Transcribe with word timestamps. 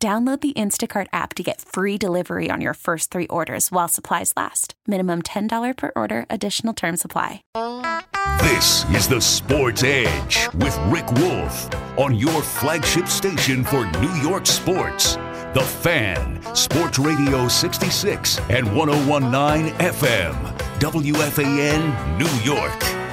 Download 0.00 0.40
the 0.40 0.52
Instacart 0.52 1.08
app 1.12 1.34
to 1.34 1.42
get 1.42 1.60
free 1.60 1.98
delivery 1.98 2.50
on 2.52 2.60
your 2.60 2.74
first 2.74 3.10
three 3.10 3.26
orders 3.26 3.72
while 3.72 3.88
supplies 3.88 4.32
last. 4.36 4.74
Minimum 4.86 5.22
$10 5.22 5.76
per 5.76 5.90
order, 5.96 6.24
additional 6.30 6.72
term 6.72 6.96
supply. 6.96 7.42
This 8.40 8.88
is 8.94 9.08
the 9.08 9.20
Sports 9.20 9.82
Edge 9.82 10.54
with 10.58 10.78
Rick 10.86 11.10
Wolff 11.14 11.68
on 11.98 12.14
your 12.14 12.42
flagship 12.42 13.08
station 13.08 13.64
for 13.64 13.90
New 13.98 14.14
York 14.22 14.46
sports. 14.46 15.16
The 15.52 15.66
Fan, 15.82 16.44
Sports 16.54 17.00
Radio 17.00 17.48
66 17.48 18.38
and 18.50 18.72
1019 18.76 19.74
FM, 19.78 20.34
WFAN, 20.78 22.18
New 22.18 22.44
York. 22.44 23.07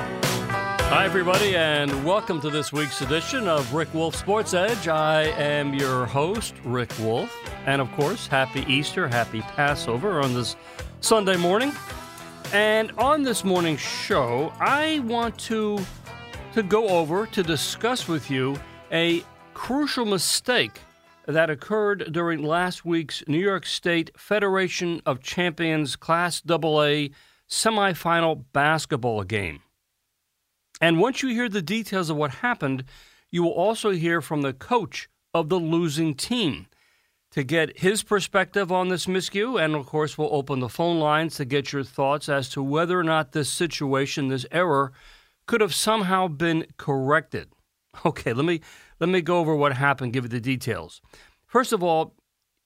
Hi, 0.88 1.04
everybody, 1.04 1.56
and 1.56 2.06
welcome 2.06 2.40
to 2.42 2.50
this 2.52 2.72
week's 2.72 3.02
edition 3.02 3.48
of 3.48 3.74
Rick 3.74 3.92
Wolff 3.94 4.16
Sports 4.16 4.54
Edge. 4.54 4.88
I 4.88 5.24
am 5.24 5.74
your 5.74 6.06
host, 6.06 6.54
Rick 6.64 6.92
Wolff, 7.00 7.36
and 7.66 7.82
of 7.82 7.92
course, 7.94 8.28
happy 8.28 8.64
Easter, 8.72 9.08
happy 9.08 9.42
Passover 9.42 10.22
on 10.22 10.36
this 10.36 10.56
Sunday 11.02 11.38
morning. 11.38 11.74
And 12.54 12.92
on 13.00 13.24
this 13.24 13.44
morning's 13.44 13.82
show, 13.82 14.54
I 14.60 15.00
want 15.00 15.38
to 15.40 15.80
to 16.54 16.64
go 16.64 16.88
over 16.88 17.26
to 17.26 17.44
discuss 17.44 18.08
with 18.08 18.30
you 18.30 18.55
a 18.92 19.24
crucial 19.55 20.05
mistake 20.05 20.80
that 21.26 21.49
occurred 21.49 22.14
during 22.14 22.44
last 22.44 22.86
week's 22.86 23.24
New 23.27 23.40
York 23.40 23.66
State 23.66 24.12
Federation 24.16 25.02
of 25.05 25.20
Champions 25.20 25.96
Class 25.96 26.44
AA 26.48 27.10
semifinal 27.49 28.46
basketball 28.54 29.24
game. 29.24 29.65
And 30.81 30.99
once 30.99 31.23
you 31.23 31.29
hear 31.29 31.49
the 31.49 31.62
details 31.62 32.09
of 32.09 32.18
what 32.18 32.31
happened, 32.31 32.84
you 33.31 33.43
will 33.43 33.51
also 33.51 33.91
hear 33.91 34.21
from 34.21 34.41
the 34.41 34.54
coach 34.54 35.09
of 35.34 35.49
the 35.49 35.59
losing 35.59 36.15
team 36.15 36.68
to 37.31 37.43
get 37.43 37.79
his 37.79 38.04
perspective 38.04 38.71
on 38.71 38.87
this 38.87 39.07
miscue. 39.07 39.62
And 39.62 39.76
of 39.76 39.85
course, 39.85 40.18
we'll 40.18 40.34
open 40.34 40.59
the 40.59 40.70
phone 40.70 40.99
lines 40.99 41.35
to 41.35 41.46
get 41.46 41.73
your 41.73 41.84
thoughts 41.84 42.29
as 42.29 42.49
to 42.49 42.63
whether 42.63 42.99
or 42.99 43.03
not 43.03 43.31
this 43.31 43.49
situation, 43.49 44.29
this 44.29 44.46
error, 44.51 44.93
could 45.46 45.62
have 45.62 45.76
somehow 45.76 46.27
been 46.27 46.65
corrected. 46.77 47.49
Okay, 48.05 48.34
let 48.34 48.43
me 48.43 48.59
let 48.99 49.09
me 49.09 49.21
go 49.21 49.40
over 49.40 49.55
what 49.55 49.71
happened, 49.71 50.12
give 50.12 50.26
you 50.26 50.29
the 50.29 50.41
details. 50.41 51.01
First 51.48 51.71
of 51.71 51.81
all, 51.81 52.13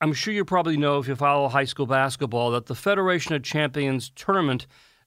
I'm 0.01 0.11
sure 0.11 0.33
you 0.33 0.43
probably 0.43 0.75
know 0.75 0.97
if 0.97 1.07
you 1.07 1.15
follow 1.15 1.47
high 1.49 1.65
school 1.65 1.85
basketball 1.85 2.49
that 2.51 2.65
the 2.65 2.73
Federation 2.73 3.35
of 3.35 3.43
Champions 3.43 4.11
tournament 4.15 4.65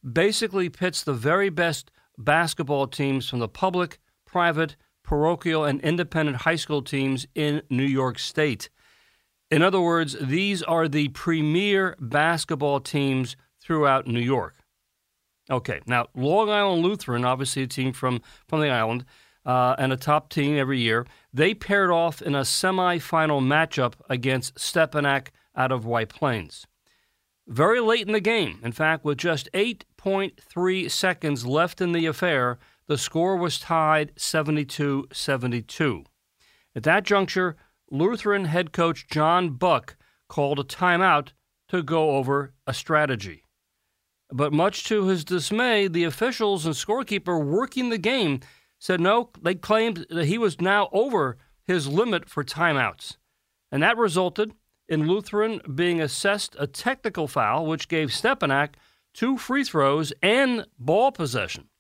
basically 0.09 0.69
pits 0.69 1.03
the 1.03 1.13
very 1.13 1.49
best 1.49 1.91
basketball 2.19 2.87
teams 2.87 3.29
from 3.29 3.39
the 3.39 3.49
public, 3.49 3.99
private, 4.27 4.77
parochial, 5.03 5.65
and 5.65 5.81
independent 5.81 6.39
high 6.39 6.57
school 6.57 6.83
teams 6.83 7.27
in 7.35 7.63
New 7.69 7.85
York 7.85 8.19
State. 8.19 8.71
In 9.51 9.63
other 9.63 9.81
words, 9.81 10.17
these 10.21 10.63
are 10.63 10.89
the 10.89 11.09
premier 11.09 11.97
basketball 12.01 12.81
teams 12.81 13.37
throughout 13.61 14.07
New 14.07 14.21
York. 14.21 14.55
Okay, 15.51 15.81
now 15.87 16.07
Long 16.15 16.49
Island 16.49 16.83
Lutheran, 16.83 17.25
obviously 17.25 17.65
a 17.65 17.67
team 17.67 17.93
from, 17.93 18.23
from 18.49 18.61
the 18.61 18.71
island, 18.71 19.05
uh, 19.45 19.75
and 19.79 19.93
a 19.93 19.97
top 19.97 20.31
team 20.31 20.57
every 20.57 20.81
year, 20.81 21.07
they 21.33 21.53
paired 21.53 21.91
off 21.91 22.23
in 22.23 22.35
a 22.35 22.43
semifinal 22.43 23.43
matchup 23.43 23.95
against 24.09 24.55
Stepinac 24.55 25.29
out 25.57 25.73
of 25.73 25.85
White 25.85 26.09
Plains. 26.09 26.67
Very 27.47 27.81
late 27.81 28.07
in 28.07 28.13
the 28.13 28.21
game, 28.21 28.61
in 28.63 28.73
fact, 28.73 29.05
with 29.05 29.19
just 29.19 29.51
8.3 29.53 30.91
seconds 30.91 31.45
left 31.45 31.81
in 31.81 31.93
the 31.93 32.07
affair, 32.07 32.59
the 32.87 32.97
score 32.97 33.37
was 33.37 33.59
tied 33.59 34.13
72 34.17 35.09
72. 35.13 36.05
At 36.75 36.85
that 36.85 37.05
juncture, 37.05 37.57
Lutheran 37.91 38.47
head 38.47 38.73
coach 38.73 39.07
John 39.09 39.51
Buck 39.51 39.97
called 40.29 40.59
a 40.59 40.65
timeout 40.65 41.33
to 41.69 41.83
go 41.83 42.13
over 42.13 42.55
a 42.67 42.73
strategy. 42.73 43.45
But 44.31 44.53
much 44.53 44.85
to 44.85 45.07
his 45.07 45.25
dismay, 45.25 45.89
the 45.89 46.05
officials 46.05 46.65
and 46.65 46.75
scorekeeper 46.75 47.45
working 47.45 47.91
the 47.91 47.99
game 47.99 48.41
said 48.79 49.01
no, 49.01 49.31
they 49.41 49.55
claimed 49.55 50.07
that 50.11 50.25
he 50.25 50.39
was 50.39 50.61
now 50.61 50.89
over 50.93 51.37
his 51.65 51.87
limit 51.87 52.29
for 52.29 52.43
timeouts. 52.43 53.17
And 53.71 53.83
that 53.83 53.99
resulted 53.99 54.53
in 54.93 55.09
Lutheran 55.09 55.59
being 55.75 56.03
assessed 56.03 56.55
a 56.59 56.67
technical 56.67 57.27
foul, 57.27 57.65
which 57.65 57.89
gave 57.89 58.11
Stepinac 58.11 58.75
two 59.15 59.39
free 59.39 59.65
throws 59.65 60.13
and 60.23 60.67
ball 60.79 61.11
possession. 61.11 61.71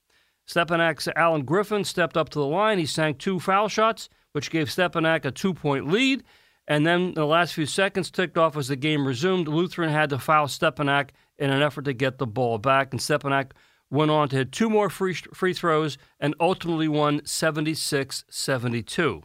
Stepinac's 0.48 1.08
Alan 1.14 1.44
Griffin 1.44 1.84
stepped 1.84 2.16
up 2.16 2.30
to 2.30 2.38
the 2.38 2.46
line. 2.46 2.78
He 2.78 2.86
sank 2.86 3.18
two 3.18 3.38
foul 3.38 3.68
shots, 3.68 4.08
which 4.32 4.50
gave 4.50 4.68
Stepinac 4.68 5.26
a 5.26 5.30
two 5.30 5.52
point 5.52 5.88
lead. 5.88 6.24
And 6.66 6.86
then 6.86 7.12
the 7.12 7.26
last 7.26 7.52
few 7.52 7.66
seconds 7.66 8.10
ticked 8.10 8.38
off 8.38 8.56
as 8.56 8.68
the 8.68 8.76
game 8.76 9.06
resumed. 9.06 9.46
Lutheran 9.46 9.90
had 9.90 10.08
to 10.08 10.18
foul 10.18 10.46
Stepinac 10.46 11.10
in 11.36 11.50
an 11.50 11.60
effort 11.60 11.84
to 11.84 11.92
get 11.92 12.16
the 12.16 12.26
ball 12.26 12.56
back. 12.56 12.92
And 12.92 13.00
Stepinac 13.00 13.50
went 13.90 14.10
on 14.10 14.30
to 14.30 14.36
hit 14.36 14.52
two 14.52 14.70
more 14.70 14.88
free, 14.88 15.12
free 15.12 15.52
throws 15.52 15.98
and 16.18 16.34
ultimately 16.40 16.88
won 16.88 17.20
76 17.26 18.24
72. 18.30 19.22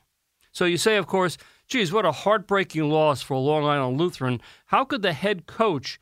So 0.52 0.66
you 0.66 0.78
say, 0.78 0.98
of 0.98 1.08
course, 1.08 1.38
geez, 1.68 1.92
what 1.92 2.06
a 2.06 2.12
heartbreaking 2.12 2.90
loss 2.90 3.22
for 3.22 3.38
Long 3.38 3.66
Island 3.66 3.98
Lutheran. 3.98 4.42
How 4.68 4.86
could 4.86 5.02
the 5.02 5.14
head 5.14 5.46
coach 5.46 6.00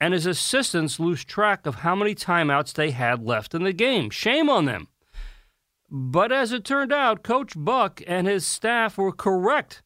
and 0.00 0.12
his 0.12 0.26
assistants 0.26 1.00
lose 1.00 1.24
track 1.24 1.66
of 1.66 1.76
how 1.76 1.94
many 1.94 2.14
timeouts 2.14 2.72
they 2.72 2.90
had 2.90 3.24
left 3.24 3.54
in 3.54 3.64
the 3.64 3.72
game? 3.72 4.10
Shame 4.10 4.50
on 4.50 4.66
them. 4.66 4.88
But 5.88 6.32
as 6.32 6.52
it 6.52 6.64
turned 6.64 6.92
out, 6.92 7.22
Coach 7.22 7.52
Buck 7.56 8.02
and 8.06 8.26
his 8.26 8.44
staff 8.44 8.98
were 8.98 9.12
correct. 9.12 9.82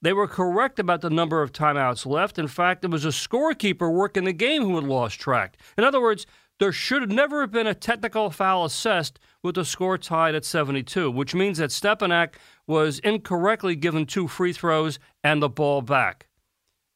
They 0.00 0.12
were 0.12 0.28
correct 0.28 0.78
about 0.78 1.00
the 1.00 1.10
number 1.10 1.42
of 1.42 1.52
timeouts 1.52 2.06
left. 2.06 2.38
In 2.38 2.46
fact, 2.46 2.84
it 2.84 2.90
was 2.90 3.04
a 3.04 3.08
scorekeeper 3.08 3.92
working 3.92 4.24
the 4.24 4.32
game 4.32 4.62
who 4.62 4.76
had 4.76 4.84
lost 4.84 5.18
track. 5.18 5.56
In 5.76 5.82
other 5.82 6.00
words, 6.00 6.24
there 6.60 6.72
should 6.72 7.10
never 7.10 7.40
have 7.40 7.50
been 7.50 7.66
a 7.66 7.74
technical 7.74 8.30
foul 8.30 8.64
assessed 8.64 9.18
with 9.42 9.54
the 9.54 9.64
score 9.64 9.98
tied 9.98 10.34
at 10.34 10.44
72, 10.44 11.10
which 11.10 11.34
means 11.34 11.58
that 11.58 11.70
Stepinac 11.70 12.34
was 12.66 12.98
incorrectly 13.00 13.76
given 13.76 14.06
two 14.06 14.28
free 14.28 14.52
throws 14.52 14.98
and 15.22 15.42
the 15.42 15.48
ball 15.48 15.82
back. 15.82 16.28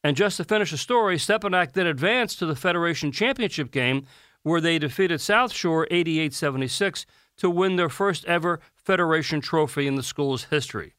And 0.03 0.17
just 0.17 0.37
to 0.37 0.43
finish 0.43 0.71
the 0.71 0.77
story, 0.77 1.17
Stepinac 1.17 1.71
then 1.73 1.87
advanced 1.87 2.39
to 2.39 2.45
the 2.45 2.55
Federation 2.55 3.11
Championship 3.11 3.71
game 3.71 4.05
where 4.43 4.59
they 4.59 4.77
defeated 4.77 5.21
South 5.21 5.53
Shore 5.53 5.87
88 5.89 6.33
76 6.33 7.05
to 7.37 7.49
win 7.49 7.77
their 7.77 7.89
first 7.89 8.25
ever 8.25 8.59
Federation 8.75 9.39
trophy 9.39 9.87
in 9.87 9.95
the 9.95 10.03
school's 10.03 10.45
history. 10.45 10.93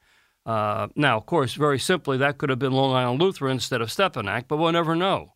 Uh, 0.47 0.88
now, 0.97 1.16
of 1.16 1.26
course, 1.26 1.55
very 1.55 1.78
simply, 1.78 2.16
that 2.19 2.38
could 2.38 2.50
have 2.50 2.59
been 2.59 2.72
Long 2.72 2.94
Island 2.94 3.21
Lutheran 3.21 3.53
instead 3.53 3.81
of 3.81 3.88
Stepinac, 3.88 4.44
but 4.49 4.56
we'll 4.56 4.72
never 4.72 4.94
know. 4.94 5.34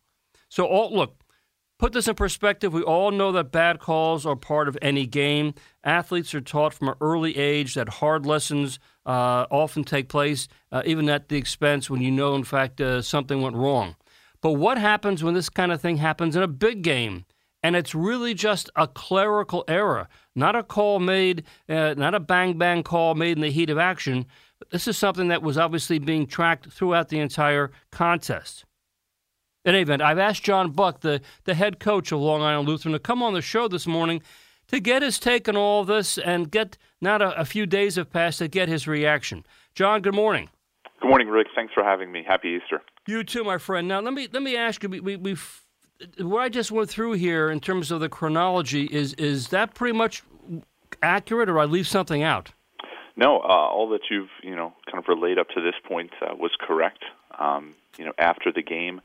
So, 0.49 0.65
all, 0.65 0.93
look, 0.95 1.18
Put 1.79 1.93
this 1.93 2.09
in 2.09 2.15
perspective, 2.15 2.73
we 2.73 2.81
all 2.81 3.09
know 3.09 3.31
that 3.31 3.53
bad 3.53 3.79
calls 3.79 4.25
are 4.25 4.35
part 4.35 4.67
of 4.67 4.77
any 4.81 5.05
game. 5.05 5.53
Athletes 5.81 6.35
are 6.35 6.41
taught 6.41 6.73
from 6.73 6.89
an 6.89 6.95
early 6.99 7.37
age 7.37 7.75
that 7.75 7.87
hard 7.87 8.25
lessons 8.25 8.79
uh, 9.05 9.45
often 9.49 9.85
take 9.85 10.09
place, 10.09 10.49
uh, 10.73 10.81
even 10.85 11.07
at 11.07 11.29
the 11.29 11.37
expense 11.37 11.89
when 11.89 12.01
you 12.01 12.11
know, 12.11 12.35
in 12.35 12.43
fact, 12.43 12.81
uh, 12.81 13.01
something 13.01 13.41
went 13.41 13.55
wrong. 13.55 13.95
But 14.41 14.53
what 14.53 14.77
happens 14.77 15.23
when 15.23 15.35
this 15.35 15.47
kind 15.47 15.71
of 15.71 15.79
thing 15.79 15.97
happens 15.97 16.35
in 16.35 16.43
a 16.43 16.49
big 16.49 16.81
game? 16.81 17.23
And 17.63 17.77
it's 17.77 17.95
really 17.95 18.33
just 18.33 18.69
a 18.75 18.85
clerical 18.85 19.63
error, 19.69 20.09
not 20.35 20.57
a 20.57 20.63
call 20.63 20.99
made, 20.99 21.43
uh, 21.69 21.93
not 21.95 22.13
a 22.13 22.19
bang 22.19 22.57
bang 22.57 22.83
call 22.83 23.15
made 23.15 23.37
in 23.37 23.41
the 23.41 23.51
heat 23.51 23.69
of 23.69 23.77
action. 23.77 24.25
This 24.69 24.85
is 24.85 24.97
something 24.97 25.29
that 25.29 25.41
was 25.41 25.57
obviously 25.57 25.97
being 25.97 26.27
tracked 26.27 26.71
throughout 26.71 27.07
the 27.07 27.19
entire 27.19 27.71
contest. 27.89 28.65
In 29.65 29.75
any 29.75 29.81
event, 29.81 30.01
I've 30.01 30.19
asked 30.19 30.43
John 30.43 30.71
Buck, 30.71 31.01
the, 31.01 31.21
the 31.43 31.53
head 31.53 31.79
coach 31.79 32.11
of 32.11 32.19
Long 32.19 32.41
Island 32.41 32.67
Lutheran, 32.67 32.93
to 32.93 32.99
come 32.99 33.21
on 33.21 33.33
the 33.33 33.41
show 33.41 33.67
this 33.67 33.85
morning 33.85 34.21
to 34.67 34.79
get 34.79 35.01
his 35.01 35.19
take 35.19 35.49
on 35.49 35.57
all 35.57 35.83
this 35.83 36.17
and 36.17 36.49
get, 36.49 36.77
not 37.01 37.21
a, 37.21 37.37
a 37.39 37.43
few 37.43 37.65
days 37.65 37.95
have 37.95 38.09
passed, 38.09 38.39
to 38.39 38.47
get 38.47 38.69
his 38.69 38.87
reaction. 38.87 39.45
John, 39.73 40.01
good 40.01 40.15
morning. 40.15 40.49
Good 41.01 41.09
morning, 41.09 41.27
Rick. 41.27 41.47
Thanks 41.55 41.73
for 41.73 41.83
having 41.83 42.11
me. 42.11 42.23
Happy 42.27 42.59
Easter. 42.61 42.81
You 43.07 43.23
too, 43.23 43.43
my 43.43 43.57
friend. 43.57 43.87
Now, 43.87 43.99
let 43.99 44.13
me 44.13 44.27
let 44.31 44.43
me 44.43 44.55
ask 44.55 44.83
you. 44.83 44.89
We, 44.89 45.15
we, 45.15 45.35
what 46.19 46.41
I 46.41 46.49
just 46.49 46.71
went 46.71 46.89
through 46.89 47.13
here 47.13 47.49
in 47.49 47.59
terms 47.59 47.89
of 47.89 47.99
the 48.01 48.09
chronology 48.09 48.85
is 48.85 49.13
is 49.13 49.47
that 49.49 49.73
pretty 49.73 49.97
much 49.97 50.23
accurate, 51.01 51.49
or 51.49 51.57
I 51.57 51.65
leave 51.65 51.87
something 51.87 52.21
out? 52.21 52.51
No, 53.15 53.39
uh, 53.39 53.47
all 53.47 53.89
that 53.89 54.01
you've 54.11 54.29
you 54.43 54.55
know 54.55 54.73
kind 54.91 55.01
of 55.01 55.07
relayed 55.07 55.39
up 55.39 55.47
to 55.55 55.61
this 55.61 55.75
point 55.87 56.11
uh, 56.21 56.35
was 56.35 56.51
correct. 56.59 57.03
Um, 57.39 57.75
you 57.97 58.05
know, 58.05 58.13
after 58.17 58.51
the 58.51 58.61
game, 58.61 59.01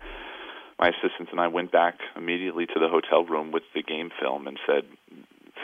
my 0.79 0.89
assistants 0.89 1.31
and 1.31 1.41
I 1.41 1.49
went 1.49 1.71
back 1.71 1.95
immediately 2.17 2.67
to 2.67 2.81
the 2.81 2.89
hotel 2.89 3.25
room 3.25 3.53
with 3.53 3.63
the 3.75 3.83
game 3.83 4.11
film 4.21 4.47
and 4.47 4.59
said 4.67 4.85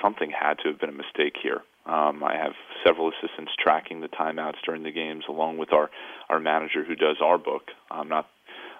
something 0.02 0.30
had 0.30 0.58
to 0.62 0.68
have 0.68 0.80
been 0.80 0.90
a 0.90 0.92
mistake 0.92 1.34
here. 1.42 1.62
Um, 1.86 2.22
I 2.22 2.36
have 2.36 2.52
several 2.86 3.10
assistants 3.10 3.52
tracking 3.58 4.00
the 4.00 4.08
timeouts 4.08 4.60
during 4.64 4.82
the 4.82 4.92
games, 4.92 5.24
along 5.28 5.58
with 5.58 5.72
our 5.72 5.90
our 6.28 6.38
manager 6.38 6.84
who 6.84 6.94
does 6.94 7.16
our 7.22 7.38
book. 7.38 7.62
Not 7.90 8.28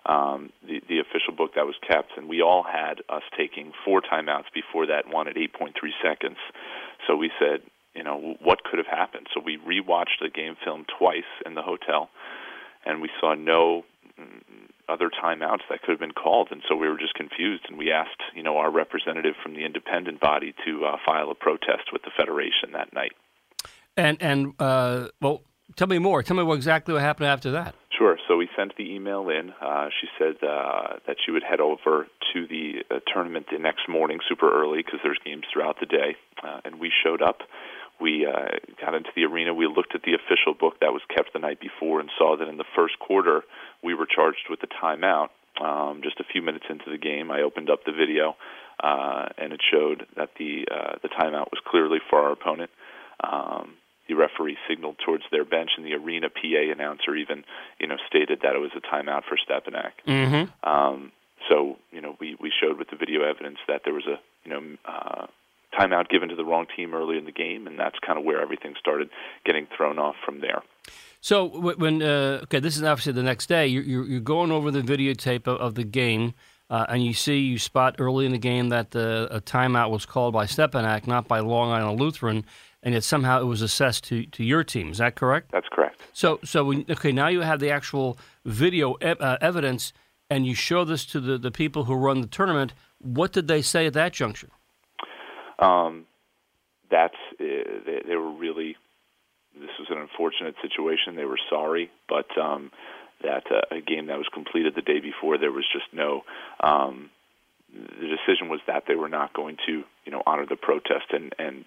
um, 0.06 0.50
the 0.62 0.80
the 0.88 1.00
official 1.00 1.34
book 1.36 1.52
that 1.56 1.66
was 1.66 1.74
kept, 1.86 2.12
and 2.16 2.28
we 2.28 2.42
all 2.42 2.62
had 2.62 3.00
us 3.08 3.22
taking 3.36 3.72
four 3.84 4.00
timeouts 4.00 4.52
before 4.54 4.86
that 4.86 5.08
one 5.08 5.28
at 5.28 5.36
8.3 5.36 5.72
seconds. 6.02 6.36
So 7.06 7.16
we 7.16 7.30
said, 7.38 7.62
you 7.94 8.04
know, 8.04 8.36
what 8.42 8.64
could 8.64 8.78
have 8.78 8.86
happened? 8.86 9.26
So 9.34 9.40
we 9.44 9.58
rewatched 9.58 10.20
the 10.20 10.30
game 10.30 10.56
film 10.64 10.86
twice 10.98 11.28
in 11.44 11.54
the 11.54 11.62
hotel, 11.62 12.10
and 12.86 13.02
we 13.02 13.10
saw 13.20 13.34
no 13.34 13.84
mm, 14.18 14.42
other 14.90 15.10
timeouts 15.10 15.62
that 15.70 15.82
could 15.82 15.92
have 15.92 16.00
been 16.00 16.12
called, 16.12 16.48
and 16.50 16.62
so 16.68 16.76
we 16.76 16.88
were 16.88 16.98
just 16.98 17.14
confused. 17.14 17.64
And 17.68 17.78
we 17.78 17.90
asked, 17.92 18.20
you 18.34 18.42
know, 18.42 18.56
our 18.56 18.70
representative 18.70 19.34
from 19.42 19.54
the 19.54 19.64
independent 19.64 20.20
body 20.20 20.54
to 20.66 20.84
uh, 20.84 20.96
file 21.06 21.30
a 21.30 21.34
protest 21.34 21.92
with 21.92 22.02
the 22.02 22.10
federation 22.16 22.72
that 22.72 22.92
night. 22.92 23.12
And 23.96 24.16
and 24.20 24.54
uh, 24.58 25.08
well, 25.20 25.42
tell 25.76 25.88
me 25.88 25.98
more. 25.98 26.22
Tell 26.22 26.36
me 26.36 26.42
what 26.42 26.54
exactly 26.54 26.94
what 26.94 27.02
happened 27.02 27.28
after 27.28 27.50
that. 27.52 27.74
Sure. 27.96 28.16
So 28.28 28.36
we 28.36 28.48
sent 28.56 28.76
the 28.76 28.94
email 28.94 29.28
in. 29.28 29.52
Uh, 29.60 29.88
she 30.00 30.08
said 30.18 30.36
uh, 30.42 30.96
that 31.06 31.16
she 31.24 31.32
would 31.32 31.42
head 31.42 31.60
over 31.60 32.06
to 32.32 32.46
the 32.46 32.82
uh, 32.90 33.00
tournament 33.12 33.46
the 33.52 33.58
next 33.58 33.88
morning, 33.88 34.20
super 34.26 34.50
early, 34.50 34.78
because 34.78 35.00
there's 35.02 35.18
games 35.22 35.44
throughout 35.52 35.76
the 35.80 35.86
day. 35.86 36.16
Uh, 36.42 36.60
and 36.64 36.80
we 36.80 36.90
showed 37.04 37.20
up. 37.20 37.40
We 38.00 38.24
uh, 38.24 38.56
got 38.80 38.94
into 38.94 39.10
the 39.14 39.24
arena. 39.24 39.52
We 39.52 39.66
looked 39.66 39.94
at 39.94 40.00
the 40.02 40.14
official 40.14 40.54
book 40.58 40.80
that 40.80 40.92
was 40.92 41.02
kept 41.14 41.34
the 41.34 41.38
night 41.38 41.60
before 41.60 42.00
and 42.00 42.08
saw 42.16 42.38
that 42.38 42.48
in 42.48 42.56
the 42.56 42.64
first 42.74 42.98
quarter 42.98 43.42
we 43.82 43.94
were 43.94 44.06
charged 44.06 44.48
with 44.48 44.60
a 44.62 44.66
timeout. 44.66 45.28
Um, 45.60 46.00
just 46.02 46.20
a 46.20 46.24
few 46.24 46.42
minutes 46.42 46.66
into 46.70 46.90
the 46.90 46.98
game, 46.98 47.30
I 47.30 47.42
opened 47.42 47.70
up 47.70 47.84
the 47.84 47.92
video, 47.92 48.36
uh, 48.82 49.28
and 49.36 49.52
it 49.52 49.60
showed 49.70 50.06
that 50.16 50.30
the 50.38 50.66
uh, 50.70 50.96
the 51.02 51.08
timeout 51.08 51.50
was 51.50 51.60
clearly 51.66 51.98
for 52.08 52.20
our 52.20 52.32
opponent. 52.32 52.70
Um, 53.22 53.74
the 54.08 54.14
referee 54.14 54.56
signaled 54.68 54.96
towards 55.04 55.24
their 55.30 55.44
bench, 55.44 55.70
and 55.76 55.86
the 55.86 55.94
arena 55.94 56.28
PA 56.30 56.72
announcer 56.72 57.14
even, 57.14 57.44
you 57.78 57.86
know, 57.86 57.96
stated 58.08 58.40
that 58.42 58.54
it 58.54 58.58
was 58.58 58.72
a 58.76 58.80
timeout 58.80 59.22
for 59.28 59.36
Stepinac. 59.36 59.92
Mm-hmm. 60.06 60.68
Um, 60.68 61.12
so, 61.48 61.76
you 61.92 62.00
know, 62.00 62.16
we 62.20 62.36
we 62.40 62.50
showed 62.50 62.78
with 62.78 62.90
the 62.90 62.96
video 62.96 63.22
evidence 63.22 63.58
that 63.68 63.82
there 63.84 63.94
was 63.94 64.06
a, 64.06 64.18
you 64.44 64.50
know, 64.50 64.76
uh, 64.84 65.26
timeout 65.78 66.08
given 66.08 66.28
to 66.28 66.34
the 66.34 66.44
wrong 66.44 66.66
team 66.76 66.94
early 66.94 67.18
in 67.18 67.24
the 67.24 67.32
game, 67.32 67.66
and 67.66 67.78
that's 67.78 67.98
kind 68.04 68.18
of 68.18 68.24
where 68.24 68.40
everything 68.40 68.74
started 68.78 69.10
getting 69.44 69.68
thrown 69.76 69.98
off 69.98 70.16
from 70.24 70.40
there. 70.40 70.62
So 71.20 71.46
when 71.46 72.02
uh, 72.02 72.40
okay, 72.44 72.60
this 72.60 72.76
is 72.76 72.82
obviously 72.82 73.12
the 73.12 73.22
next 73.22 73.46
day. 73.46 73.66
You're 73.66 74.06
you're 74.06 74.20
going 74.20 74.50
over 74.50 74.70
the 74.70 74.80
videotape 74.80 75.46
of, 75.46 75.60
of 75.60 75.74
the 75.74 75.84
game, 75.84 76.32
uh, 76.70 76.86
and 76.88 77.04
you 77.04 77.12
see 77.12 77.38
you 77.38 77.58
spot 77.58 77.96
early 77.98 78.24
in 78.24 78.32
the 78.32 78.38
game 78.38 78.70
that 78.70 78.92
the, 78.92 79.28
a 79.30 79.40
timeout 79.40 79.90
was 79.90 80.06
called 80.06 80.32
by 80.32 80.46
Stepinac, 80.46 81.06
not 81.06 81.28
by 81.28 81.40
Long 81.40 81.72
Island 81.72 82.00
Lutheran, 82.00 82.46
and 82.82 82.94
yet 82.94 83.04
somehow 83.04 83.38
it 83.40 83.44
was 83.44 83.60
assessed 83.60 84.04
to, 84.04 84.24
to 84.26 84.42
your 84.42 84.64
team. 84.64 84.90
Is 84.90 84.98
that 84.98 85.14
correct? 85.14 85.52
That's 85.52 85.68
correct. 85.70 86.00
So 86.14 86.40
so 86.42 86.64
when, 86.64 86.86
okay, 86.88 87.12
now 87.12 87.28
you 87.28 87.42
have 87.42 87.60
the 87.60 87.70
actual 87.70 88.18
video 88.46 88.96
e- 89.02 89.20
uh, 89.20 89.36
evidence, 89.42 89.92
and 90.30 90.46
you 90.46 90.54
show 90.54 90.84
this 90.84 91.04
to 91.06 91.20
the, 91.20 91.36
the 91.36 91.50
people 91.50 91.84
who 91.84 91.94
run 91.94 92.22
the 92.22 92.28
tournament. 92.28 92.72
What 92.98 93.32
did 93.32 93.46
they 93.46 93.60
say 93.60 93.86
at 93.86 93.92
that 93.92 94.14
juncture? 94.14 94.48
Um, 95.58 96.06
that's 96.90 97.14
uh, 97.38 97.44
they, 97.84 98.02
they 98.08 98.16
were 98.16 98.32
really. 98.32 98.76
This 99.60 99.76
was 99.78 99.88
an 99.90 99.98
unfortunate 99.98 100.54
situation. 100.62 101.16
They 101.16 101.24
were 101.24 101.38
sorry, 101.48 101.90
but 102.08 102.26
um, 102.38 102.70
that 103.22 103.44
uh, 103.50 103.76
a 103.76 103.80
game 103.80 104.06
that 104.06 104.18
was 104.18 104.28
completed 104.32 104.74
the 104.74 104.82
day 104.82 105.00
before, 105.00 105.38
there 105.38 105.52
was 105.52 105.64
just 105.72 105.86
no. 105.92 106.22
Um, 106.60 107.10
the 107.72 108.08
decision 108.08 108.48
was 108.48 108.60
that 108.66 108.84
they 108.88 108.96
were 108.96 109.08
not 109.08 109.32
going 109.32 109.56
to, 109.66 109.84
you 110.04 110.12
know, 110.12 110.22
honor 110.26 110.46
the 110.46 110.56
protest 110.56 111.12
and 111.12 111.32
and 111.38 111.64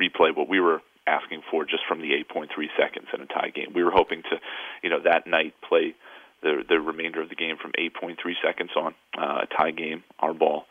replay 0.00 0.36
what 0.36 0.48
we 0.48 0.60
were 0.60 0.82
asking 1.06 1.42
for 1.50 1.64
just 1.64 1.82
from 1.86 2.00
the 2.00 2.10
8.3 2.34 2.48
seconds 2.78 3.06
in 3.14 3.20
a 3.20 3.26
tie 3.26 3.50
game. 3.54 3.72
We 3.74 3.84
were 3.84 3.90
hoping 3.90 4.22
to, 4.22 4.40
you 4.82 4.90
know, 4.90 5.00
that 5.04 5.26
night 5.26 5.54
play 5.66 5.94
the 6.42 6.62
the 6.68 6.80
remainder 6.80 7.22
of 7.22 7.28
the 7.28 7.34
game 7.34 7.56
from 7.60 7.72
8.3 7.72 8.16
seconds 8.44 8.70
on 8.76 8.94
uh, 9.16 9.42
a 9.42 9.46
tie 9.46 9.70
game, 9.70 10.02
our 10.18 10.34
ball, 10.34 10.66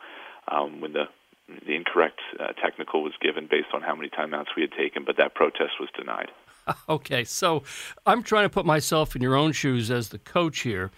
um, 0.48 0.81
when 0.81 0.94
the 0.94 1.06
the 1.65 1.75
incorrect 1.75 2.19
uh, 2.39 2.54
technical 2.54 3.04
was 3.04 3.13
given 3.21 3.48
based 3.50 3.69
on 3.74 3.81
how 3.81 3.95
many 3.95 4.10
timeouts 4.10 4.56
we 4.56 4.62
had 4.62 4.71
taken, 4.71 5.04
but 5.06 5.18
that 5.18 5.36
protest 5.36 5.74
was 5.80 5.89
denied. 5.98 6.30
Okay, 6.88 7.25
so 7.25 7.63
I'm 8.06 8.24
trying 8.24 8.45
to 8.45 8.50
put 8.50 8.65
myself 8.65 9.18
in 9.18 9.21
your 9.21 9.36
own 9.36 9.51
shoes 9.51 9.92
as 9.92 10.07
the 10.10 10.18
coach 10.18 10.62
here. 10.62 10.92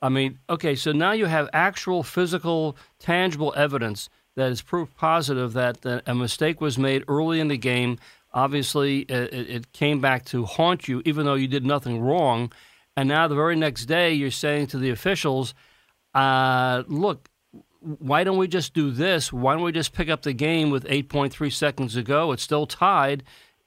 I 0.00 0.08
mean, 0.10 0.38
okay, 0.48 0.76
so 0.76 0.92
now 0.92 1.10
you 1.10 1.26
have 1.26 1.48
actual 1.52 2.04
physical, 2.04 2.76
tangible 3.00 3.52
evidence 3.56 4.08
that 4.36 4.52
is 4.52 4.62
proof 4.62 4.94
positive 4.96 5.54
that 5.54 5.84
a 6.06 6.14
mistake 6.14 6.60
was 6.60 6.78
made 6.78 7.04
early 7.08 7.40
in 7.40 7.48
the 7.48 7.58
game. 7.58 7.98
Obviously, 8.32 9.00
it, 9.00 9.34
it 9.34 9.72
came 9.72 10.00
back 10.00 10.24
to 10.26 10.44
haunt 10.44 10.86
you, 10.86 11.02
even 11.04 11.26
though 11.26 11.34
you 11.34 11.48
did 11.48 11.66
nothing 11.66 12.00
wrong. 12.00 12.52
And 12.96 13.08
now, 13.08 13.26
the 13.26 13.34
very 13.34 13.56
next 13.56 13.86
day, 13.86 14.12
you're 14.12 14.30
saying 14.30 14.68
to 14.68 14.78
the 14.78 14.90
officials, 14.90 15.54
uh, 16.14 16.84
look, 16.86 17.28
why 17.98 18.22
don't 18.24 18.36
we 18.36 18.48
just 18.48 18.74
do 18.74 18.90
this? 18.90 19.32
Why 19.32 19.54
don't 19.54 19.62
we 19.62 19.72
just 19.72 19.92
pick 19.92 20.08
up 20.08 20.22
the 20.22 20.34
game 20.34 20.70
with 20.70 20.84
8.3 20.84 21.52
seconds 21.52 21.94
to 21.94 22.02
go? 22.02 22.32
It's 22.32 22.42
still 22.42 22.66
tied. 22.66 23.22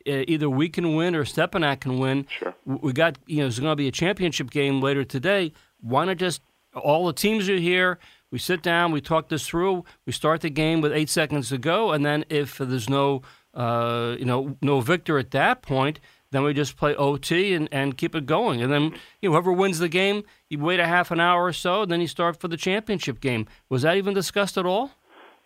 Either 0.06 0.50
we 0.50 0.70
can 0.70 0.96
win 0.96 1.16
or 1.16 1.26
Stepinac 1.26 1.82
can 1.82 1.98
win. 2.00 2.28
Sure. 2.30 2.56
We 2.66 2.94
got, 2.94 3.18
you 3.26 3.38
know, 3.38 3.44
there's 3.44 3.60
going 3.60 3.72
to 3.72 3.76
be 3.76 3.88
a 3.88 3.92
championship 3.92 4.50
game 4.52 4.82
later 4.82 5.04
today. 5.04 5.54
Why 5.80 6.06
not 6.06 6.18
just, 6.18 6.42
all 6.76 7.08
the 7.08 7.14
teams 7.14 7.50
are 7.50 7.56
here. 7.56 8.00
We 8.32 8.40
sit 8.40 8.62
down, 8.62 8.92
we 8.92 9.02
talk 9.02 9.30
this 9.30 9.46
through. 9.46 9.84
We 10.06 10.14
start 10.14 10.42
the 10.42 10.50
game 10.50 10.82
with 10.82 10.94
eight 10.94 11.10
seconds 11.10 11.50
to 11.50 11.58
go, 11.58 11.92
and 11.92 12.06
then 12.06 12.24
if 12.30 12.58
there's 12.58 12.90
no, 12.90 13.24
uh, 13.54 14.16
you 14.18 14.26
know, 14.26 14.58
no 14.62 14.80
victor 14.80 15.18
at 15.18 15.32
that 15.32 15.62
point, 15.62 16.00
then 16.32 16.44
we 16.44 16.54
just 16.54 16.78
play 16.78 16.96
OT 16.96 17.54
and, 17.54 17.70
and 17.72 17.98
keep 17.98 18.16
it 18.16 18.26
going. 18.26 18.62
And 18.62 18.72
then 18.72 18.96
you 19.22 19.30
know, 19.30 19.34
whoever 19.34 19.52
wins 19.52 19.80
the 19.80 19.90
game, 19.90 20.24
you 20.50 20.60
wait 20.60 20.80
a 20.80 20.88
half 20.88 21.12
an 21.12 21.20
hour 21.20 21.46
or 21.46 21.54
so, 21.54 21.84
and 21.84 21.92
then 21.92 22.02
you 22.02 22.08
start 22.08 22.40
for 22.40 22.48
the 22.48 22.58
championship 22.58 23.20
game. 23.20 23.48
Was 23.70 23.84
that 23.84 23.98
even 23.98 24.14
discussed 24.14 24.58
at 24.58 24.66
all? 24.66 24.92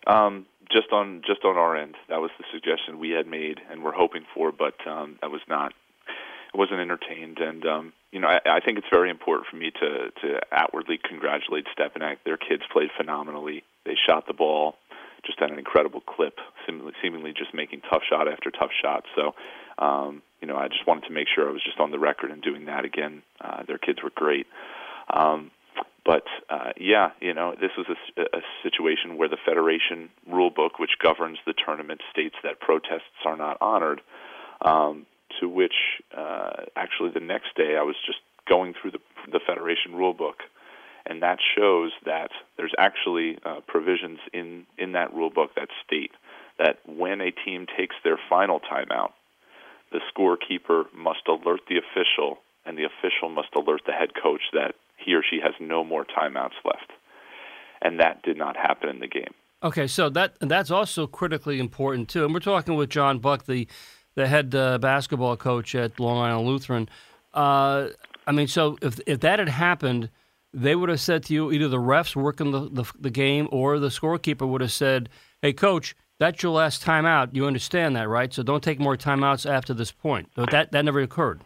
Um, 0.06 0.46
just 0.70 0.92
on 0.92 1.22
just 1.26 1.44
on 1.44 1.56
our 1.56 1.76
end, 1.76 1.96
that 2.08 2.20
was 2.20 2.30
the 2.38 2.44
suggestion 2.52 2.98
we 2.98 3.10
had 3.10 3.26
made 3.26 3.60
and 3.70 3.82
we're 3.82 3.92
hoping 3.92 4.24
for, 4.34 4.52
but 4.52 4.74
um, 4.86 5.18
that 5.20 5.30
was 5.30 5.42
not 5.48 5.72
it 6.54 6.58
wasn't 6.58 6.80
entertained. 6.80 7.38
And 7.38 7.66
um, 7.66 7.92
you 8.12 8.20
know, 8.20 8.28
I, 8.28 8.40
I 8.46 8.60
think 8.60 8.78
it's 8.78 8.86
very 8.90 9.10
important 9.10 9.48
for 9.48 9.56
me 9.56 9.70
to 9.72 10.10
to 10.22 10.40
outwardly 10.52 10.98
congratulate 11.02 11.66
Stepinac. 11.76 12.18
Their 12.24 12.36
kids 12.36 12.62
played 12.72 12.90
phenomenally. 12.96 13.64
They 13.84 13.96
shot 14.08 14.26
the 14.26 14.34
ball 14.34 14.76
just 15.24 15.40
at 15.40 15.50
an 15.50 15.58
incredible 15.58 16.00
clip, 16.00 16.38
seemingly, 16.66 16.92
seemingly 17.02 17.32
just 17.32 17.54
making 17.54 17.82
tough 17.90 18.02
shot 18.08 18.28
after 18.28 18.50
tough 18.50 18.70
shot. 18.82 19.04
So, 19.14 19.34
um, 19.78 20.22
you 20.40 20.48
know, 20.48 20.56
I 20.56 20.68
just 20.68 20.86
wanted 20.86 21.06
to 21.06 21.12
make 21.12 21.28
sure 21.32 21.48
I 21.48 21.52
was 21.52 21.62
just 21.64 21.80
on 21.80 21.90
the 21.90 21.98
record 21.98 22.30
and 22.30 22.42
doing 22.42 22.66
that 22.66 22.84
again. 22.84 23.22
Uh, 23.40 23.62
their 23.66 23.78
kids 23.78 24.02
were 24.02 24.12
great. 24.14 24.46
Um, 25.12 25.50
but 26.04 26.24
uh, 26.48 26.70
yeah, 26.78 27.10
you 27.20 27.34
know, 27.34 27.54
this 27.60 27.72
was 27.76 27.86
a, 28.16 28.22
a 28.22 28.40
situation 28.62 29.16
where 29.16 29.28
the 29.28 29.36
federation 29.44 30.08
rule 30.30 30.50
book, 30.50 30.78
which 30.78 30.92
governs 31.02 31.38
the 31.46 31.54
tournament, 31.54 32.00
states 32.12 32.36
that 32.44 32.60
protests 32.60 33.24
are 33.24 33.36
not 33.36 33.58
honored. 33.60 34.00
Um, 34.62 35.06
to 35.40 35.48
which, 35.48 35.74
uh, 36.16 36.64
actually, 36.76 37.10
the 37.10 37.20
next 37.20 37.54
day 37.56 37.76
I 37.76 37.82
was 37.82 37.96
just 38.06 38.18
going 38.48 38.74
through 38.80 38.92
the 38.92 39.00
the 39.30 39.40
federation 39.44 39.94
rule 39.94 40.14
book, 40.14 40.36
and 41.06 41.22
that 41.22 41.38
shows 41.56 41.92
that 42.04 42.30
there's 42.56 42.74
actually 42.78 43.38
uh, 43.44 43.60
provisions 43.66 44.18
in 44.32 44.66
in 44.76 44.92
that 44.92 45.14
rule 45.14 45.30
book 45.30 45.50
that 45.56 45.68
state 45.86 46.10
that 46.58 46.78
when 46.86 47.20
a 47.20 47.30
team 47.30 47.66
takes 47.76 47.94
their 48.02 48.18
final 48.30 48.60
timeout, 48.60 49.12
the 49.92 50.00
scorekeeper 50.12 50.84
must 50.94 51.20
alert 51.28 51.60
the 51.68 51.76
official, 51.78 52.38
and 52.64 52.78
the 52.78 52.84
official 52.84 53.28
must 53.28 53.48
alert 53.54 53.82
the 53.86 53.92
head 53.92 54.10
coach 54.20 54.40
that 54.52 54.74
he 54.96 55.14
or 55.14 55.22
she 55.22 55.38
has 55.42 55.52
no 55.60 55.84
more 55.84 56.04
timeouts 56.04 56.56
left. 56.64 56.90
And 57.82 58.00
that 58.00 58.22
did 58.22 58.36
not 58.38 58.56
happen 58.56 58.88
in 58.88 59.00
the 59.00 59.06
game. 59.06 59.34
Okay, 59.62 59.86
so 59.86 60.08
that 60.10 60.36
that's 60.40 60.70
also 60.70 61.06
critically 61.06 61.60
important 61.60 62.08
too. 62.08 62.24
And 62.24 62.34
we're 62.34 62.40
talking 62.40 62.74
with 62.74 62.90
John 62.90 63.18
Buck, 63.18 63.44
the 63.44 63.68
the 64.14 64.26
head 64.26 64.54
uh, 64.54 64.78
basketball 64.78 65.36
coach 65.36 65.74
at 65.74 66.00
Long 66.00 66.18
Island 66.18 66.48
Lutheran. 66.48 66.88
Uh, 67.34 67.88
I 68.26 68.32
mean, 68.32 68.48
so 68.48 68.78
if 68.82 68.98
if 69.06 69.20
that 69.20 69.38
had 69.38 69.48
happened, 69.48 70.10
they 70.52 70.74
would 70.74 70.88
have 70.88 71.00
said 71.00 71.24
to 71.24 71.34
you 71.34 71.52
either 71.52 71.68
the 71.68 71.76
refs 71.78 72.16
working 72.16 72.50
the, 72.50 72.68
the, 72.70 72.84
the 72.98 73.10
game 73.10 73.48
or 73.50 73.78
the 73.78 73.88
scorekeeper 73.88 74.48
would 74.48 74.60
have 74.60 74.72
said, 74.72 75.08
"Hey, 75.42 75.52
coach, 75.52 75.94
that's 76.18 76.42
your 76.42 76.52
last 76.52 76.82
timeout. 76.82 77.34
You 77.34 77.46
understand 77.46 77.96
that, 77.96 78.08
right? 78.08 78.32
So 78.32 78.42
don't 78.42 78.62
take 78.62 78.80
more 78.80 78.96
timeouts 78.96 79.48
after 79.48 79.74
this 79.74 79.92
point." 79.92 80.30
But 80.34 80.50
that 80.50 80.72
that 80.72 80.84
never 80.84 81.00
occurred. 81.00 81.42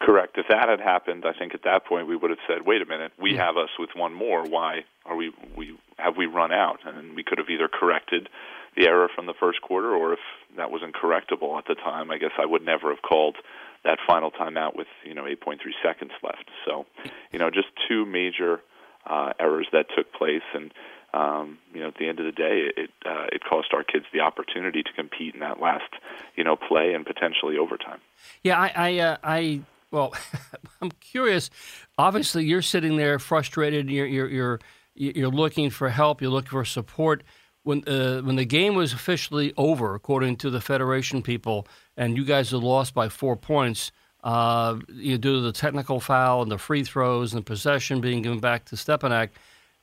Correct. 0.00 0.38
If 0.38 0.46
that 0.48 0.68
had 0.68 0.80
happened, 0.80 1.24
I 1.26 1.38
think 1.38 1.54
at 1.54 1.62
that 1.64 1.84
point 1.84 2.08
we 2.08 2.16
would 2.16 2.30
have 2.30 2.38
said, 2.48 2.66
"Wait 2.66 2.82
a 2.82 2.86
minute, 2.86 3.12
we 3.18 3.34
yeah. 3.34 3.46
have 3.46 3.56
us 3.56 3.70
with 3.78 3.90
one 3.94 4.14
more. 4.14 4.44
Why 4.44 4.84
are 5.04 5.16
we 5.16 5.32
we 5.56 5.78
have 5.98 6.16
we 6.16 6.26
run 6.26 6.52
out?" 6.52 6.80
And 6.84 7.14
we 7.14 7.22
could 7.22 7.38
have 7.38 7.50
either 7.50 7.68
corrected 7.68 8.28
the 8.76 8.86
error 8.86 9.08
from 9.14 9.26
the 9.26 9.34
first 9.34 9.60
quarter, 9.62 9.94
or 9.94 10.12
if 10.14 10.20
that 10.56 10.70
was 10.70 10.82
incorrectable 10.82 11.58
at 11.58 11.66
the 11.66 11.74
time, 11.74 12.10
I 12.10 12.18
guess 12.18 12.30
I 12.38 12.46
would 12.46 12.64
never 12.64 12.90
have 12.90 13.02
called 13.02 13.36
that 13.84 13.98
final 14.06 14.30
timeout 14.30 14.76
with 14.76 14.88
you 15.04 15.14
know 15.14 15.24
8.3 15.24 15.58
seconds 15.82 16.12
left. 16.22 16.50
So, 16.66 16.86
you 17.32 17.38
know, 17.38 17.50
just 17.50 17.68
two 17.88 18.04
major 18.04 18.60
uh, 19.06 19.32
errors 19.38 19.66
that 19.72 19.86
took 19.96 20.12
place, 20.12 20.42
and 20.54 20.72
um, 21.12 21.58
you 21.72 21.80
know, 21.80 21.88
at 21.88 21.96
the 21.98 22.08
end 22.08 22.20
of 22.20 22.26
the 22.26 22.32
day, 22.32 22.70
it 22.76 22.90
uh, 23.04 23.26
it 23.32 23.42
cost 23.48 23.68
our 23.72 23.82
kids 23.82 24.04
the 24.12 24.20
opportunity 24.20 24.82
to 24.82 24.92
compete 24.92 25.34
in 25.34 25.40
that 25.40 25.60
last 25.60 25.92
you 26.36 26.44
know 26.44 26.56
play 26.56 26.94
and 26.94 27.04
potentially 27.04 27.56
overtime. 27.58 28.00
Yeah, 28.42 28.60
I 28.60 28.72
I, 28.74 28.98
uh, 28.98 29.16
I 29.22 29.60
well, 29.90 30.14
I'm 30.80 30.90
curious. 31.00 31.50
Obviously, 31.98 32.44
you're 32.44 32.62
sitting 32.62 32.96
there 32.96 33.18
frustrated. 33.18 33.90
You're 33.90 34.06
you're 34.06 34.28
you're 34.28 34.60
you're 34.94 35.30
looking 35.30 35.70
for 35.70 35.88
help. 35.88 36.20
You're 36.20 36.30
looking 36.30 36.50
for 36.50 36.64
support. 36.64 37.24
When 37.62 37.86
uh, 37.86 38.20
when 38.22 38.36
the 38.36 38.46
game 38.46 38.74
was 38.74 38.92
officially 38.92 39.52
over, 39.56 39.94
according 39.94 40.36
to 40.38 40.50
the 40.50 40.60
federation 40.60 41.22
people, 41.22 41.66
and 41.96 42.16
you 42.16 42.24
guys 42.24 42.50
had 42.50 42.62
lost 42.62 42.94
by 42.94 43.08
four 43.08 43.36
points, 43.36 43.92
uh, 44.24 44.78
you 44.88 45.18
do 45.18 45.40
the 45.40 45.52
technical 45.52 46.00
foul 46.00 46.42
and 46.42 46.50
the 46.50 46.58
free 46.58 46.84
throws 46.84 47.32
and 47.32 47.40
the 47.40 47.44
possession 47.44 48.00
being 48.00 48.22
given 48.22 48.40
back 48.40 48.64
to 48.66 48.76
Stepinac. 48.76 49.30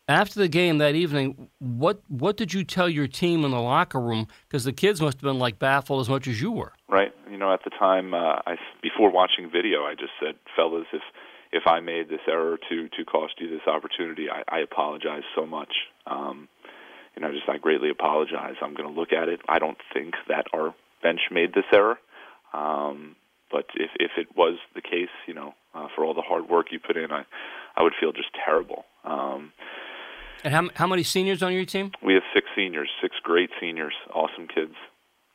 After 0.09 0.39
the 0.39 0.47
game 0.47 0.77
that 0.77 0.95
evening, 0.95 1.49
what 1.59 2.01
what 2.07 2.37
did 2.37 2.53
you 2.53 2.63
tell 2.63 2.87
your 2.87 3.07
team 3.07 3.43
in 3.43 3.51
the 3.51 3.59
locker 3.59 3.99
room? 3.99 4.27
Because 4.47 4.63
the 4.63 4.71
kids 4.71 5.01
must 5.01 5.17
have 5.17 5.23
been 5.23 5.39
like 5.39 5.59
baffled 5.59 5.99
as 5.99 6.07
much 6.07 6.27
as 6.27 6.41
you 6.41 6.51
were. 6.51 6.71
Right. 6.87 7.13
You 7.29 7.37
know, 7.37 7.53
at 7.53 7.63
the 7.63 7.71
time, 7.71 8.13
uh, 8.13 8.39
I 8.45 8.55
before 8.81 9.11
watching 9.11 9.49
video, 9.51 9.83
I 9.83 9.95
just 9.95 10.13
said, 10.19 10.35
"Fellas, 10.55 10.87
if 10.93 11.01
if 11.51 11.63
I 11.67 11.81
made 11.81 12.07
this 12.07 12.21
error 12.27 12.57
to 12.69 12.87
to 12.87 13.05
cost 13.05 13.33
you 13.39 13.49
this 13.49 13.67
opportunity, 13.67 14.27
I, 14.29 14.43
I 14.47 14.59
apologize 14.59 15.23
so 15.35 15.45
much." 15.45 15.73
Um, 16.05 16.47
you 17.17 17.21
know, 17.23 17.31
just 17.31 17.49
I 17.49 17.57
greatly 17.57 17.89
apologize. 17.89 18.53
I'm 18.61 18.75
going 18.75 18.87
to 18.87 18.93
look 18.93 19.11
at 19.11 19.27
it. 19.27 19.41
I 19.49 19.57
don't 19.57 19.79
think 19.91 20.13
that 20.27 20.45
our 20.53 20.75
bench 21.01 21.21
made 21.31 21.51
this 21.55 21.65
error. 21.73 21.97
Um, 22.53 23.15
but 23.51 23.65
if 23.73 23.89
if 23.99 24.11
it 24.17 24.27
was 24.37 24.59
the 24.75 24.81
case, 24.81 25.09
you 25.25 25.33
know, 25.33 25.55
uh, 25.73 25.87
for 25.95 26.05
all 26.05 26.13
the 26.13 26.21
hard 26.21 26.47
work 26.47 26.67
you 26.71 26.79
put 26.79 26.95
in, 26.95 27.11
I 27.11 27.25
I 27.75 27.81
would 27.81 27.93
feel 27.99 28.11
just 28.11 28.29
terrible. 28.45 28.85
Um, 29.03 29.51
and 30.43 30.53
how 30.53 30.69
how 30.75 30.85
many 30.85 31.01
seniors 31.01 31.41
on 31.41 31.53
your 31.53 31.65
team? 31.65 31.91
We 32.03 32.13
have 32.13 32.23
six 32.35 32.45
seniors, 32.55 32.89
six 33.01 33.15
great 33.23 33.49
seniors, 33.59 33.95
awesome 34.13 34.47
kids. 34.47 34.75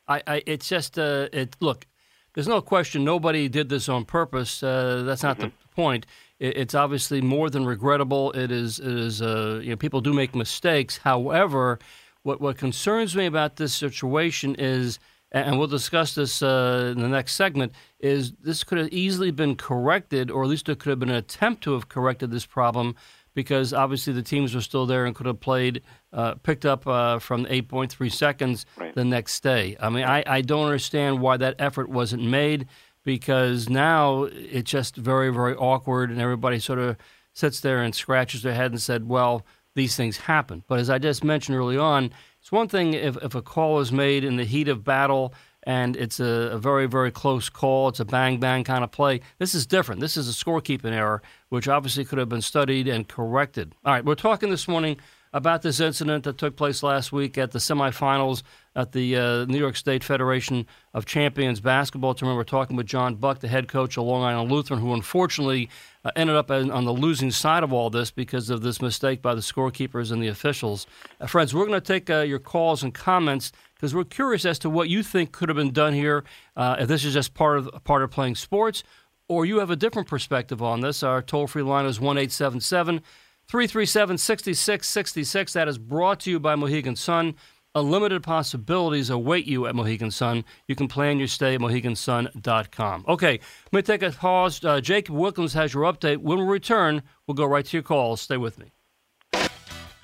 I, 0.07 0.23
I 0.25 0.43
it's 0.45 0.69
just 0.69 0.97
uh, 0.97 1.27
it. 1.33 1.57
Look, 1.59 1.85
there's 2.33 2.47
no 2.47 2.61
question 2.61 3.03
nobody 3.03 3.49
did 3.49 3.67
this 3.67 3.89
on 3.89 4.05
purpose. 4.05 4.63
Uh, 4.63 5.03
that's 5.05 5.23
not 5.23 5.37
mm-hmm. 5.37 5.49
the 5.49 5.75
point. 5.75 6.05
It, 6.43 6.57
it's 6.57 6.75
obviously 6.75 7.21
more 7.21 7.49
than 7.49 7.65
regrettable. 7.65 8.31
It 8.33 8.51
is 8.51 8.79
it 8.79 8.87
is 8.87 9.21
uh, 9.21 9.61
you 9.63 9.69
know 9.69 9.77
people 9.77 10.01
do 10.01 10.13
make 10.13 10.35
mistakes. 10.35 10.97
However, 10.97 11.79
what 12.23 12.41
what 12.41 12.57
concerns 12.57 13.15
me 13.15 13.25
about 13.25 13.55
this 13.55 13.73
situation 13.73 14.55
is 14.59 14.99
and 15.33 15.57
we'll 15.57 15.67
discuss 15.67 16.13
this 16.13 16.43
uh, 16.43 16.93
in 16.95 17.01
the 17.01 17.07
next 17.07 17.33
segment, 17.33 17.73
is 17.99 18.33
this 18.33 18.63
could 18.63 18.77
have 18.77 18.89
easily 18.89 19.31
been 19.31 19.55
corrected, 19.55 20.29
or 20.29 20.43
at 20.43 20.49
least 20.49 20.67
there 20.67 20.75
could 20.75 20.91
have 20.91 20.99
been 20.99 21.09
an 21.09 21.15
attempt 21.15 21.63
to 21.63 21.73
have 21.73 21.89
corrected 21.89 22.29
this 22.29 22.45
problem 22.45 22.95
because 23.33 23.73
obviously 23.73 24.13
the 24.13 24.21
teams 24.21 24.53
were 24.53 24.61
still 24.61 24.85
there 24.85 25.05
and 25.05 25.15
could 25.15 25.25
have 25.25 25.39
played, 25.39 25.81
uh, 26.11 26.35
picked 26.35 26.67
up 26.67 26.85
uh, 26.85 27.17
from 27.17 27.45
8.3 27.45 28.11
seconds 28.11 28.65
right. 28.77 28.93
the 28.93 29.03
next 29.03 29.41
day. 29.41 29.75
I 29.79 29.89
mean, 29.89 30.03
I, 30.03 30.23
I 30.27 30.41
don't 30.41 30.65
understand 30.65 31.19
why 31.19 31.37
that 31.37 31.55
effort 31.57 31.89
wasn't 31.89 32.23
made 32.23 32.67
because 33.03 33.69
now 33.69 34.23
it's 34.23 34.71
just 34.71 34.95
very, 34.95 35.29
very 35.29 35.55
awkward 35.55 36.09
and 36.09 36.21
everybody 36.21 36.59
sort 36.59 36.79
of 36.79 36.97
sits 37.33 37.59
there 37.59 37.81
and 37.81 37.93
scratches 37.93 38.43
their 38.43 38.53
head 38.53 38.71
and 38.71 38.81
said, 38.81 39.07
well, 39.07 39.45
these 39.75 39.95
things 39.95 40.17
happen. 40.17 40.63
But 40.67 40.79
as 40.79 40.89
I 40.89 40.99
just 40.99 41.23
mentioned 41.23 41.57
early 41.57 41.77
on, 41.77 42.11
it's 42.39 42.51
one 42.51 42.67
thing 42.67 42.93
if, 42.93 43.17
if 43.17 43.35
a 43.35 43.41
call 43.41 43.79
is 43.79 43.91
made 43.91 44.23
in 44.23 44.35
the 44.35 44.43
heat 44.43 44.67
of 44.67 44.83
battle 44.83 45.33
and 45.65 45.95
it's 45.95 46.19
a, 46.19 46.51
a, 46.51 46.57
very, 46.57 46.87
very 46.87 47.09
close 47.09 47.49
call. 47.49 47.87
It's 47.87 47.99
a 47.99 48.05
bang, 48.05 48.39
bang 48.39 48.63
kind 48.63 48.83
of 48.83 48.91
play. 48.91 49.21
This 49.39 49.55
is 49.55 49.65
different. 49.65 50.01
This 50.01 50.17
is 50.17 50.29
a 50.29 50.33
scorekeeping 50.33 50.91
error, 50.91 51.21
which 51.49 51.67
obviously 51.67 52.03
could 52.03 52.19
have 52.19 52.29
been 52.29 52.41
studied 52.41 52.87
and 52.87 53.07
corrected. 53.07 53.73
All 53.85 53.93
right, 53.93 54.03
we're 54.03 54.15
talking 54.15 54.49
this 54.49 54.67
morning 54.67 54.97
about 55.33 55.63
this 55.63 55.79
incident 55.79 56.23
that 56.23 56.37
took 56.37 56.55
place 56.55 56.83
last 56.83 57.11
week 57.11 57.37
at 57.37 57.51
the 57.51 57.59
semifinals 57.59 58.43
at 58.75 58.91
the 58.91 59.17
uh, 59.17 59.45
New 59.45 59.57
York 59.57 59.75
State 59.75 60.03
Federation 60.03 60.65
of 60.93 61.05
Champions 61.05 61.59
basketball 61.59 62.13
tournament. 62.13 62.37
We're 62.37 62.43
talking 62.43 62.75
with 62.75 62.85
John 62.85 63.15
Buck, 63.15 63.39
the 63.39 63.47
head 63.47 63.67
coach 63.67 63.97
of 63.97 64.03
Long 64.03 64.23
Island 64.23 64.51
Lutheran, 64.51 64.79
who 64.79 64.93
unfortunately 64.93 65.69
uh, 66.05 66.11
ended 66.15 66.35
up 66.35 66.51
on 66.51 66.85
the 66.85 66.93
losing 66.93 67.31
side 67.31 67.63
of 67.63 67.73
all 67.73 67.89
this 67.89 68.11
because 68.11 68.49
of 68.49 68.61
this 68.61 68.81
mistake 68.81 69.21
by 69.21 69.33
the 69.33 69.41
scorekeepers 69.41 70.11
and 70.11 70.21
the 70.21 70.27
officials. 70.27 70.85
Uh, 71.19 71.27
friends, 71.27 71.53
we're 71.53 71.65
going 71.65 71.79
to 71.79 71.81
take 71.81 72.09
uh, 72.09 72.19
your 72.19 72.39
calls 72.39 72.83
and 72.83 72.93
comments 72.93 73.51
because 73.75 73.93
we're 73.93 74.03
curious 74.03 74.45
as 74.45 74.59
to 74.59 74.69
what 74.69 74.87
you 74.87 75.03
think 75.03 75.31
could 75.31 75.49
have 75.49 75.55
been 75.55 75.73
done 75.73 75.93
here. 75.93 76.23
Uh, 76.55 76.77
if 76.79 76.87
this 76.87 77.03
is 77.03 77.13
just 77.13 77.33
part 77.33 77.57
of 77.57 77.83
part 77.83 78.03
of 78.03 78.11
playing 78.11 78.35
sports, 78.35 78.83
or 79.27 79.45
you 79.45 79.59
have 79.59 79.69
a 79.69 79.75
different 79.75 80.07
perspective 80.07 80.61
on 80.61 80.81
this. 80.81 81.01
Our 81.01 81.21
toll 81.21 81.47
free 81.47 81.63
line 81.63 81.85
is 81.85 81.99
one 81.99 82.17
eight 82.17 82.31
seven 82.31 82.59
seven. 82.59 83.01
337 83.47 84.17
6666. 84.17 85.53
That 85.53 85.67
is 85.67 85.77
brought 85.77 86.19
to 86.21 86.31
you 86.31 86.39
by 86.39 86.55
Mohegan 86.55 86.95
Sun. 86.95 87.35
Unlimited 87.75 88.21
possibilities 88.21 89.09
await 89.09 89.47
you 89.47 89.65
at 89.65 89.75
Mohegan 89.75 90.11
Sun. 90.11 90.45
You 90.67 90.75
can 90.75 90.87
plan 90.87 91.17
your 91.17 91.27
stay 91.27 91.55
at 91.55 91.59
mohegansun.com. 91.59 93.05
Okay, 93.07 93.39
let 93.71 93.73
me 93.73 93.81
take 93.81 94.03
a 94.03 94.11
pause. 94.11 94.63
Uh, 94.63 94.79
Jacob 94.79 95.15
Wilkins 95.15 95.53
has 95.53 95.73
your 95.73 95.91
update. 95.91 96.17
When 96.17 96.37
we 96.37 96.45
return, 96.45 97.01
we'll 97.25 97.33
go 97.33 97.45
right 97.45 97.65
to 97.65 97.77
your 97.77 97.83
calls. 97.83 98.21
Stay 98.21 98.37
with 98.37 98.59
me. 98.59 98.71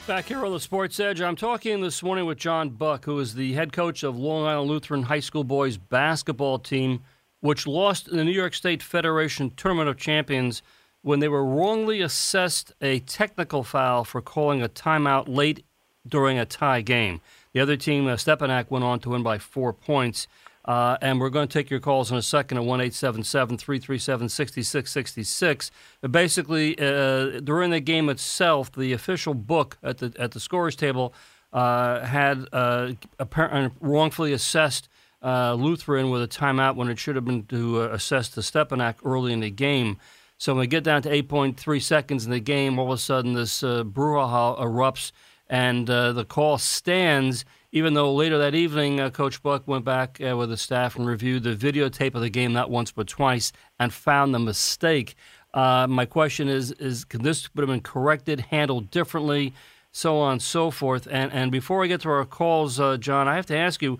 Back 0.07 0.25
here 0.25 0.43
on 0.43 0.51
the 0.51 0.59
Sports 0.59 0.99
Edge, 0.99 1.21
I'm 1.21 1.35
talking 1.35 1.81
this 1.81 2.01
morning 2.01 2.25
with 2.25 2.39
John 2.39 2.71
Buck, 2.71 3.05
who 3.05 3.19
is 3.19 3.35
the 3.35 3.53
head 3.53 3.71
coach 3.71 4.01
of 4.01 4.17
Long 4.17 4.47
Island 4.47 4.67
Lutheran 4.67 5.03
High 5.03 5.19
School 5.19 5.43
boys 5.43 5.77
basketball 5.77 6.57
team, 6.57 7.01
which 7.41 7.67
lost 7.67 8.07
in 8.07 8.17
the 8.17 8.23
New 8.23 8.31
York 8.31 8.55
State 8.55 8.81
Federation 8.81 9.51
Tournament 9.51 9.87
of 9.87 9.97
Champions 9.97 10.63
when 11.01 11.19
they 11.19 11.27
were 11.27 11.45
wrongly 11.45 12.01
assessed 12.01 12.73
a 12.81 12.99
technical 12.99 13.63
foul 13.63 14.03
for 14.03 14.21
calling 14.21 14.61
a 14.61 14.69
timeout 14.69 15.25
late 15.27 15.65
during 16.07 16.37
a 16.37 16.45
tie 16.45 16.81
game. 16.81 17.21
The 17.53 17.59
other 17.59 17.77
team, 17.77 18.07
uh, 18.07 18.15
Stepinac, 18.15 18.69
went 18.69 18.85
on 18.85 18.99
to 19.01 19.09
win 19.09 19.23
by 19.23 19.37
four 19.37 19.73
points. 19.73 20.27
Uh, 20.65 20.97
and 21.01 21.19
we're 21.19 21.29
going 21.29 21.47
to 21.47 21.51
take 21.51 21.69
your 21.69 21.79
calls 21.79 22.11
in 22.11 22.17
a 22.17 22.21
second 22.21 22.57
at 22.57 22.63
1 22.63 22.79
337 22.91 24.29
6666. 24.29 25.71
Basically, 26.11 26.77
uh, 26.77 27.39
during 27.39 27.71
the 27.71 27.79
game 27.79 28.07
itself, 28.09 28.71
the 28.71 28.93
official 28.93 29.33
book 29.33 29.77
at 29.81 29.97
the, 29.97 30.13
at 30.19 30.31
the 30.31 30.39
scorers 30.39 30.75
table 30.75 31.13
uh, 31.53 32.05
had 32.05 32.45
uh, 32.51 32.91
apparently 33.17 33.75
wrongfully 33.79 34.33
assessed 34.33 34.89
uh, 35.23 35.53
Lutheran 35.53 36.11
with 36.11 36.21
a 36.21 36.27
timeout 36.27 36.75
when 36.75 36.89
it 36.89 36.99
should 36.99 37.15
have 37.15 37.25
been 37.25 37.45
to 37.47 37.81
uh, 37.81 37.87
assess 37.87 38.29
the 38.29 38.41
Stepinac 38.41 38.95
early 39.03 39.33
in 39.33 39.39
the 39.39 39.49
game. 39.49 39.97
So 40.39 40.53
when 40.53 40.61
we 40.61 40.67
get 40.67 40.85
down 40.85 41.01
to 41.01 41.09
8.3 41.09 41.81
seconds 41.81 42.23
in 42.23 42.31
the 42.31 42.39
game, 42.39 42.79
all 42.79 42.85
of 42.85 42.93
a 42.93 42.97
sudden 42.97 43.33
this 43.33 43.61
uh, 43.61 43.83
brouhaha 43.83 44.57
erupts 44.57 45.11
and 45.49 45.89
uh, 45.89 46.13
the 46.13 46.23
call 46.23 46.57
stands, 46.57 47.43
even 47.73 47.93
though 47.93 48.13
later 48.13 48.37
that 48.37 48.55
evening 48.55 49.01
uh, 49.01 49.09
Coach 49.09 49.43
Buck 49.43 49.67
went 49.67 49.83
back 49.83 50.17
uh, 50.25 50.37
with 50.37 50.49
the 50.49 50.55
staff 50.55 50.95
and 50.95 51.05
reviewed 51.05 51.43
the 51.43 51.57
videotape 51.57 52.15
of 52.15 52.21
the 52.21 52.29
game 52.29 52.53
not 52.53 52.71
once 52.71 52.89
but 52.89 53.05
twice 53.07 53.51
and 53.81 53.91
found 53.91 54.33
the 54.33 54.39
mistake. 54.39 55.15
Uh, 55.53 55.87
my 55.89 56.05
question 56.05 56.47
is, 56.47 56.71
is 56.71 57.05
this 57.11 57.53
would 57.53 57.63
have 57.63 57.69
been 57.69 57.81
corrected, 57.81 58.39
handled 58.39 58.89
differently, 58.91 59.53
so 59.91 60.19
on 60.19 60.33
and 60.33 60.41
so 60.41 60.71
forth? 60.71 61.05
And, 61.11 61.33
and 61.33 61.51
before 61.51 61.79
we 61.79 61.89
get 61.89 61.99
to 62.01 62.09
our 62.11 62.23
calls, 62.23 62.79
uh, 62.79 62.95
John, 62.95 63.27
I 63.27 63.35
have 63.35 63.47
to 63.47 63.57
ask 63.57 63.81
you, 63.81 63.99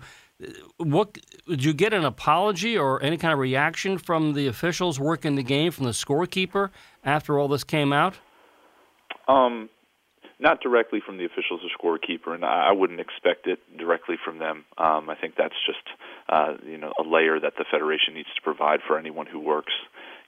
what 0.78 1.18
did 1.46 1.64
you 1.64 1.72
get 1.72 1.92
an 1.92 2.04
apology 2.04 2.76
or 2.76 3.02
any 3.02 3.16
kind 3.16 3.32
of 3.32 3.38
reaction 3.38 3.98
from 3.98 4.34
the 4.34 4.46
officials 4.46 4.98
working 4.98 5.34
the 5.34 5.42
game 5.42 5.70
from 5.72 5.86
the 5.86 5.92
scorekeeper 5.92 6.70
after 7.04 7.38
all 7.38 7.48
this 7.48 7.64
came 7.64 7.92
out? 7.92 8.18
Um, 9.28 9.68
not 10.38 10.60
directly 10.60 11.00
from 11.04 11.18
the 11.18 11.24
officials 11.24 11.60
or 11.62 11.98
scorekeeper, 11.98 12.34
and 12.34 12.44
I 12.44 12.72
wouldn't 12.72 13.00
expect 13.00 13.46
it 13.46 13.60
directly 13.76 14.16
from 14.24 14.38
them. 14.38 14.64
Um, 14.78 15.10
I 15.10 15.14
think 15.14 15.34
that's 15.36 15.54
just 15.66 15.86
uh, 16.28 16.54
you 16.64 16.78
know 16.78 16.92
a 16.98 17.02
layer 17.02 17.38
that 17.38 17.54
the 17.58 17.64
federation 17.70 18.14
needs 18.14 18.28
to 18.34 18.42
provide 18.42 18.80
for 18.86 18.98
anyone 18.98 19.26
who 19.26 19.38
works 19.38 19.72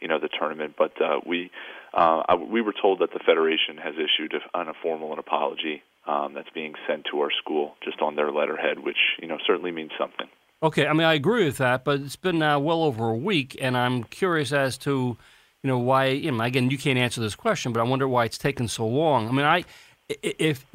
you 0.01 0.09
know 0.09 0.19
the 0.19 0.29
tournament. 0.29 0.75
But 0.77 1.01
uh, 1.01 1.21
we 1.27 1.51
uh, 1.95 2.37
we 2.37 2.61
were 2.61 2.75
told 2.81 2.99
that 3.01 3.13
the 3.13 3.21
federation 3.25 3.79
has 3.83 3.95
issued 3.95 4.35
an, 4.55 4.69
a 4.69 4.75
formal 4.83 5.19
apology 5.19 5.83
um, 6.07 6.35
that's 6.35 6.51
being 6.55 6.75
sent 6.89 7.07
to 7.11 7.21
our 7.21 7.31
school 7.31 7.75
just 7.83 8.01
on 8.01 8.17
their 8.17 8.31
letterhead, 8.33 8.81
which 8.81 8.97
you 9.21 9.29
know 9.29 9.39
certainly 9.47 9.71
means 9.71 9.93
something. 9.99 10.27
Okay, 10.63 10.87
I 10.87 10.93
mean 10.93 11.07
I 11.07 11.15
agree 11.15 11.45
with 11.45 11.59
that, 11.59 11.85
but 11.85 12.01
it's 12.01 12.17
been 12.17 12.39
now 12.39 12.59
well 12.61 12.83
over 12.83 13.09
a 13.09 13.17
week, 13.17 13.57
and 13.61 13.77
I'm 13.77 14.05
curious 14.05 14.53
as 14.53 14.79
to 14.79 15.17
you 15.63 15.69
know 15.69 15.79
why. 15.79 16.07
You 16.07 16.33
know, 16.33 16.43
again, 16.43 16.71
you 16.71 16.79
can't 16.79 16.99
answer 16.99 17.21
this 17.21 17.35
question, 17.35 17.73
but 17.73 17.81
I 17.81 17.85
wonder 17.85 18.09
why 18.09 18.25
it's 18.25 18.39
taken 18.39 18.69
so 18.69 18.87
long. 18.87 19.29
I 19.29 19.33
mean, 19.33 19.47
I 19.47 19.65
if 20.09 20.67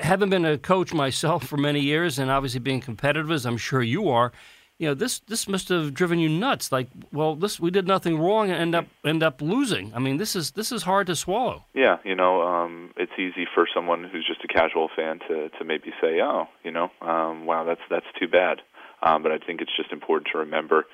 haven't 0.00 0.30
been 0.30 0.44
a 0.44 0.58
coach 0.58 0.92
myself 0.92 1.44
for 1.48 1.56
many 1.56 1.80
years, 1.80 2.18
and 2.18 2.30
obviously 2.30 2.60
being 2.60 2.80
competitive 2.80 3.30
as 3.30 3.46
I'm 3.46 3.56
sure 3.56 3.82
you 3.82 4.08
are 4.08 4.32
you 4.80 4.88
know 4.88 4.94
this 4.94 5.18
this 5.28 5.46
must 5.46 5.68
have 5.68 5.92
driven 5.92 6.18
you 6.18 6.30
nuts. 6.30 6.72
Like 6.72 6.88
well 7.12 7.36
this 7.36 7.60
we 7.60 7.70
did 7.70 7.86
nothing 7.86 8.18
wrong 8.18 8.50
and 8.50 8.58
end 8.58 8.74
up 8.74 8.86
end 9.04 9.22
up 9.22 9.42
losing. 9.42 9.92
I 9.94 9.98
mean 9.98 10.16
this 10.16 10.34
is 10.34 10.52
this 10.52 10.72
is 10.72 10.82
hard 10.84 11.06
to 11.08 11.14
swallow. 11.14 11.64
Yeah 11.74 11.98
you 12.02 12.14
know 12.14 12.40
um 12.42 12.92
it's 12.96 13.12
easy 13.18 13.46
for 13.54 13.68
someone 13.74 14.04
who's 14.04 14.26
just 14.26 14.42
a 14.42 14.48
casual 14.48 14.88
fan 14.96 15.18
to 15.28 15.50
to 15.50 15.64
maybe 15.64 15.92
say 16.00 16.20
oh 16.22 16.48
you 16.64 16.70
know 16.70 16.90
um 17.02 17.44
wow 17.44 17.62
that's 17.64 17.82
that's 17.90 18.06
too 18.18 18.26
bad. 18.26 18.62
Um, 19.02 19.22
but 19.22 19.32
I 19.32 19.38
think 19.38 19.60
it's 19.60 19.74
just 19.76 19.92
important 19.92 20.28
to 20.32 20.38
remember, 20.38 20.86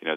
you 0.00 0.08
know, 0.08 0.16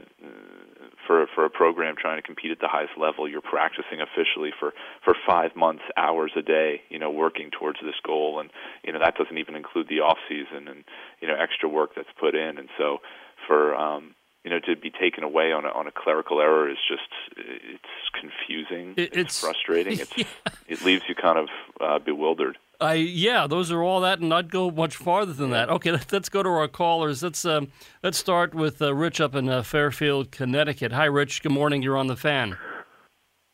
for 1.08 1.26
for 1.34 1.46
a 1.46 1.50
program 1.50 1.96
trying 1.98 2.18
to 2.18 2.22
compete 2.22 2.52
at 2.52 2.60
the 2.60 2.68
highest 2.68 2.94
level, 2.98 3.28
you're 3.28 3.42
practicing 3.42 4.02
officially 4.02 4.52
for 4.60 4.74
for 5.04 5.16
five 5.26 5.56
months, 5.56 5.84
hours 5.96 6.34
a 6.36 6.42
day, 6.42 6.82
you 6.90 7.00
know, 7.00 7.10
working 7.10 7.50
towards 7.50 7.80
this 7.82 7.96
goal, 8.06 8.40
and 8.40 8.52
you 8.84 8.92
know 8.94 9.00
that 9.00 9.16
doesn't 9.16 9.38
even 9.38 9.56
include 9.56 9.88
the 9.88 10.02
off 10.02 10.18
season 10.28 10.68
and 10.68 10.84
you 11.22 11.28
know 11.28 11.36
extra 11.36 11.70
work 11.70 11.92
that's 11.96 12.10
put 12.20 12.36
in, 12.36 12.58
and 12.58 12.70
so 12.78 13.00
for 13.48 13.76
um, 13.76 14.14
you 14.44 14.52
know 14.52 14.60
to 14.60 14.76
be 14.76 14.92
taken 14.92 15.24
away 15.24 15.52
on 15.52 15.66
a, 15.66 15.70
on 15.70 15.88
a 15.88 15.92
clerical 15.92 16.42
error 16.42 16.70
is 16.70 16.78
just 16.88 17.10
it's 17.38 18.10
confusing, 18.20 18.94
it, 18.98 19.10
it's, 19.10 19.18
it's, 19.18 19.42
frustrating, 19.42 20.00
it's, 20.00 20.18
yeah. 20.18 20.26
it 20.68 20.82
leaves 20.84 21.04
you 21.08 21.16
kind 21.16 21.40
of 21.40 21.48
uh, 21.80 22.00
bewildered. 22.00 22.58
I 22.80 22.94
yeah, 22.94 23.48
those 23.48 23.72
are 23.72 23.82
all 23.82 24.02
that, 24.02 24.20
and 24.20 24.34
I'd 24.34 24.52
go 24.52 24.70
much 24.70 24.96
farther 24.96 25.34
than 25.34 25.50
that. 25.52 25.70
Okay, 25.70 25.92
let's 26.12 26.30
go 26.30 26.44
to 26.44 26.50
our 26.50 26.68
callers. 26.68 27.24
Let's 27.24 27.44
um, 27.46 27.70
let's 28.04 28.18
start 28.18 28.54
with 28.54 28.82
uh, 28.82 28.94
Rich 28.94 29.20
up 29.20 29.36
in 29.36 29.50
uh, 29.50 29.64
Fairfield, 29.64 30.32
Connecticut. 30.32 30.92
Hi, 30.92 31.06
Rich. 31.06 31.42
Good 31.42 31.52
morning. 31.52 31.82
You're 31.82 31.98
on 31.98 32.08
the 32.08 32.16
fan. 32.16 32.58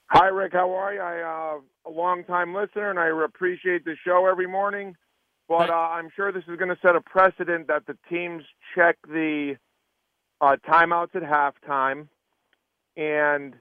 Hi, 0.09 0.27
Rick. 0.27 0.53
How 0.53 0.71
are 0.71 0.93
you? 0.93 1.01
I 1.01 1.55
uh, 1.55 1.89
a 1.89 1.91
long 1.91 2.23
time 2.25 2.53
listener, 2.53 2.89
and 2.89 2.99
I 2.99 3.07
appreciate 3.23 3.85
the 3.85 3.95
show 4.05 4.27
every 4.29 4.47
morning. 4.47 4.95
But 5.47 5.69
uh, 5.69 5.73
I'm 5.73 6.09
sure 6.15 6.31
this 6.31 6.43
is 6.47 6.57
going 6.57 6.69
to 6.69 6.77
set 6.81 6.95
a 6.95 7.01
precedent 7.01 7.67
that 7.67 7.85
the 7.85 7.97
teams 8.09 8.43
check 8.75 8.97
the 9.07 9.55
uh, 10.41 10.55
timeouts 10.67 11.15
at 11.15 11.23
halftime, 11.23 12.07
and 12.95 13.53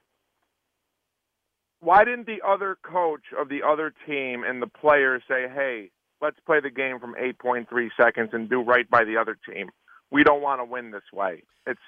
why 1.82 2.04
didn't 2.04 2.26
the 2.26 2.40
other 2.46 2.78
coach 2.82 3.24
of 3.36 3.48
the 3.48 3.62
other 3.62 3.92
team 4.06 4.44
and 4.44 4.62
the 4.62 4.68
players 4.68 5.22
say, 5.28 5.48
"Hey, 5.48 5.90
let's 6.20 6.38
play 6.46 6.60
the 6.60 6.70
game 6.70 7.00
from 7.00 7.16
8.3 7.16 7.90
seconds 7.96 8.30
and 8.32 8.48
do 8.48 8.60
right 8.62 8.88
by 8.88 9.04
the 9.04 9.16
other 9.16 9.36
team. 9.48 9.70
We 10.10 10.22
don't 10.22 10.40
want 10.40 10.60
to 10.60 10.64
win 10.64 10.92
this 10.92 11.12
way." 11.12 11.42
It's 11.66 11.80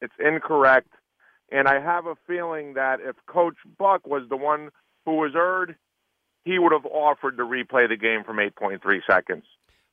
it's 0.00 0.14
incorrect, 0.18 0.92
and 1.50 1.66
I 1.66 1.80
have 1.80 2.06
a 2.06 2.14
feeling 2.26 2.74
that 2.74 3.00
if 3.00 3.16
Coach 3.26 3.56
Buck 3.76 4.06
was 4.06 4.28
the 4.28 4.36
one 4.36 4.70
who 5.04 5.16
was 5.16 5.32
erred, 5.34 5.76
he 6.44 6.58
would 6.58 6.72
have 6.72 6.86
offered 6.86 7.36
to 7.36 7.42
replay 7.42 7.88
the 7.88 7.96
game 7.96 8.22
from 8.24 8.36
8.3 8.38 9.00
seconds. 9.06 9.44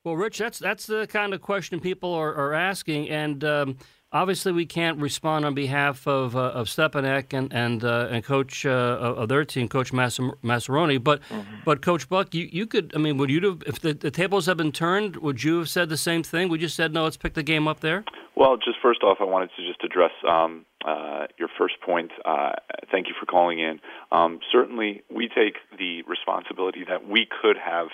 Well, 0.03 0.15
Rich, 0.15 0.37
that's 0.37 0.59
that's 0.59 0.85
the 0.85 1.07
kind 1.07 1.33
of 1.33 1.41
question 1.41 1.79
people 1.79 2.13
are, 2.13 2.33
are 2.33 2.53
asking, 2.53 3.09
and 3.09 3.43
um, 3.43 3.77
obviously 4.11 4.51
we 4.51 4.65
can't 4.65 4.99
respond 4.99 5.45
on 5.45 5.53
behalf 5.53 6.07
of 6.07 6.35
uh, 6.35 6.51
of 6.51 6.67
Stepinac 6.67 7.33
and 7.33 7.51
and 7.53 7.83
uh, 7.83 8.07
and 8.09 8.23
coach 8.23 8.65
uh, 8.65 8.69
of 8.69 9.29
their 9.29 9.45
team, 9.45 9.67
Coach 9.67 9.91
Massaroni. 9.91 11.03
But 11.03 11.21
mm-hmm. 11.29 11.55
but 11.65 11.81
Coach 11.81 12.09
Buck, 12.09 12.33
you, 12.33 12.49
you 12.51 12.65
could. 12.67 12.91
I 12.95 12.99
mean, 12.99 13.17
would 13.17 13.29
you 13.29 13.41
have 13.41 13.63
if 13.65 13.79
the, 13.79 13.93
the 13.93 14.11
tables 14.11 14.45
have 14.45 14.57
been 14.57 14.71
turned? 14.71 15.17
Would 15.17 15.43
you 15.43 15.59
have 15.59 15.69
said 15.69 15.89
the 15.89 15.97
same 15.97 16.23
thing? 16.23 16.49
Would 16.49 16.61
you 16.61 16.69
said 16.69 16.93
no? 16.93 17.03
Let's 17.03 17.17
pick 17.17 17.33
the 17.33 17.43
game 17.43 17.67
up 17.67 17.81
there. 17.81 18.03
Well, 18.35 18.55
just 18.57 18.77
first 18.81 19.01
off, 19.01 19.17
I 19.19 19.23
wanted 19.23 19.49
to 19.57 19.67
just 19.67 19.83
address 19.83 20.11
um, 20.29 20.65
uh, 20.85 21.25
your 21.39 21.49
first 21.57 21.81
point. 21.81 22.11
Uh, 22.23 22.51
thank 22.91 23.07
you 23.07 23.15
for 23.19 23.25
calling 23.25 23.59
in. 23.59 23.79
Um, 24.11 24.39
certainly, 24.51 25.01
we 25.09 25.27
take 25.27 25.55
the 25.77 26.03
responsibility 26.03 26.85
that 26.87 27.07
we 27.07 27.27
could 27.41 27.57
have 27.57 27.87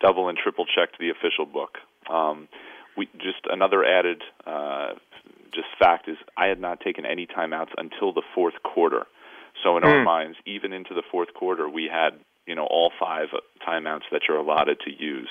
double 0.00 0.28
and 0.28 0.38
triple 0.38 0.66
checked 0.66 1.00
the 1.00 1.10
official 1.10 1.46
book. 1.46 1.78
Um, 2.08 2.46
we 2.96 3.06
just 3.18 3.46
another 3.50 3.84
added 3.84 4.22
uh, 4.46 4.94
just 5.54 5.68
fact 5.78 6.08
is 6.08 6.16
I 6.36 6.46
had 6.46 6.60
not 6.60 6.80
taken 6.80 7.04
any 7.06 7.26
timeouts 7.26 7.70
until 7.76 8.12
the 8.12 8.22
fourth 8.34 8.54
quarter. 8.62 9.06
So 9.62 9.76
in 9.76 9.82
mm. 9.82 9.86
our 9.86 9.98
hmm. 9.98 10.04
minds, 10.04 10.38
even 10.46 10.72
into 10.72 10.94
the 10.94 11.02
fourth 11.10 11.34
quarter, 11.34 11.68
we 11.68 11.88
had 11.90 12.10
you 12.46 12.54
know 12.54 12.66
all 12.66 12.90
five 12.98 13.28
timeouts 13.66 14.08
that 14.10 14.22
you're 14.26 14.38
allotted 14.38 14.78
to 14.80 14.90
use. 14.90 15.28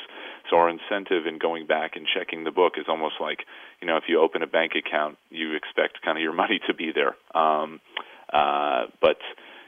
So 0.50 0.58
our 0.58 0.70
incentive 0.70 1.26
in 1.26 1.40
going 1.40 1.66
back 1.66 1.96
and 1.96 2.06
checking 2.08 2.44
the 2.44 2.52
book 2.52 2.74
is 2.78 2.86
almost 2.88 3.16
like 3.20 3.40
you 3.82 3.88
know 3.88 3.98
if 3.98 4.04
you 4.08 4.22
open 4.22 4.44
a 4.44 4.48
bank 4.48 4.74
account, 4.76 5.18
you 5.30 5.56
expect 5.56 6.02
kind 6.04 6.18
of 6.18 6.22
your 6.22 6.34
money 6.44 6.60
to 6.68 6.74
be 6.74 6.92
there. 6.94 7.16
Um, 7.36 7.80
uh, 8.32 8.86
but 9.02 9.18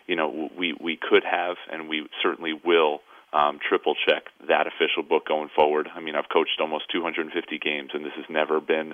you 0.08 0.15
know 0.15 0.50
we 0.58 0.75
we 0.79 0.98
could 0.98 1.24
have 1.24 1.58
and 1.72 1.89
we 1.89 2.08
certainly 2.22 2.53
will 2.53 3.00
um, 3.33 3.59
triple 3.62 3.95
check 4.07 4.24
that 4.48 4.65
official 4.65 5.03
book 5.03 5.27
going 5.27 5.50
forward. 5.55 5.88
I 5.93 6.00
mean, 6.00 6.15
I've 6.15 6.29
coached 6.29 6.57
almost 6.59 6.86
250 6.91 7.59
games, 7.59 7.92
and 7.94 8.03
this 8.03 8.13
has 8.15 8.25
never 8.29 8.59
been 8.59 8.94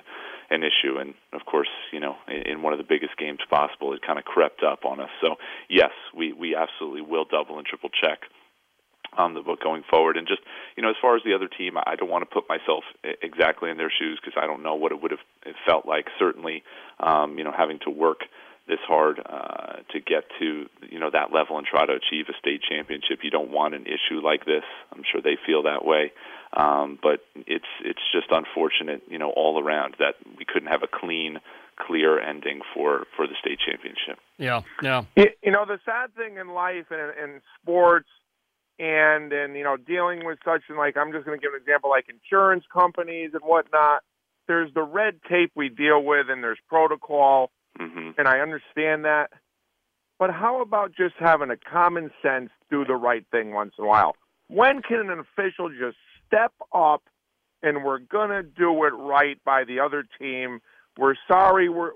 an 0.50 0.62
issue. 0.62 0.98
And 0.98 1.14
of 1.32 1.46
course, 1.46 1.68
you 1.92 2.00
know, 2.00 2.16
in, 2.28 2.52
in 2.52 2.62
one 2.62 2.72
of 2.72 2.78
the 2.78 2.84
biggest 2.84 3.16
games 3.16 3.40
possible, 3.48 3.92
it 3.94 4.02
kind 4.06 4.18
of 4.18 4.24
crept 4.24 4.62
up 4.62 4.84
on 4.84 5.00
us. 5.00 5.10
So 5.20 5.36
yes, 5.68 5.92
we 6.14 6.32
we 6.32 6.54
absolutely 6.54 7.02
will 7.02 7.24
double 7.24 7.58
and 7.58 7.66
triple 7.66 7.90
check 7.90 8.20
on 9.16 9.32
the 9.34 9.40
book 9.40 9.62
going 9.62 9.82
forward. 9.88 10.16
And 10.16 10.26
just 10.26 10.42
you 10.76 10.82
know, 10.82 10.90
as 10.90 10.96
far 11.00 11.16
as 11.16 11.22
the 11.24 11.34
other 11.34 11.48
team, 11.48 11.76
I 11.78 11.96
don't 11.96 12.10
want 12.10 12.28
to 12.28 12.32
put 12.32 12.48
myself 12.48 12.84
exactly 13.22 13.70
in 13.70 13.78
their 13.78 13.90
shoes 13.90 14.20
because 14.22 14.38
I 14.40 14.46
don't 14.46 14.62
know 14.62 14.74
what 14.74 14.92
it 14.92 15.00
would 15.00 15.12
have 15.12 15.54
felt 15.66 15.86
like. 15.86 16.06
Certainly, 16.18 16.62
um, 17.00 17.38
you 17.38 17.44
know, 17.44 17.52
having 17.56 17.78
to 17.84 17.90
work 17.90 18.20
this 18.68 18.80
hard 18.86 19.20
uh, 19.24 19.82
to 19.92 20.00
get 20.00 20.24
to 20.40 20.66
you 20.88 20.98
know 20.98 21.10
that 21.12 21.32
level 21.32 21.58
and 21.58 21.66
try 21.66 21.86
to 21.86 21.92
achieve 21.92 22.26
a 22.28 22.36
state 22.38 22.60
championship. 22.68 23.20
You 23.22 23.30
don't 23.30 23.50
want 23.50 23.74
an 23.74 23.86
issue 23.86 24.20
like 24.22 24.44
this. 24.44 24.64
I'm 24.92 25.02
sure 25.10 25.20
they 25.22 25.36
feel 25.46 25.62
that 25.64 25.84
way, 25.84 26.12
um, 26.52 26.98
but 27.02 27.20
it's 27.46 27.70
it's 27.84 28.02
just 28.12 28.26
unfortunate, 28.30 29.02
you 29.08 29.18
know, 29.18 29.30
all 29.30 29.62
around 29.62 29.96
that 29.98 30.14
we 30.36 30.44
couldn't 30.44 30.68
have 30.68 30.82
a 30.82 30.88
clean, 30.88 31.38
clear 31.78 32.18
ending 32.20 32.60
for 32.74 33.06
for 33.16 33.26
the 33.26 33.34
state 33.40 33.58
championship. 33.64 34.18
Yeah, 34.38 34.62
yeah. 34.82 35.04
You 35.16 35.52
know, 35.52 35.64
the 35.64 35.78
sad 35.84 36.14
thing 36.16 36.38
in 36.38 36.48
life 36.48 36.86
and 36.90 37.12
in 37.22 37.40
sports 37.62 38.08
and 38.78 39.32
and 39.32 39.56
you 39.56 39.64
know 39.64 39.76
dealing 39.76 40.24
with 40.26 40.38
such 40.44 40.62
and 40.68 40.76
like 40.76 40.96
I'm 40.96 41.12
just 41.12 41.24
going 41.24 41.38
to 41.38 41.42
give 41.42 41.54
an 41.54 41.60
example 41.60 41.90
like 41.90 42.06
insurance 42.08 42.64
companies 42.72 43.30
and 43.32 43.42
whatnot. 43.42 44.02
There's 44.48 44.72
the 44.74 44.82
red 44.82 45.20
tape 45.28 45.50
we 45.56 45.68
deal 45.68 46.02
with, 46.02 46.26
and 46.30 46.42
there's 46.42 46.58
protocol 46.68 47.50
Mm-hmm. 47.80 48.10
And 48.18 48.28
I 48.28 48.40
understand 48.40 49.04
that. 49.04 49.30
But 50.18 50.30
how 50.30 50.62
about 50.62 50.92
just 50.96 51.14
having 51.18 51.50
a 51.50 51.56
common 51.56 52.10
sense 52.22 52.50
do 52.70 52.84
the 52.84 52.94
right 52.94 53.24
thing 53.30 53.52
once 53.52 53.74
in 53.78 53.84
a 53.84 53.88
while? 53.88 54.16
When 54.48 54.80
can 54.80 55.10
an 55.10 55.18
official 55.18 55.68
just 55.68 55.96
step 56.26 56.52
up 56.72 57.02
and 57.62 57.84
we're 57.84 57.98
to 58.30 58.42
do 58.42 58.84
it 58.84 58.94
right 58.96 59.38
by 59.44 59.64
the 59.64 59.80
other 59.80 60.04
team? 60.18 60.60
We're 60.98 61.16
sorry 61.28 61.68
we're 61.68 61.92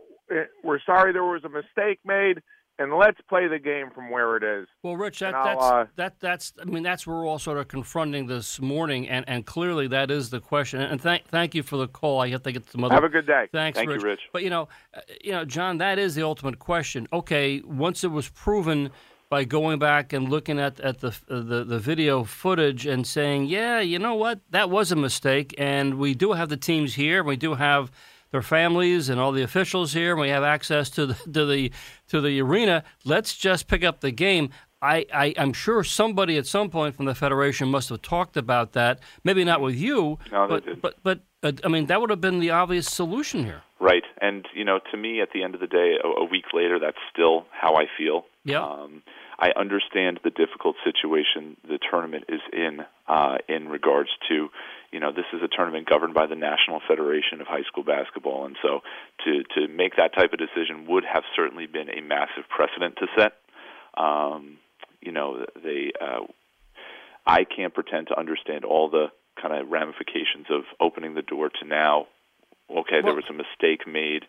we're 0.62 0.80
sorry 0.84 1.12
there 1.12 1.24
was 1.24 1.44
a 1.44 1.48
mistake 1.48 2.00
made 2.04 2.42
and 2.80 2.94
let's 2.94 3.20
play 3.28 3.46
the 3.46 3.58
game 3.58 3.90
from 3.94 4.10
where 4.10 4.36
it 4.36 4.42
is. 4.42 4.66
Well, 4.82 4.96
Rich, 4.96 5.20
that, 5.20 5.32
that's 5.32 5.62
uh, 5.62 5.84
that 5.96 6.18
that's 6.18 6.52
I 6.60 6.64
mean 6.64 6.82
that's 6.82 7.06
where 7.06 7.16
we're 7.16 7.26
all 7.26 7.38
sort 7.38 7.58
of 7.58 7.68
confronting 7.68 8.26
this 8.26 8.58
morning, 8.60 9.08
and, 9.08 9.24
and 9.28 9.44
clearly 9.44 9.86
that 9.88 10.10
is 10.10 10.30
the 10.30 10.40
question. 10.40 10.80
And 10.80 11.00
thank 11.00 11.26
thank 11.28 11.54
you 11.54 11.62
for 11.62 11.76
the 11.76 11.86
call. 11.86 12.20
I 12.20 12.30
have 12.30 12.42
to 12.44 12.52
get 12.52 12.68
some 12.70 12.82
other. 12.82 12.94
Have 12.94 13.04
a 13.04 13.08
good 13.08 13.26
day. 13.26 13.46
Thanks, 13.52 13.76
thank 13.76 13.90
Rich. 13.90 14.02
You, 14.02 14.08
Rich. 14.08 14.20
But 14.32 14.42
you 14.42 14.50
know, 14.50 14.68
uh, 14.94 15.00
you 15.22 15.32
know, 15.32 15.44
John, 15.44 15.78
that 15.78 15.98
is 15.98 16.14
the 16.14 16.22
ultimate 16.22 16.58
question. 16.58 17.06
Okay, 17.12 17.60
once 17.60 18.02
it 18.02 18.10
was 18.10 18.30
proven 18.30 18.90
by 19.28 19.44
going 19.44 19.78
back 19.78 20.12
and 20.12 20.28
looking 20.28 20.58
at, 20.58 20.80
at 20.80 20.98
the, 21.00 21.08
uh, 21.28 21.40
the 21.40 21.64
the 21.64 21.78
video 21.78 22.24
footage 22.24 22.86
and 22.86 23.06
saying, 23.06 23.44
yeah, 23.44 23.80
you 23.80 23.98
know 23.98 24.14
what, 24.14 24.40
that 24.50 24.70
was 24.70 24.90
a 24.90 24.96
mistake, 24.96 25.54
and 25.58 25.98
we 25.98 26.14
do 26.14 26.32
have 26.32 26.48
the 26.48 26.56
teams 26.56 26.94
here, 26.94 27.18
and 27.18 27.28
we 27.28 27.36
do 27.36 27.54
have 27.54 27.92
their 28.30 28.42
families 28.42 29.08
and 29.08 29.20
all 29.20 29.32
the 29.32 29.42
officials 29.42 29.92
here, 29.92 30.12
and 30.12 30.20
we 30.20 30.28
have 30.28 30.42
access 30.42 30.90
to 30.90 31.06
the 31.06 31.14
to 31.32 31.46
the 31.46 31.72
to 32.08 32.20
the 32.20 32.40
arena. 32.40 32.84
Let's 33.04 33.36
just 33.36 33.68
pick 33.68 33.84
up 33.84 34.00
the 34.00 34.10
game. 34.10 34.50
I, 34.82 35.04
I, 35.12 35.26
am 35.36 35.52
sure 35.52 35.84
somebody 35.84 36.38
at 36.38 36.46
some 36.46 36.70
point 36.70 36.94
from 36.94 37.04
the 37.04 37.14
federation 37.14 37.68
must 37.68 37.90
have 37.90 38.00
talked 38.00 38.38
about 38.38 38.72
that. 38.72 39.00
Maybe 39.24 39.44
not 39.44 39.60
with 39.60 39.74
you, 39.74 40.18
no, 40.32 40.48
but, 40.48 40.80
but 40.80 40.94
but 41.02 41.20
uh, 41.42 41.52
I 41.64 41.68
mean 41.68 41.86
that 41.86 42.00
would 42.00 42.08
have 42.08 42.22
been 42.22 42.40
the 42.40 42.50
obvious 42.50 42.90
solution 42.90 43.44
here. 43.44 43.62
Right, 43.78 44.04
and 44.20 44.46
you 44.54 44.64
know, 44.64 44.78
to 44.90 44.96
me, 44.96 45.20
at 45.20 45.30
the 45.34 45.42
end 45.42 45.54
of 45.54 45.60
the 45.60 45.66
day, 45.66 45.96
a, 46.02 46.06
a 46.06 46.24
week 46.24 46.46
later, 46.54 46.78
that's 46.78 46.98
still 47.12 47.46
how 47.50 47.74
I 47.74 47.84
feel. 47.98 48.24
Yeah. 48.44 48.64
Um, 48.64 49.02
I 49.38 49.52
understand 49.58 50.20
the 50.22 50.30
difficult 50.30 50.76
situation 50.84 51.56
the 51.66 51.78
tournament 51.90 52.24
is 52.28 52.40
in 52.52 52.80
uh, 53.08 53.38
in 53.48 53.68
regards 53.68 54.10
to, 54.28 54.48
you 54.92 54.98
know, 54.98 55.12
this 55.12 55.26
is 55.32 55.40
a 55.42 55.48
tournament 55.48 55.88
governed 55.88 56.14
by 56.14 56.26
the 56.26 56.34
National 56.34 56.80
Federation 56.88 57.40
of 57.40 57.46
High 57.46 57.62
School 57.62 57.84
Basketball, 57.84 58.46
and 58.46 58.56
so 58.62 58.80
to 59.24 59.42
to 59.54 59.68
make 59.68 59.96
that 59.96 60.14
type 60.14 60.32
of 60.32 60.38
decision 60.38 60.86
would 60.88 61.04
have 61.04 61.22
certainly 61.36 61.66
been 61.66 61.88
a 61.88 62.00
massive 62.00 62.48
precedent 62.48 62.96
to 62.96 63.06
set. 63.16 63.32
Um, 63.96 64.58
you 65.00 65.12
know, 65.12 65.46
they. 65.62 65.92
Uh, 66.00 66.26
I 67.26 67.44
can't 67.44 67.72
pretend 67.72 68.08
to 68.08 68.18
understand 68.18 68.64
all 68.64 68.90
the 68.90 69.06
kind 69.40 69.54
of 69.54 69.70
ramifications 69.70 70.46
of 70.50 70.62
opening 70.80 71.14
the 71.14 71.22
door 71.22 71.50
to 71.60 71.66
now. 71.66 72.06
Okay, 72.70 73.00
well, 73.02 73.02
there 73.02 73.14
was 73.14 73.24
a 73.30 73.32
mistake 73.32 73.86
made 73.86 74.24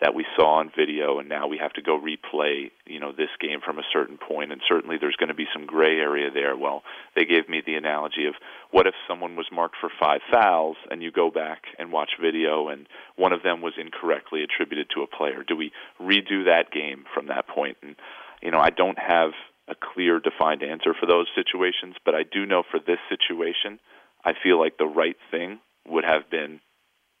that 0.00 0.14
we 0.14 0.26
saw 0.36 0.58
on 0.60 0.70
video, 0.76 1.18
and 1.18 1.28
now 1.28 1.46
we 1.46 1.56
have 1.58 1.72
to 1.72 1.82
go 1.82 1.98
replay, 1.98 2.70
you 2.86 3.00
know, 3.00 3.12
this 3.12 3.30
game 3.40 3.60
from 3.64 3.78
a 3.78 3.82
certain. 3.92 4.18
And 4.28 4.60
certainly, 4.68 4.96
there's 5.00 5.16
going 5.16 5.28
to 5.28 5.34
be 5.34 5.46
some 5.52 5.66
gray 5.66 5.98
area 5.98 6.30
there. 6.30 6.56
Well, 6.56 6.82
they 7.14 7.24
gave 7.24 7.48
me 7.48 7.62
the 7.64 7.74
analogy 7.74 8.26
of 8.26 8.34
what 8.70 8.86
if 8.86 8.94
someone 9.08 9.34
was 9.36 9.46
marked 9.50 9.76
for 9.80 9.90
five 9.98 10.20
fouls, 10.30 10.76
and 10.90 11.02
you 11.02 11.10
go 11.10 11.30
back 11.30 11.62
and 11.78 11.90
watch 11.90 12.10
video, 12.20 12.68
and 12.68 12.86
one 13.16 13.32
of 13.32 13.42
them 13.42 13.62
was 13.62 13.72
incorrectly 13.78 14.42
attributed 14.42 14.88
to 14.94 15.02
a 15.02 15.06
player? 15.06 15.42
Do 15.46 15.56
we 15.56 15.72
redo 16.00 16.44
that 16.46 16.70
game 16.70 17.04
from 17.14 17.28
that 17.28 17.48
point? 17.48 17.78
And 17.82 17.96
you 18.42 18.50
know, 18.50 18.60
I 18.60 18.70
don't 18.70 18.98
have 18.98 19.30
a 19.68 19.74
clear, 19.74 20.20
defined 20.20 20.62
answer 20.62 20.94
for 20.98 21.06
those 21.06 21.26
situations, 21.34 21.96
but 22.04 22.14
I 22.14 22.22
do 22.22 22.46
know 22.46 22.62
for 22.70 22.78
this 22.78 22.98
situation, 23.08 23.80
I 24.24 24.32
feel 24.42 24.60
like 24.60 24.78
the 24.78 24.86
right 24.86 25.16
thing 25.30 25.60
would 25.88 26.04
have 26.04 26.30
been 26.30 26.60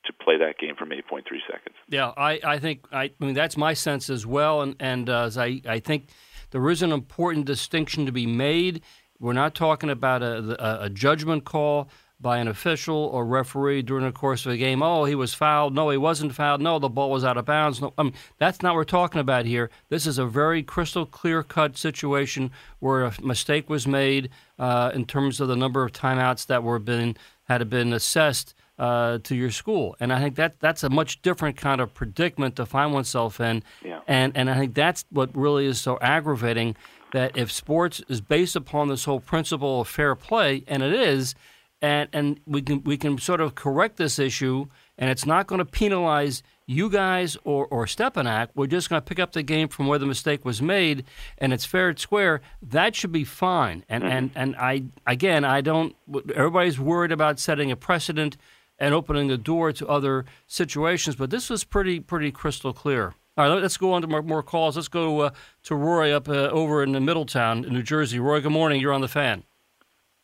to 0.06 0.12
play 0.12 0.36
that 0.38 0.58
game 0.58 0.74
from 0.76 0.90
8.3 0.90 1.22
seconds. 1.50 1.76
Yeah, 1.88 2.12
I, 2.16 2.40
I 2.44 2.58
think 2.58 2.84
I, 2.92 3.04
I 3.04 3.12
mean 3.20 3.34
that's 3.34 3.56
my 3.56 3.74
sense 3.74 4.10
as 4.10 4.26
well, 4.26 4.62
and 4.62 4.76
and 4.80 5.08
uh, 5.08 5.30
I 5.36 5.60
I 5.68 5.78
think 5.80 6.08
there 6.50 6.68
is 6.70 6.82
an 6.82 6.92
important 6.92 7.46
distinction 7.46 8.06
to 8.06 8.12
be 8.12 8.26
made. 8.26 8.82
We're 9.18 9.32
not 9.32 9.54
talking 9.54 9.90
about 9.90 10.22
a, 10.22 10.82
a, 10.82 10.84
a 10.84 10.90
judgment 10.90 11.44
call 11.44 11.88
by 12.18 12.38
an 12.38 12.48
official 12.48 12.96
or 12.96 13.26
referee 13.26 13.82
during 13.82 14.04
the 14.04 14.12
course 14.12 14.46
of 14.46 14.52
a 14.52 14.56
game. 14.56 14.82
Oh, 14.82 15.04
he 15.04 15.14
was 15.14 15.34
fouled. 15.34 15.74
No, 15.74 15.90
he 15.90 15.98
wasn't 15.98 16.34
fouled. 16.34 16.62
No, 16.62 16.78
the 16.78 16.88
ball 16.88 17.10
was 17.10 17.24
out 17.24 17.36
of 17.36 17.44
bounds. 17.44 17.80
No, 17.80 17.92
I 17.98 18.04
mean 18.04 18.14
that's 18.38 18.62
not 18.62 18.70
what 18.70 18.76
we're 18.76 18.84
talking 18.84 19.20
about 19.20 19.44
here. 19.44 19.70
This 19.88 20.06
is 20.06 20.18
a 20.18 20.26
very 20.26 20.62
crystal 20.62 21.04
clear 21.04 21.42
cut 21.42 21.76
situation 21.76 22.50
where 22.78 23.04
a 23.04 23.12
mistake 23.22 23.68
was 23.68 23.86
made 23.86 24.30
uh, 24.58 24.90
in 24.94 25.04
terms 25.04 25.40
of 25.40 25.48
the 25.48 25.56
number 25.56 25.84
of 25.84 25.92
timeouts 25.92 26.46
that 26.46 26.62
were 26.62 26.78
been 26.78 27.16
had 27.44 27.68
been 27.68 27.92
assessed 27.92 28.54
uh, 28.78 29.18
to 29.24 29.34
your 29.34 29.50
school. 29.50 29.96
And 30.00 30.12
I 30.12 30.20
think 30.20 30.36
that 30.36 30.60
that's 30.60 30.82
a 30.82 30.90
much 30.90 31.22
different 31.22 31.56
kind 31.56 31.80
of 31.80 31.94
predicament 31.94 32.56
to 32.56 32.66
find 32.66 32.92
oneself 32.92 33.40
in. 33.40 33.62
Yeah. 33.84 34.00
And 34.06 34.36
and 34.36 34.50
I 34.50 34.54
think 34.58 34.74
that's 34.74 35.04
what 35.10 35.30
really 35.34 35.66
is 35.66 35.80
so 35.80 35.98
aggravating 36.00 36.76
that 37.12 37.36
if 37.36 37.50
sports 37.50 38.02
is 38.08 38.20
based 38.20 38.56
upon 38.56 38.88
this 38.88 39.04
whole 39.04 39.20
principle 39.20 39.80
of 39.80 39.88
fair 39.88 40.14
play, 40.14 40.64
and 40.66 40.82
it 40.82 40.92
is, 40.92 41.34
and 41.80 42.08
and 42.12 42.40
we 42.46 42.60
can 42.62 42.82
we 42.84 42.96
can 42.96 43.18
sort 43.18 43.40
of 43.40 43.54
correct 43.54 43.96
this 43.96 44.18
issue, 44.18 44.66
and 44.98 45.08
it's 45.10 45.24
not 45.24 45.46
going 45.46 45.60
to 45.60 45.64
penalize 45.64 46.42
you 46.66 46.90
guys 46.90 47.36
or 47.44 47.66
or 47.68 47.86
Stepinac. 47.86 48.48
We're 48.54 48.66
just 48.66 48.90
going 48.90 49.00
to 49.00 49.06
pick 49.06 49.18
up 49.20 49.32
the 49.32 49.42
game 49.42 49.68
from 49.68 49.86
where 49.86 49.98
the 49.98 50.06
mistake 50.06 50.44
was 50.44 50.60
made, 50.60 51.04
and 51.38 51.52
it's 51.52 51.64
fair 51.64 51.88
and 51.90 51.98
square. 51.98 52.40
That 52.60 52.94
should 52.96 53.12
be 53.12 53.24
fine. 53.24 53.84
And 53.88 54.02
Mm-hmm. 54.02 54.12
and 54.12 54.30
and 54.34 54.56
I 54.56 54.82
again, 55.06 55.44
I 55.44 55.60
don't. 55.60 55.94
Everybody's 56.34 56.78
worried 56.78 57.12
about 57.12 57.38
setting 57.38 57.70
a 57.70 57.76
precedent 57.76 58.36
and 58.78 58.94
opening 58.94 59.28
the 59.28 59.38
door 59.38 59.72
to 59.72 59.86
other 59.86 60.24
situations. 60.46 61.16
But 61.16 61.30
this 61.30 61.50
was 61.50 61.64
pretty 61.64 62.00
pretty 62.00 62.30
crystal 62.30 62.72
clear. 62.72 63.14
All 63.38 63.48
right, 63.48 63.62
let's 63.62 63.76
go 63.76 63.92
on 63.92 64.00
to 64.00 64.08
more, 64.08 64.22
more 64.22 64.42
calls. 64.42 64.76
Let's 64.76 64.88
go 64.88 65.20
uh, 65.20 65.30
to 65.64 65.74
Roy 65.74 66.10
up 66.10 66.26
uh, 66.26 66.48
over 66.48 66.82
in 66.82 66.92
the 66.92 67.00
Middletown, 67.00 67.64
in 67.64 67.74
New 67.74 67.82
Jersey. 67.82 68.18
Roy, 68.18 68.40
good 68.40 68.52
morning. 68.52 68.80
You're 68.80 68.94
on 68.94 69.02
the 69.02 69.08
fan. 69.08 69.44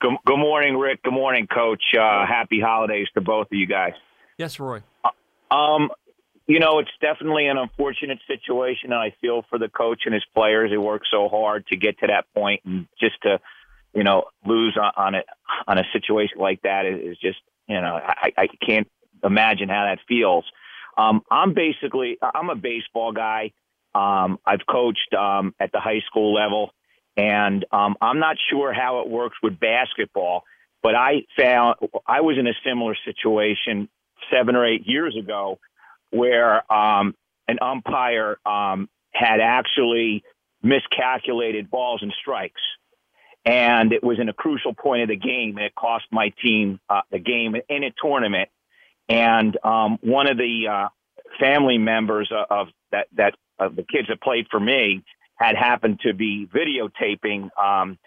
Good, 0.01 0.13
good 0.25 0.39
morning, 0.39 0.77
Rick. 0.77 1.03
Good 1.03 1.13
morning, 1.13 1.47
Coach. 1.47 1.83
Uh, 1.95 2.27
happy 2.27 2.59
holidays 2.59 3.09
to 3.15 3.21
both 3.21 3.49
of 3.49 3.59
you 3.59 3.67
guys. 3.67 3.93
Yes, 4.39 4.59
Roy. 4.59 4.83
Um, 5.51 5.91
you 6.47 6.59
know, 6.59 6.79
it's 6.79 6.91
definitely 7.01 7.47
an 7.47 7.59
unfortunate 7.59 8.19
situation, 8.27 8.93
and 8.93 9.01
I 9.01 9.15
feel 9.21 9.45
for 9.49 9.59
the 9.59 9.69
coach 9.69 10.03
and 10.07 10.15
his 10.15 10.25
players. 10.35 10.71
They 10.71 10.79
worked 10.79 11.07
so 11.11 11.29
hard 11.29 11.67
to 11.69 11.77
get 11.77 11.99
to 12.01 12.07
that 12.09 12.25
point, 12.35 12.63
and 12.65 12.89
just 12.99 13.21
to, 13.23 13.39
you 13.95 14.05
know, 14.05 14.25
lose 14.47 14.77
on, 14.81 14.93
on 14.97 15.15
it 15.15 15.27
on 15.67 15.79
a 15.79 15.85
situation 15.93 16.39
like 16.39 16.63
that 16.63 16.87
is, 16.87 17.13
is 17.13 17.19
just, 17.19 17.39
you 17.69 17.81
know, 17.81 17.99
I, 18.03 18.33
I 18.37 18.49
can't 18.65 18.89
imagine 19.23 19.69
how 19.69 19.85
that 19.85 19.99
feels. 20.09 20.45
Um, 20.97 21.23
I'm 21.31 21.55
basically, 21.55 22.19
I'm 22.23 22.51
a 22.51 22.55
baseball 22.55 23.13
guy. 23.13 23.53
Um, 23.95 24.39
I've 24.47 24.67
coached 24.69 25.15
um, 25.15 25.55
at 25.61 25.73
the 25.73 25.81
high 25.81 26.01
school 26.07 26.35
level, 26.35 26.71
and 27.17 27.65
um, 27.73 27.97
I'm 28.01 28.19
not 28.19 28.37
sure 28.51 28.73
how 28.73 29.01
it 29.01 29.09
works 29.09 29.37
with 29.43 29.59
basketball. 29.61 30.45
But 30.83 30.95
I 30.95 31.23
found 31.39 31.77
I 32.07 32.23
was 32.23 32.39
in 32.39 32.47
a 32.47 32.55
similar 32.65 32.97
situation 33.05 33.89
seven 34.33 34.57
or 34.57 34.67
eight 34.67 34.87
years 34.87 35.17
ago 35.17 35.59
where 36.11 36.71
um, 36.73 37.15
an 37.47 37.59
umpire 37.61 38.39
um, 38.45 38.89
had 39.13 39.41
actually 39.41 40.25
miscalculated 40.63 41.71
balls 41.71 42.01
and 42.03 42.13
strikes. 42.21 42.61
And 43.45 43.93
it 43.93 44.05
was 44.05 44.19
in 44.21 44.29
a 44.29 44.33
crucial 44.33 44.73
point 44.73 45.03
of 45.03 45.09
the 45.09 45.17
game, 45.17 45.57
and 45.57 45.67
it 45.67 45.75
cost 45.75 46.05
my 46.13 46.33
team 46.43 46.79
uh, 46.89 47.01
the 47.11 47.19
game 47.19 47.57
in 47.69 47.83
a 47.85 47.93
tournament. 48.01 48.49
And 49.09 49.57
um, 49.65 49.99
one 50.01 50.29
of 50.31 50.37
the 50.39 50.69
uh, 50.71 50.89
family 51.41 51.79
members 51.79 52.31
of, 52.31 52.47
of 52.51 52.67
that 52.93 53.09
that 53.17 53.35
of 53.59 53.75
the 53.75 53.83
kids 53.83 54.09
that 54.09 54.21
played 54.21 54.47
for 54.51 54.61
me 54.61 55.03
had 55.37 55.57
happened 55.57 56.01
to 56.07 56.15
be 56.15 56.47
videotaping 56.55 57.49
um, 57.61 57.99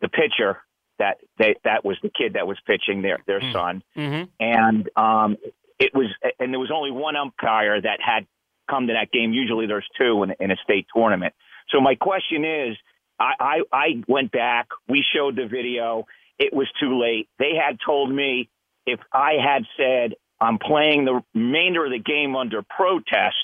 the 0.00 0.08
pitcher 0.08 0.58
that 0.98 1.18
they, 1.38 1.54
that 1.64 1.84
was 1.84 1.96
the 2.02 2.10
kid 2.10 2.34
that 2.34 2.46
was 2.46 2.58
pitching 2.66 3.02
their 3.02 3.18
their 3.26 3.40
Mm. 3.40 3.52
son 3.52 3.82
Mm-hmm. 3.96 4.24
and 4.40 4.90
um, 4.96 5.36
it 5.78 5.94
was 5.94 6.06
and 6.40 6.52
there 6.52 6.60
was 6.60 6.70
only 6.74 6.90
one 6.90 7.16
umpire 7.16 7.80
that 7.80 8.00
had 8.04 8.26
come 8.68 8.88
to 8.88 8.92
that 8.94 9.10
game. 9.12 9.32
Usually, 9.32 9.66
there's 9.66 9.86
two 9.98 10.22
in, 10.24 10.32
in 10.40 10.50
a 10.50 10.56
state 10.64 10.86
tournament. 10.94 11.32
So 11.70 11.80
my 11.80 11.94
question 11.94 12.44
is, 12.44 12.76
I, 13.20 13.32
I 13.38 13.60
I 13.72 13.86
went 14.08 14.32
back. 14.32 14.68
We 14.88 15.04
showed 15.14 15.36
the 15.36 15.46
video. 15.46 16.06
It 16.38 16.54
was 16.54 16.68
too 16.80 16.98
late. 16.98 17.28
They 17.38 17.52
had 17.54 17.78
told 17.84 18.10
me 18.10 18.48
if 18.86 18.98
I 19.12 19.34
had 19.34 19.64
said 19.76 20.14
I'm 20.40 20.58
playing 20.58 21.04
the 21.04 21.20
remainder 21.34 21.84
of 21.84 21.92
the 21.92 21.98
game 21.98 22.34
under 22.34 22.62
protest, 22.62 23.36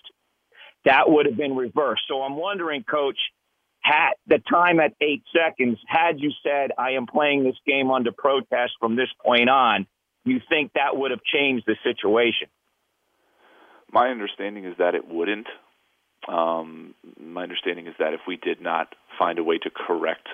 that 0.86 1.10
would 1.10 1.26
have 1.26 1.36
been 1.36 1.54
reversed. 1.54 2.02
So 2.08 2.22
I'm 2.22 2.36
wondering, 2.36 2.84
Coach, 2.84 3.18
had 3.80 4.12
the 4.26 4.38
time 4.50 4.80
at 4.80 4.94
eight 5.00 5.22
seconds, 5.36 5.78
had 5.86 6.20
you 6.20 6.32
said 6.42 6.70
I 6.78 6.92
am 6.92 7.06
playing 7.06 7.44
this 7.44 7.56
game 7.66 7.90
under 7.90 8.12
protest 8.12 8.72
from 8.80 8.96
this 8.96 9.10
point 9.24 9.50
on, 9.50 9.86
you 10.24 10.40
think 10.48 10.72
that 10.74 10.96
would 10.96 11.10
have 11.10 11.22
changed 11.22 11.66
the 11.66 11.76
situation? 11.84 12.48
My 13.92 14.08
understanding 14.08 14.64
is 14.64 14.74
that 14.78 14.94
it 14.94 15.06
wouldn't. 15.06 15.46
Um, 16.29 16.94
my 17.20 17.42
understanding 17.42 17.87
is 17.87 17.94
that 17.98 18.14
if 18.14 18.20
we 18.26 18.37
did 18.37 18.61
not 18.61 18.94
find 19.18 19.38
a 19.38 19.44
way 19.44 19.59
to 19.59 19.70
correct 19.70 20.29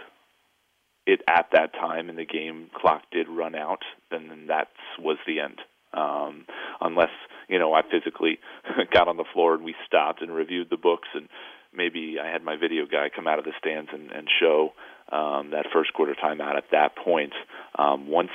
it 1.07 1.21
at 1.29 1.49
that 1.53 1.73
time 1.75 2.09
and 2.09 2.19
the 2.19 2.25
game 2.25 2.71
clock 2.75 3.03
did 3.11 3.29
run 3.29 3.55
out, 3.55 3.83
then, 4.11 4.29
then 4.29 4.47
that 4.47 4.69
was 4.99 5.19
the 5.27 5.41
end. 5.41 5.61
Um, 5.95 6.47
unless 6.81 7.11
you 7.49 7.59
know 7.59 7.75
I 7.75 7.83
physically 7.83 8.39
got 8.93 9.09
on 9.09 9.19
the 9.19 9.27
floor 9.33 9.55
and 9.55 9.63
we 9.63 9.75
stopped 9.87 10.23
and 10.23 10.35
reviewed 10.35 10.71
the 10.71 10.79
books 10.79 11.09
and 11.15 11.29
maybe 11.75 12.17
I 12.23 12.29
had 12.29 12.43
my 12.43 12.57
video 12.57 12.87
guy 12.87 13.11
come 13.15 13.27
out 13.27 13.39
of 13.39 13.45
the 13.45 13.53
stands 13.59 13.91
and, 13.93 14.11
and 14.11 14.29
show 14.41 14.73
um, 15.11 15.51
that 15.51 15.67
first 15.73 15.93
quarter 15.93 16.15
timeout 16.15 16.57
at 16.57 16.71
that 16.73 16.97
point. 16.97 17.33
Um, 17.79 18.09
once 18.09 18.31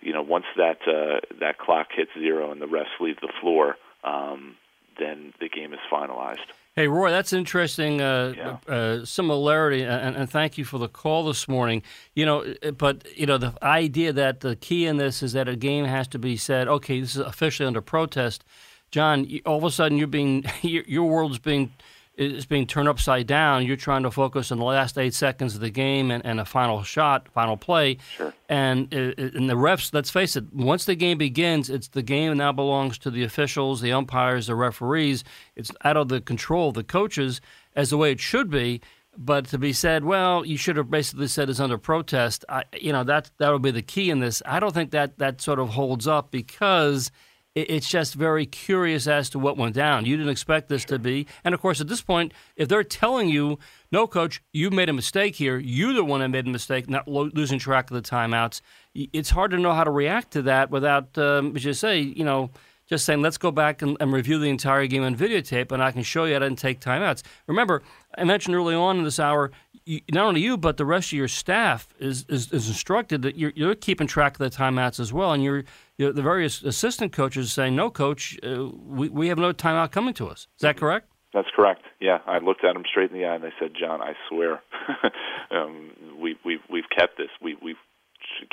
you 0.00 0.12
know 0.12 0.22
once 0.22 0.46
that 0.56 0.78
uh, 0.86 1.20
that 1.40 1.58
clock 1.58 1.88
hits 1.94 2.10
zero 2.18 2.50
and 2.50 2.60
the 2.60 2.66
refs 2.66 3.00
leave 3.00 3.20
the 3.20 3.32
floor, 3.40 3.76
um, 4.04 4.56
then 4.98 5.32
the 5.40 5.48
game 5.48 5.72
is 5.72 5.80
finalized. 5.90 6.38
Hey, 6.74 6.88
Roy, 6.88 7.10
that's 7.10 7.34
interesting 7.34 8.00
uh, 8.00 8.32
Yeah. 8.34 8.56
uh, 8.66 9.04
similarity, 9.04 9.82
and, 9.82 10.16
and 10.16 10.30
thank 10.30 10.56
you 10.56 10.64
for 10.64 10.78
the 10.78 10.88
call 10.88 11.26
this 11.26 11.46
morning. 11.46 11.82
You 12.14 12.24
know, 12.24 12.54
uh, 12.62 12.70
but 12.70 13.06
you 13.14 13.26
know 13.26 13.36
the 13.36 13.52
idea 13.62 14.10
that 14.14 14.40
the 14.40 14.56
key 14.56 14.86
in 14.86 14.96
this 14.96 15.22
is 15.22 15.34
that 15.34 15.48
a 15.48 15.56
game 15.56 15.84
has 15.84 16.08
to 16.08 16.18
be 16.18 16.36
said. 16.38 16.68
Okay, 16.68 17.00
this 17.00 17.14
is 17.14 17.20
officially 17.20 17.66
under 17.66 17.82
protest. 17.82 18.42
John, 18.90 19.28
all 19.44 19.58
of 19.58 19.64
a 19.64 19.70
sudden 19.70 19.98
you're 19.98 20.06
being 20.06 20.44
your, 20.62 20.84
your 20.86 21.04
world's 21.04 21.38
being 21.38 21.72
is 22.16 22.44
being 22.44 22.66
turned 22.66 22.88
upside 22.88 23.26
down. 23.26 23.64
You're 23.64 23.76
trying 23.76 24.02
to 24.02 24.10
focus 24.10 24.52
on 24.52 24.58
the 24.58 24.64
last 24.64 24.98
eight 24.98 25.14
seconds 25.14 25.54
of 25.54 25.60
the 25.60 25.70
game 25.70 26.10
and, 26.10 26.24
and 26.24 26.40
a 26.40 26.44
final 26.44 26.82
shot, 26.82 27.28
final 27.28 27.56
play. 27.56 27.98
Sure. 28.16 28.34
And 28.48 28.92
uh, 28.94 29.14
and 29.16 29.48
the 29.48 29.54
refs, 29.54 29.92
let's 29.94 30.10
face 30.10 30.36
it, 30.36 30.52
once 30.52 30.84
the 30.84 30.94
game 30.94 31.18
begins, 31.18 31.70
it's 31.70 31.88
the 31.88 32.02
game 32.02 32.36
now 32.36 32.52
belongs 32.52 32.98
to 32.98 33.10
the 33.10 33.22
officials, 33.24 33.80
the 33.80 33.92
umpires, 33.92 34.46
the 34.46 34.54
referees. 34.54 35.24
It's 35.56 35.70
out 35.84 35.96
of 35.96 36.08
the 36.08 36.20
control 36.20 36.68
of 36.68 36.74
the 36.74 36.84
coaches 36.84 37.40
as 37.74 37.90
the 37.90 37.96
way 37.96 38.12
it 38.12 38.20
should 38.20 38.50
be. 38.50 38.82
But 39.16 39.46
to 39.48 39.58
be 39.58 39.74
said, 39.74 40.04
well, 40.04 40.44
you 40.44 40.56
should 40.56 40.76
have 40.78 40.90
basically 40.90 41.28
said 41.28 41.50
it's 41.50 41.60
under 41.60 41.76
protest. 41.76 42.46
I, 42.48 42.64
you 42.80 42.92
know 42.92 43.04
that 43.04 43.30
that 43.38 43.50
would 43.50 43.62
be 43.62 43.70
the 43.70 43.82
key 43.82 44.08
in 44.10 44.20
this. 44.20 44.42
I 44.46 44.58
don't 44.58 44.72
think 44.72 44.90
that 44.92 45.18
that 45.18 45.40
sort 45.40 45.58
of 45.58 45.70
holds 45.70 46.06
up 46.06 46.30
because 46.30 47.10
it's 47.54 47.88
just 47.88 48.14
very 48.14 48.46
curious 48.46 49.06
as 49.06 49.28
to 49.30 49.38
what 49.38 49.56
went 49.56 49.74
down. 49.74 50.06
You 50.06 50.16
didn't 50.16 50.32
expect 50.32 50.68
this 50.68 50.84
to 50.86 50.98
be, 50.98 51.26
and 51.44 51.54
of 51.54 51.60
course, 51.60 51.80
at 51.80 51.88
this 51.88 52.00
point, 52.00 52.32
if 52.56 52.68
they're 52.68 52.82
telling 52.82 53.28
you, 53.28 53.58
"No, 53.90 54.06
coach, 54.06 54.42
you 54.52 54.70
made 54.70 54.88
a 54.88 54.92
mistake 54.92 55.36
here. 55.36 55.58
You're 55.58 55.92
the 55.92 56.04
one 56.04 56.20
that 56.20 56.28
made 56.28 56.46
a 56.46 56.50
mistake, 56.50 56.88
not 56.88 57.06
lo- 57.06 57.30
losing 57.34 57.58
track 57.58 57.90
of 57.90 57.94
the 57.94 58.08
timeouts," 58.08 58.60
it's 58.94 59.30
hard 59.30 59.50
to 59.50 59.58
know 59.58 59.74
how 59.74 59.84
to 59.84 59.90
react 59.90 60.30
to 60.32 60.42
that 60.42 60.70
without, 60.70 61.16
um, 61.18 61.54
as 61.54 61.64
you 61.64 61.74
say, 61.74 62.00
you 62.00 62.24
know, 62.24 62.50
just 62.88 63.04
saying, 63.04 63.22
"Let's 63.22 63.38
go 63.38 63.50
back 63.50 63.82
and, 63.82 63.96
and 64.00 64.12
review 64.12 64.38
the 64.38 64.48
entire 64.48 64.86
game 64.86 65.02
on 65.02 65.14
videotape, 65.14 65.72
and 65.72 65.82
I 65.82 65.92
can 65.92 66.02
show 66.02 66.24
you 66.24 66.36
I 66.36 66.38
didn't 66.38 66.58
take 66.58 66.80
timeouts." 66.80 67.22
Remember, 67.46 67.82
I 68.16 68.24
mentioned 68.24 68.54
early 68.54 68.74
on 68.74 68.98
in 68.98 69.04
this 69.04 69.18
hour, 69.18 69.50
you, 69.84 70.00
not 70.12 70.26
only 70.26 70.40
you 70.40 70.56
but 70.56 70.76
the 70.76 70.84
rest 70.84 71.08
of 71.08 71.18
your 71.18 71.28
staff 71.28 71.94
is 71.98 72.24
is, 72.28 72.52
is 72.52 72.68
instructed 72.68 73.22
that 73.22 73.36
you're, 73.36 73.52
you're 73.54 73.74
keeping 73.74 74.06
track 74.06 74.34
of 74.34 74.38
the 74.38 74.56
timeouts 74.56 75.00
as 75.00 75.12
well, 75.12 75.32
and 75.32 75.42
you're, 75.42 75.64
you're 75.96 76.12
the 76.12 76.22
various 76.22 76.62
assistant 76.62 77.12
coaches 77.12 77.52
saying, 77.52 77.76
"No, 77.76 77.90
coach, 77.90 78.38
uh, 78.42 78.66
we 78.66 79.08
we 79.08 79.28
have 79.28 79.38
no 79.38 79.52
timeout 79.52 79.90
coming 79.90 80.14
to 80.14 80.28
us." 80.28 80.48
Is 80.56 80.62
that 80.62 80.76
correct? 80.76 81.08
That's 81.32 81.48
correct. 81.56 81.82
Yeah, 82.00 82.18
I 82.26 82.38
looked 82.38 82.64
at 82.64 82.76
him 82.76 82.84
straight 82.88 83.10
in 83.10 83.18
the 83.18 83.24
eye 83.24 83.34
and 83.34 83.44
I 83.44 83.52
said, 83.58 83.72
"John, 83.78 84.02
I 84.02 84.14
swear, 84.28 84.62
um, 85.50 85.90
we 86.20 86.36
we 86.44 86.60
we've 86.70 86.88
kept 86.94 87.16
this. 87.16 87.30
We 87.40 87.56
we 87.62 87.74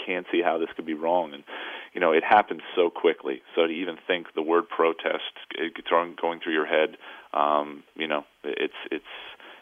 can't 0.05 0.25
see 0.31 0.41
how 0.43 0.57
this 0.57 0.69
could 0.75 0.85
be 0.85 0.93
wrong." 0.93 1.33
And 1.33 1.43
you 1.93 2.01
know, 2.01 2.11
it 2.11 2.23
happens 2.23 2.61
so 2.75 2.89
quickly. 2.89 3.41
So 3.55 3.67
to 3.67 3.73
even 3.73 3.97
think 4.07 4.27
the 4.35 4.41
word 4.41 4.69
protest 4.69 5.23
it 5.55 5.73
going 6.21 6.39
through 6.39 6.53
your 6.53 6.65
head, 6.65 6.97
um, 7.33 7.83
you 7.95 8.07
know, 8.07 8.23
it's 8.43 8.73
it's 8.91 9.05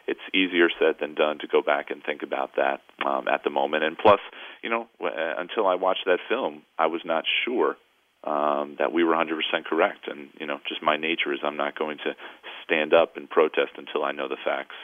it's 0.07 0.21
easier 0.33 0.69
said 0.79 0.95
than 0.99 1.15
done 1.15 1.39
to 1.39 1.47
go 1.47 1.61
back 1.61 1.91
and 1.91 2.01
think 2.03 2.23
about 2.23 2.51
that 2.55 2.81
um, 3.05 3.27
at 3.27 3.43
the 3.43 3.49
moment. 3.49 3.83
And 3.83 3.97
plus, 3.97 4.19
you 4.63 4.69
know, 4.69 4.87
uh, 5.03 5.09
until 5.37 5.67
I 5.67 5.75
watched 5.75 6.05
that 6.05 6.19
film, 6.29 6.63
I 6.79 6.87
was 6.87 7.01
not 7.03 7.25
sure 7.45 7.75
um, 8.23 8.75
that 8.79 8.91
we 8.91 9.03
were 9.03 9.13
100% 9.13 9.65
correct. 9.65 10.07
And 10.07 10.29
you 10.39 10.47
know, 10.47 10.59
just 10.67 10.81
my 10.81 10.97
nature 10.97 11.33
is 11.33 11.39
I'm 11.43 11.57
not 11.57 11.77
going 11.77 11.97
to 11.99 12.15
stand 12.63 12.93
up 12.93 13.17
and 13.17 13.29
protest 13.29 13.71
until 13.77 14.03
I 14.03 14.11
know 14.11 14.27
the 14.27 14.37
facts. 14.43 14.75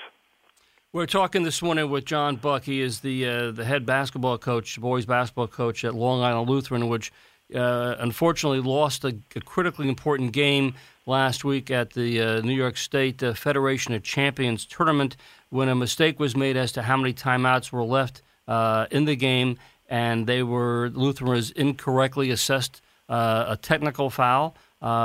We're 0.91 1.07
talking 1.07 1.41
this 1.41 1.61
morning 1.63 1.89
with 1.89 2.05
John 2.05 2.35
Buck. 2.35 2.65
He 2.65 2.79
is 2.79 2.99
the 2.99 3.27
uh, 3.27 3.51
the 3.51 3.65
head 3.65 3.83
basketball 3.83 4.37
coach, 4.37 4.79
boys 4.79 5.07
basketball 5.07 5.47
coach 5.47 5.83
at 5.83 5.95
Long 5.95 6.21
Island 6.21 6.47
Lutheran, 6.47 6.87
which 6.87 7.11
uh, 7.53 7.95
unfortunately 7.99 8.59
lost 8.59 9.03
a, 9.03 9.15
a, 9.35 9.41
critically 9.41 9.87
important 9.87 10.31
game 10.31 10.73
last 11.05 11.43
week 11.43 11.69
at 11.69 11.91
the 11.91 12.21
uh, 12.21 12.41
New 12.41 12.53
York 12.53 12.77
State 12.77 13.21
uh, 13.21 13.33
Federation 13.33 13.93
of 13.93 14.03
Champions 14.03 14.65
tournament 14.65 15.15
when 15.49 15.69
a 15.69 15.75
mistake 15.75 16.19
was 16.19 16.35
made 16.35 16.57
as 16.57 16.71
to 16.71 16.81
how 16.81 16.97
many 16.97 17.13
timeouts 17.13 17.71
were 17.71 17.83
left 17.83 18.21
uh, 18.47 18.87
in 18.91 19.05
the 19.05 19.15
game, 19.15 19.57
and 19.87 20.25
they 20.27 20.43
were 20.43 20.89
Lutheran 20.93 21.31
was 21.31 21.51
incorrectly 21.51 22.31
assessed 22.31 22.81
uh, 23.09 23.45
a 23.49 23.57
technical 23.57 24.09
foul, 24.09 24.55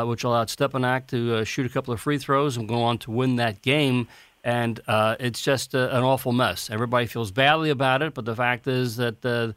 which 0.06 0.24
allowed 0.24 0.48
Stepinac 0.48 1.06
to 1.08 1.44
shoot 1.44 1.66
a 1.66 1.68
couple 1.68 1.92
of 1.92 2.00
free 2.00 2.18
throws 2.18 2.56
and 2.56 2.68
go 2.68 2.82
on 2.82 2.98
to 2.98 3.10
win 3.10 3.36
that 3.36 3.62
game. 3.62 4.08
And 4.42 4.80
it's 4.88 5.42
just 5.42 5.74
an 5.74 6.02
awful 6.02 6.32
mess. 6.32 6.70
Everybody 6.70 7.06
feels 7.06 7.30
badly 7.30 7.70
about 7.70 8.02
it, 8.02 8.14
but 8.14 8.24
the 8.24 8.34
fact 8.34 8.66
is 8.66 8.96
that 8.96 9.22
there 9.22 9.54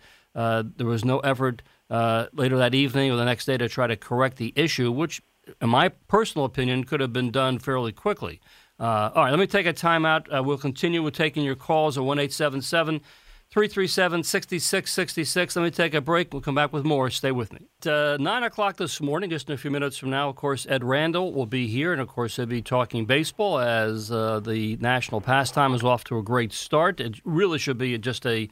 was 0.80 1.06
no 1.06 1.20
effort 1.20 1.62
uh, 1.92 2.28
later 2.34 2.58
that 2.58 2.74
evening 2.74 3.12
or 3.12 3.18
the 3.18 3.26
next 3.26 3.46
day 3.46 3.58
to 3.58 3.68
try 3.68 3.86
to 3.86 3.98
correct 3.98 4.38
the 4.38 4.54
issue, 4.56 4.92
which, 4.92 5.22
in 5.62 5.70
my 5.70 5.90
personal 5.90 6.46
opinion, 6.46 6.86
could 6.86 7.02
have 7.02 7.12
been 7.12 7.32
done 7.32 7.60
fairly 7.60 7.92
quickly. 7.92 8.40
Uh, 8.80 9.12
all 9.14 9.26
right, 9.26 9.30
let 9.30 9.40
me 9.40 9.46
take 9.46 9.68
a 9.68 9.74
timeout. 9.74 10.26
Uh, 10.34 10.42
we'll 10.42 10.58
continue 10.58 11.04
with 11.04 11.14
taking 11.14 11.44
your 11.44 11.56
calls 11.56 11.98
at 11.98 12.04
1 12.04 12.18
877 12.18 13.02
337 13.52 14.24
6666. 14.24 15.56
Let 15.58 15.64
me 15.64 15.70
take 15.70 15.94
a 15.94 16.00
break. 16.00 16.34
We'll 16.34 16.42
come 16.42 16.56
back 16.56 16.72
with 16.72 16.86
more. 16.86 17.10
Stay 17.10 17.34
with 17.34 17.52
me. 17.52 17.68
Uh, 17.86 18.16
9 18.18 18.44
o'clock 18.44 18.78
this 18.78 19.02
morning, 19.02 19.30
just 19.30 19.50
in 19.50 19.54
a 19.54 19.58
few 19.58 19.70
minutes 19.70 19.98
from 19.98 20.10
now, 20.10 20.30
of 20.30 20.38
course, 20.38 20.66
Ed 20.70 20.86
Randall 20.86 21.34
will 21.34 21.46
be 21.46 21.68
here. 21.68 21.92
And 21.92 22.02
of 22.02 22.08
course, 22.08 22.38
he'll 22.38 22.46
be 22.46 22.62
talking 22.62 23.06
baseball 23.06 23.60
as 23.60 24.10
uh, 24.10 24.40
the 24.40 24.78
national 24.78 25.20
pastime 25.20 25.74
is 25.74 25.84
off 25.84 26.06
to 26.06 26.18
a 26.18 26.24
great 26.24 26.54
start. 26.54 27.02
It 27.02 27.20
really 27.26 27.60
should 27.60 27.78
be 27.78 27.98
just 27.98 28.26
a 28.26 28.48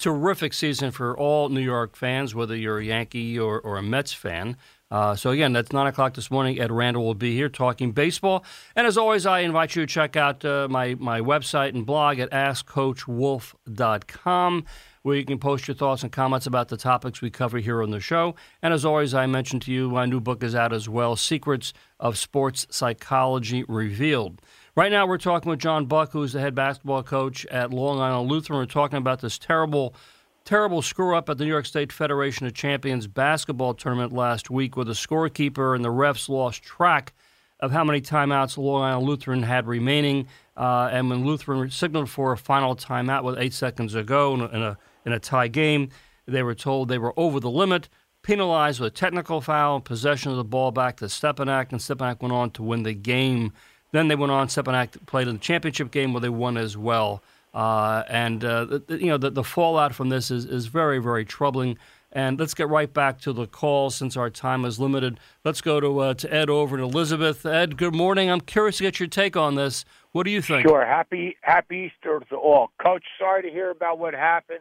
terrific 0.00 0.52
season 0.54 0.90
for 0.90 1.16
all 1.16 1.48
New 1.50 1.60
York 1.60 1.94
fans, 1.94 2.34
whether 2.34 2.56
you're 2.56 2.78
a 2.78 2.84
Yankee 2.84 3.38
or, 3.38 3.60
or 3.60 3.76
a 3.76 3.82
Mets 3.82 4.12
fan. 4.12 4.56
Uh, 4.90 5.14
so 5.14 5.30
again, 5.30 5.52
that's 5.52 5.72
nine 5.72 5.86
o'clock 5.86 6.14
this 6.14 6.32
morning. 6.32 6.58
Ed 6.58 6.72
Randall 6.72 7.04
will 7.04 7.14
be 7.14 7.36
here 7.36 7.48
talking 7.48 7.92
baseball, 7.92 8.44
and 8.74 8.88
as 8.88 8.98
always, 8.98 9.24
I 9.24 9.38
invite 9.40 9.76
you 9.76 9.82
to 9.82 9.86
check 9.86 10.16
out 10.16 10.44
uh, 10.44 10.66
my 10.68 10.96
my 10.96 11.20
website 11.20 11.74
and 11.74 11.86
blog 11.86 12.18
at 12.18 12.28
AskCoachWolff.com, 12.32 14.64
where 15.02 15.16
you 15.16 15.24
can 15.24 15.38
post 15.38 15.68
your 15.68 15.76
thoughts 15.76 16.02
and 16.02 16.10
comments 16.10 16.48
about 16.48 16.70
the 16.70 16.76
topics 16.76 17.20
we 17.20 17.30
cover 17.30 17.58
here 17.58 17.84
on 17.84 17.92
the 17.92 18.00
show. 18.00 18.34
And 18.62 18.74
as 18.74 18.84
always, 18.84 19.14
I 19.14 19.26
mentioned 19.26 19.62
to 19.62 19.72
you, 19.72 19.90
my 19.90 20.06
new 20.06 20.18
book 20.18 20.42
is 20.42 20.56
out 20.56 20.72
as 20.72 20.88
well: 20.88 21.14
Secrets 21.14 21.72
of 22.00 22.18
Sports 22.18 22.66
Psychology 22.70 23.62
Revealed. 23.68 24.42
Right 24.76 24.92
now, 24.92 25.04
we're 25.04 25.18
talking 25.18 25.50
with 25.50 25.58
John 25.58 25.86
Buck, 25.86 26.12
who's 26.12 26.32
the 26.32 26.38
head 26.38 26.54
basketball 26.54 27.02
coach 27.02 27.44
at 27.46 27.72
Long 27.72 27.98
Island 27.98 28.30
Lutheran. 28.30 28.60
We're 28.60 28.66
talking 28.66 28.98
about 28.98 29.20
this 29.20 29.36
terrible, 29.36 29.96
terrible 30.44 30.80
screw 30.80 31.16
up 31.16 31.28
at 31.28 31.38
the 31.38 31.44
New 31.44 31.50
York 31.50 31.66
State 31.66 31.92
Federation 31.92 32.46
of 32.46 32.54
Champions 32.54 33.08
basketball 33.08 33.74
tournament 33.74 34.12
last 34.12 34.48
week, 34.48 34.76
where 34.76 34.84
the 34.84 34.92
scorekeeper 34.92 35.74
and 35.74 35.84
the 35.84 35.88
refs 35.88 36.28
lost 36.28 36.62
track 36.62 37.12
of 37.58 37.72
how 37.72 37.82
many 37.82 38.00
timeouts 38.00 38.56
Long 38.56 38.82
Island 38.82 39.08
Lutheran 39.08 39.42
had 39.42 39.66
remaining. 39.66 40.28
Uh, 40.56 40.88
and 40.92 41.10
when 41.10 41.26
Lutheran 41.26 41.68
signaled 41.70 42.08
for 42.08 42.30
a 42.30 42.38
final 42.38 42.76
timeout 42.76 43.24
with 43.24 43.40
eight 43.40 43.52
seconds 43.52 43.96
ago 43.96 44.34
in 44.34 44.40
a, 44.40 44.46
in 44.46 44.62
a, 44.62 44.78
in 45.04 45.12
a 45.12 45.18
tie 45.18 45.48
game, 45.48 45.88
they 46.26 46.44
were 46.44 46.54
told 46.54 46.88
they 46.88 46.98
were 46.98 47.12
over 47.18 47.40
the 47.40 47.50
limit, 47.50 47.88
penalized 48.22 48.78
with 48.78 48.92
a 48.92 48.96
technical 48.96 49.40
foul, 49.40 49.80
possession 49.80 50.30
of 50.30 50.36
the 50.36 50.44
ball 50.44 50.70
back 50.70 50.98
to 50.98 51.06
Stepinac, 51.06 51.72
and 51.72 51.80
Stepinac 51.80 52.22
went 52.22 52.32
on 52.32 52.52
to 52.52 52.62
win 52.62 52.84
the 52.84 52.94
game 52.94 53.52
then 53.92 54.08
they 54.08 54.14
went 54.14 54.32
on. 54.32 54.48
Stepinac 54.48 55.06
played 55.06 55.28
in 55.28 55.34
the 55.34 55.40
championship 55.40 55.90
game 55.90 56.12
where 56.12 56.20
they 56.20 56.28
won 56.28 56.56
as 56.56 56.76
well. 56.76 57.22
Uh, 57.52 58.04
and 58.08 58.44
uh, 58.44 58.64
the, 58.64 58.98
you 59.00 59.06
know 59.06 59.18
the, 59.18 59.30
the 59.30 59.42
fallout 59.44 59.94
from 59.94 60.08
this 60.08 60.30
is, 60.30 60.44
is 60.44 60.66
very 60.66 60.98
very 60.98 61.24
troubling. 61.24 61.78
And 62.12 62.40
let's 62.40 62.54
get 62.54 62.68
right 62.68 62.92
back 62.92 63.20
to 63.20 63.32
the 63.32 63.46
call 63.46 63.90
since 63.90 64.16
our 64.16 64.30
time 64.30 64.64
is 64.64 64.80
limited. 64.80 65.20
Let's 65.44 65.60
go 65.60 65.78
to 65.78 65.98
uh, 66.00 66.14
to 66.14 66.32
Ed 66.32 66.50
over 66.50 66.76
in 66.76 66.82
Elizabeth. 66.82 67.46
Ed, 67.46 67.76
good 67.76 67.94
morning. 67.94 68.30
I'm 68.30 68.40
curious 68.40 68.78
to 68.78 68.82
get 68.82 68.98
your 68.98 69.08
take 69.08 69.36
on 69.36 69.54
this. 69.54 69.84
What 70.12 70.24
do 70.24 70.30
you 70.30 70.42
think? 70.42 70.66
Sure. 70.66 70.84
Happy 70.84 71.36
Happy 71.42 71.90
Easter 71.92 72.20
to 72.30 72.36
all, 72.36 72.70
Coach. 72.82 73.04
Sorry 73.18 73.42
to 73.42 73.50
hear 73.50 73.70
about 73.70 73.98
what 73.98 74.14
happened. 74.14 74.60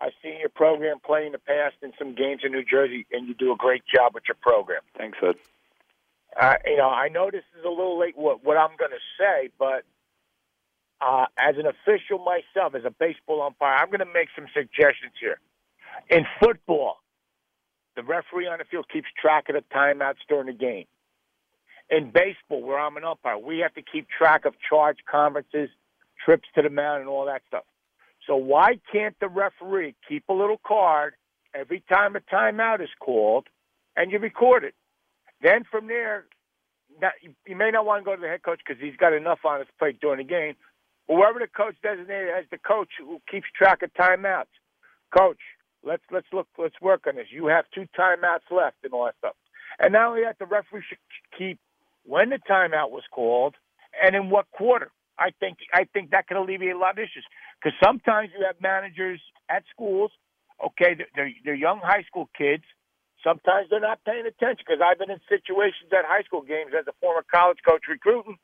I've 0.00 0.12
seen 0.22 0.40
your 0.40 0.48
program 0.48 0.98
play 1.04 1.26
in 1.26 1.32
the 1.32 1.38
past 1.38 1.76
in 1.82 1.92
some 1.98 2.14
games 2.14 2.42
in 2.44 2.52
New 2.52 2.64
Jersey, 2.64 3.06
and 3.12 3.28
you 3.28 3.34
do 3.34 3.52
a 3.52 3.56
great 3.56 3.84
job 3.86 4.14
with 4.14 4.24
your 4.26 4.36
program. 4.40 4.80
Thanks, 4.98 5.16
Ed. 5.22 5.36
You 6.66 6.76
know, 6.76 6.88
I 6.88 7.08
know 7.08 7.30
this 7.30 7.44
is 7.58 7.64
a 7.64 7.68
little 7.68 7.98
late 7.98 8.16
what, 8.16 8.44
what 8.44 8.56
I'm 8.56 8.76
going 8.78 8.90
to 8.90 9.04
say, 9.18 9.50
but 9.58 9.84
uh, 11.00 11.26
as 11.38 11.56
an 11.58 11.66
official 11.66 12.18
myself, 12.18 12.74
as 12.74 12.84
a 12.84 12.90
baseball 12.90 13.42
umpire, 13.42 13.74
I'm 13.74 13.88
going 13.88 14.00
to 14.00 14.06
make 14.06 14.28
some 14.34 14.46
suggestions 14.54 15.12
here. 15.20 15.38
In 16.08 16.24
football, 16.40 17.02
the 17.96 18.02
referee 18.02 18.46
on 18.46 18.58
the 18.58 18.64
field 18.64 18.86
keeps 18.90 19.08
track 19.20 19.48
of 19.48 19.54
the 19.54 19.64
timeouts 19.74 20.24
during 20.28 20.46
the 20.46 20.52
game. 20.52 20.86
In 21.90 22.10
baseball, 22.10 22.62
where 22.62 22.78
I'm 22.78 22.96
an 22.96 23.04
umpire, 23.04 23.36
we 23.36 23.58
have 23.58 23.74
to 23.74 23.82
keep 23.82 24.06
track 24.08 24.46
of 24.46 24.54
charge 24.66 24.98
conferences, 25.10 25.68
trips 26.24 26.48
to 26.54 26.62
the 26.62 26.70
mound, 26.70 27.00
and 27.00 27.08
all 27.08 27.26
that 27.26 27.42
stuff. 27.48 27.64
So 28.26 28.36
why 28.36 28.78
can't 28.90 29.18
the 29.20 29.28
referee 29.28 29.94
keep 30.08 30.24
a 30.28 30.32
little 30.32 30.60
card 30.66 31.14
every 31.54 31.82
time 31.92 32.16
a 32.16 32.20
timeout 32.20 32.80
is 32.80 32.88
called 33.00 33.48
and 33.96 34.10
you 34.10 34.18
record 34.18 34.64
it? 34.64 34.74
Then 35.42 35.64
from 35.68 35.88
there, 35.88 36.26
not, 37.00 37.12
you 37.46 37.56
may 37.56 37.70
not 37.70 37.84
want 37.84 38.00
to 38.00 38.04
go 38.04 38.14
to 38.14 38.20
the 38.20 38.28
head 38.28 38.42
coach 38.42 38.60
because 38.66 38.80
he's 38.80 38.96
got 38.96 39.12
enough 39.12 39.40
on 39.44 39.58
his 39.58 39.68
plate 39.78 40.00
during 40.00 40.18
the 40.18 40.24
game. 40.24 40.54
Whoever 41.08 41.40
the 41.40 41.48
coach 41.48 41.74
designated 41.82 42.28
as 42.30 42.44
the 42.50 42.58
coach 42.58 42.88
who 42.98 43.20
keeps 43.30 43.46
track 43.56 43.82
of 43.82 43.92
timeouts, 43.94 44.54
coach, 45.16 45.40
let's 45.82 46.02
let's 46.12 46.26
look, 46.32 46.46
let's 46.58 46.80
work 46.80 47.06
on 47.06 47.16
this. 47.16 47.26
You 47.30 47.46
have 47.46 47.64
two 47.74 47.86
timeouts 47.98 48.50
left 48.50 48.76
and 48.84 48.92
all 48.92 49.06
that 49.06 49.16
stuff. 49.18 49.34
And 49.80 49.92
not 49.94 50.10
only 50.10 50.22
that, 50.22 50.38
the 50.38 50.46
referee 50.46 50.84
should 50.88 50.98
keep 51.36 51.58
when 52.04 52.30
the 52.30 52.38
timeout 52.48 52.90
was 52.90 53.02
called 53.10 53.56
and 54.02 54.14
in 54.14 54.30
what 54.30 54.50
quarter. 54.52 54.90
I 55.18 55.30
think 55.40 55.58
I 55.74 55.84
think 55.92 56.10
that 56.10 56.28
can 56.28 56.36
alleviate 56.36 56.74
a 56.74 56.78
lot 56.78 56.92
of 56.92 56.98
issues 56.98 57.26
because 57.60 57.76
sometimes 57.82 58.30
you 58.38 58.44
have 58.46 58.56
managers 58.60 59.20
at 59.48 59.64
schools. 59.70 60.12
Okay, 60.64 60.96
they're, 61.16 61.32
they're 61.44 61.54
young 61.54 61.80
high 61.82 62.04
school 62.04 62.28
kids 62.38 62.62
Sometimes 63.24 63.68
they're 63.70 63.80
not 63.80 64.04
paying 64.04 64.26
attention 64.26 64.64
because 64.66 64.82
I've 64.82 64.98
been 64.98 65.10
in 65.10 65.20
situations 65.28 65.90
at 65.92 66.04
high 66.04 66.22
school 66.22 66.42
games 66.42 66.72
as 66.78 66.86
a 66.88 66.92
former 67.00 67.24
college 67.30 67.58
coach 67.66 67.82
recruiting, 67.88 68.36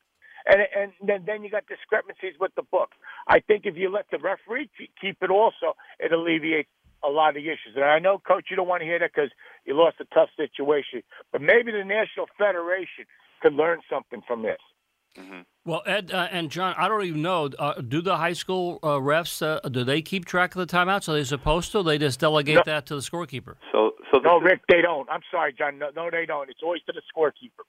and 0.45 0.61
and 0.75 0.91
then 1.05 1.23
then 1.25 1.43
you 1.43 1.49
got 1.51 1.67
discrepancies 1.67 2.39
with 2.39 2.55
the 2.55 2.63
book. 2.63 2.91
I 3.27 3.39
think 3.39 3.65
if 3.65 3.75
you 3.75 3.91
let 3.91 4.05
the 4.11 4.19
referee 4.19 4.69
keep 4.99 5.17
it, 5.21 5.29
also 5.29 5.75
it 5.99 6.11
alleviates 6.11 6.69
a 7.03 7.09
lot 7.09 7.29
of 7.29 7.35
the 7.35 7.47
issues. 7.47 7.75
And 7.75 7.85
I 7.85 7.99
know, 7.99 8.19
coach, 8.19 8.47
you 8.49 8.55
don't 8.55 8.67
want 8.67 8.81
to 8.81 8.85
hear 8.85 8.99
that 8.99 9.11
because 9.13 9.31
you 9.65 9.75
lost 9.75 9.97
a 9.99 10.05
tough 10.13 10.29
situation, 10.35 11.03
but 11.31 11.41
maybe 11.41 11.71
the 11.71 11.83
National 11.83 12.27
Federation 12.37 13.05
could 13.41 13.53
learn 13.53 13.79
something 13.89 14.21
from 14.27 14.43
this. 14.43 14.59
Mm-hmm. 15.17 15.41
Well, 15.65 15.81
Ed 15.85 16.11
uh, 16.11 16.27
and 16.31 16.49
John, 16.49 16.75
I 16.77 16.87
don't 16.87 17.03
even 17.03 17.21
know. 17.21 17.49
Uh, 17.57 17.81
do 17.81 18.01
the 18.01 18.17
high 18.17 18.33
school 18.33 18.79
uh, 18.83 18.87
refs 18.97 19.41
uh, 19.41 19.67
do 19.69 19.83
they 19.83 20.01
keep 20.01 20.25
track 20.25 20.55
of 20.55 20.67
the 20.67 20.77
timeouts? 20.77 21.09
Are 21.09 21.13
they 21.13 21.23
supposed 21.23 21.71
to? 21.73 21.83
They 21.83 21.97
just 21.97 22.19
delegate 22.19 22.55
no. 22.55 22.61
that 22.65 22.85
to 22.87 22.95
the 22.95 23.01
scorekeeper. 23.01 23.55
So, 23.71 23.91
so 24.11 24.19
no, 24.19 24.39
Rick, 24.39 24.61
they 24.69 24.81
don't. 24.81 25.09
I'm 25.09 25.21
sorry, 25.31 25.53
John. 25.57 25.79
No, 25.79 25.89
no, 25.95 26.09
they 26.11 26.25
don't. 26.25 26.49
It's 26.49 26.61
always 26.63 26.81
to 26.87 26.93
the 26.93 27.01
scorekeeper. 27.15 27.63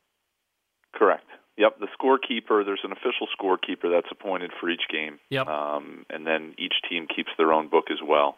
Correct. 0.95 1.27
Yep, 1.57 1.81
the 1.81 1.89
scorekeeper. 1.99 2.65
There's 2.65 2.81
an 2.85 2.93
official 2.93 3.29
scorekeeper 3.39 3.91
that's 3.93 4.09
appointed 4.11 4.53
for 4.59 4.71
each 4.71 4.83
game. 4.91 5.19
Yep. 5.29 5.47
Um, 5.47 6.07
and 6.09 6.27
then 6.27 6.55
each 6.59 6.75
team 6.89 7.07
keeps 7.15 7.31
their 7.37 7.53
own 7.53 7.69
book 7.69 7.87
as 7.91 7.99
well. 8.07 8.37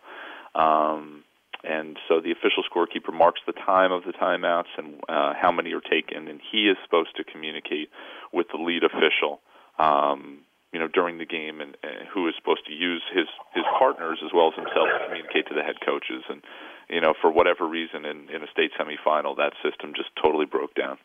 Um, 0.55 1.23
and 1.64 1.96
so 2.09 2.20
the 2.20 2.33
official 2.33 2.64
scorekeeper 2.66 3.12
marks 3.12 3.40
the 3.46 3.53
time 3.53 3.92
of 3.92 4.05
the 4.05 4.12
timeouts 4.12 4.72
and 4.77 4.94
uh, 5.09 5.33
how 5.40 5.53
many 5.53 5.72
are 5.72 5.81
taken, 5.81 6.29
and 6.29 6.40
he 6.51 6.68
is 6.68 6.77
supposed 6.85 7.16
to 7.16 7.25
communicate 7.25 7.88
with 8.33 8.46
the 8.53 8.59
lead 8.59 8.83
official, 8.83 9.40
um, 9.79 10.40
you 10.72 10.81
know, 10.81 10.88
during 10.88 11.18
the 11.18 11.25
game, 11.25 11.61
and 11.61 11.77
uh, 11.85 12.05
who 12.12 12.27
is 12.27 12.35
supposed 12.37 12.66
to 12.66 12.72
use 12.72 13.03
his 13.14 13.27
his 13.55 13.64
partners 13.79 14.18
as 14.25 14.33
well 14.35 14.48
as 14.48 14.55
himself 14.55 14.88
to 14.88 15.07
communicate 15.07 15.46
to 15.48 15.55
the 15.55 15.62
head 15.62 15.77
coaches. 15.85 16.25
And 16.29 16.42
you 16.90 17.01
know, 17.01 17.14
for 17.20 17.31
whatever 17.31 17.68
reason, 17.68 18.05
in 18.05 18.29
in 18.29 18.42
a 18.42 18.51
state 18.51 18.72
semifinal, 18.79 19.37
that 19.37 19.53
system 19.62 19.92
just 19.94 20.11
totally 20.20 20.46
broke 20.46 20.75
down. 20.75 20.98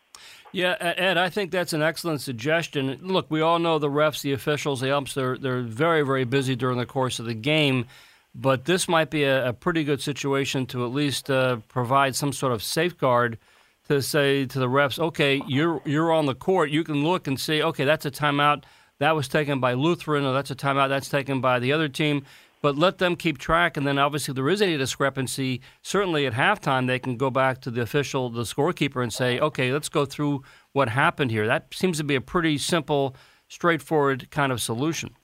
Yeah, 0.51 0.75
Ed, 0.79 1.19
I 1.19 1.29
think 1.29 1.51
that's 1.51 1.73
an 1.73 1.83
excellent 1.83 2.21
suggestion. 2.21 2.97
Look, 3.03 3.29
we 3.29 3.41
all 3.41 3.59
know 3.59 3.77
the 3.77 3.89
refs, 3.89 4.21
the 4.21 4.33
officials, 4.33 4.81
the 4.81 4.95
umps, 4.95 5.13
they're 5.13 5.37
they're 5.37 5.61
very 5.61 6.01
very 6.01 6.23
busy 6.23 6.55
during 6.55 6.79
the 6.79 6.87
course 6.87 7.19
of 7.19 7.25
the 7.25 7.35
game 7.35 7.85
but 8.39 8.65
this 8.65 8.87
might 8.87 9.09
be 9.09 9.23
a, 9.23 9.49
a 9.49 9.53
pretty 9.53 9.83
good 9.83 10.01
situation 10.01 10.67
to 10.67 10.85
at 10.85 10.91
least 10.91 11.29
uh, 11.31 11.57
provide 11.67 12.15
some 12.15 12.31
sort 12.31 12.53
of 12.53 12.61
safeguard 12.61 13.39
to 13.87 14.01
say 14.01 14.45
to 14.45 14.59
the 14.59 14.67
refs, 14.67 14.99
okay, 14.99 15.41
you're 15.47 15.81
you're 15.85 16.11
on 16.11 16.27
the 16.27 16.35
court, 16.35 16.69
you 16.69 16.83
can 16.83 17.03
look 17.03 17.25
and 17.27 17.39
see, 17.39 17.63
okay, 17.63 17.83
that's 17.83 18.05
a 18.05 18.11
timeout 18.11 18.63
that 18.99 19.15
was 19.15 19.27
taken 19.27 19.59
by 19.59 19.73
Lutheran, 19.73 20.23
or 20.23 20.33
that's 20.33 20.51
a 20.51 20.55
timeout 20.55 20.89
that's 20.89 21.09
taken 21.09 21.41
by 21.41 21.59
the 21.59 21.73
other 21.73 21.89
team. 21.89 22.23
but 22.61 22.75
let 22.75 22.97
them 22.97 23.15
keep 23.15 23.37
track. 23.37 23.77
And 23.77 23.85
then, 23.85 23.97
obviously, 23.97 24.31
if 24.31 24.35
there 24.35 24.49
is 24.49 24.61
any 24.61 24.77
discrepancy, 24.77 25.61
certainly 25.81 26.25
at 26.25 26.33
halftime, 26.33 26.87
they 26.87 26.99
can 26.99 27.17
go 27.17 27.29
back 27.29 27.61
to 27.61 27.71
the 27.71 27.81
official, 27.81 28.29
the 28.29 28.43
scorekeeper, 28.43 29.01
and 29.03 29.13
say, 29.13 29.39
okay, 29.39 29.71
let's 29.71 29.89
go 29.89 30.05
through 30.05 30.43
what 30.73 30.89
happened 30.89 31.31
here. 31.31 31.47
That 31.47 31.73
seems 31.73 31.97
to 31.97 32.03
be 32.03 32.15
a 32.15 32.21
pretty 32.21 32.57
simple, 32.57 33.15
straightforward 33.47 34.29
kind 34.31 34.51
of 34.51 34.61
solution. 34.61 35.15